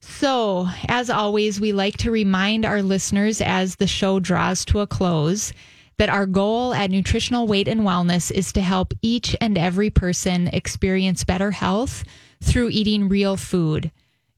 So, 0.00 0.68
as 0.88 1.10
always, 1.10 1.60
we 1.60 1.72
like 1.72 1.98
to 1.98 2.10
remind 2.10 2.64
our 2.64 2.82
listeners 2.82 3.40
as 3.40 3.76
the 3.76 3.86
show 3.86 4.20
draws 4.20 4.64
to 4.66 4.80
a 4.80 4.86
close 4.86 5.52
that 5.98 6.08
our 6.08 6.26
goal 6.26 6.72
at 6.72 6.90
Nutritional 6.90 7.46
Weight 7.46 7.68
and 7.68 7.80
Wellness 7.80 8.30
is 8.30 8.52
to 8.52 8.60
help 8.60 8.94
each 9.02 9.36
and 9.40 9.58
every 9.58 9.90
person 9.90 10.48
experience 10.48 11.24
better 11.24 11.50
health 11.50 12.04
through 12.40 12.70
eating 12.70 13.08
real 13.08 13.36
food. 13.36 13.90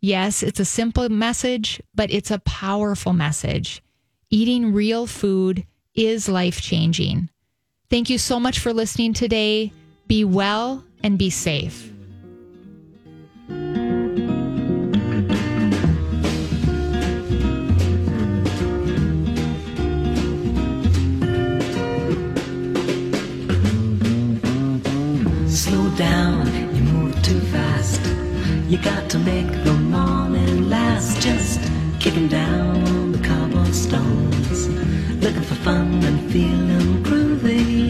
Yes, 0.02 0.42
it's 0.42 0.58
a 0.58 0.64
simple 0.64 1.10
message, 1.10 1.82
but 1.94 2.10
it's 2.10 2.30
a 2.30 2.38
powerful 2.38 3.12
message. 3.12 3.82
Eating 4.30 4.72
real 4.72 5.06
food 5.06 5.66
is 5.94 6.26
life 6.26 6.62
changing. 6.62 7.28
Thank 7.90 8.08
you 8.08 8.16
so 8.16 8.40
much 8.40 8.60
for 8.60 8.72
listening 8.72 9.12
today. 9.12 9.72
Be 10.06 10.24
well 10.24 10.84
and 11.02 11.18
be 11.18 11.28
safe. 11.28 11.92
Slow 25.46 25.90
down, 25.96 26.46
you 26.74 26.82
move 26.84 27.22
too 27.22 27.40
fast. 27.52 28.00
You 28.70 28.78
got 28.78 29.10
to 29.10 29.18
make 29.18 29.50
the 29.64 29.89
kicking 32.00 32.28
down 32.28 32.82
on 32.88 33.12
the 33.12 33.18
cobblestones, 33.18 34.68
looking 35.22 35.42
for 35.42 35.54
fun 35.56 36.02
and 36.02 36.32
feeling 36.32 37.02
groovy. 37.04 37.89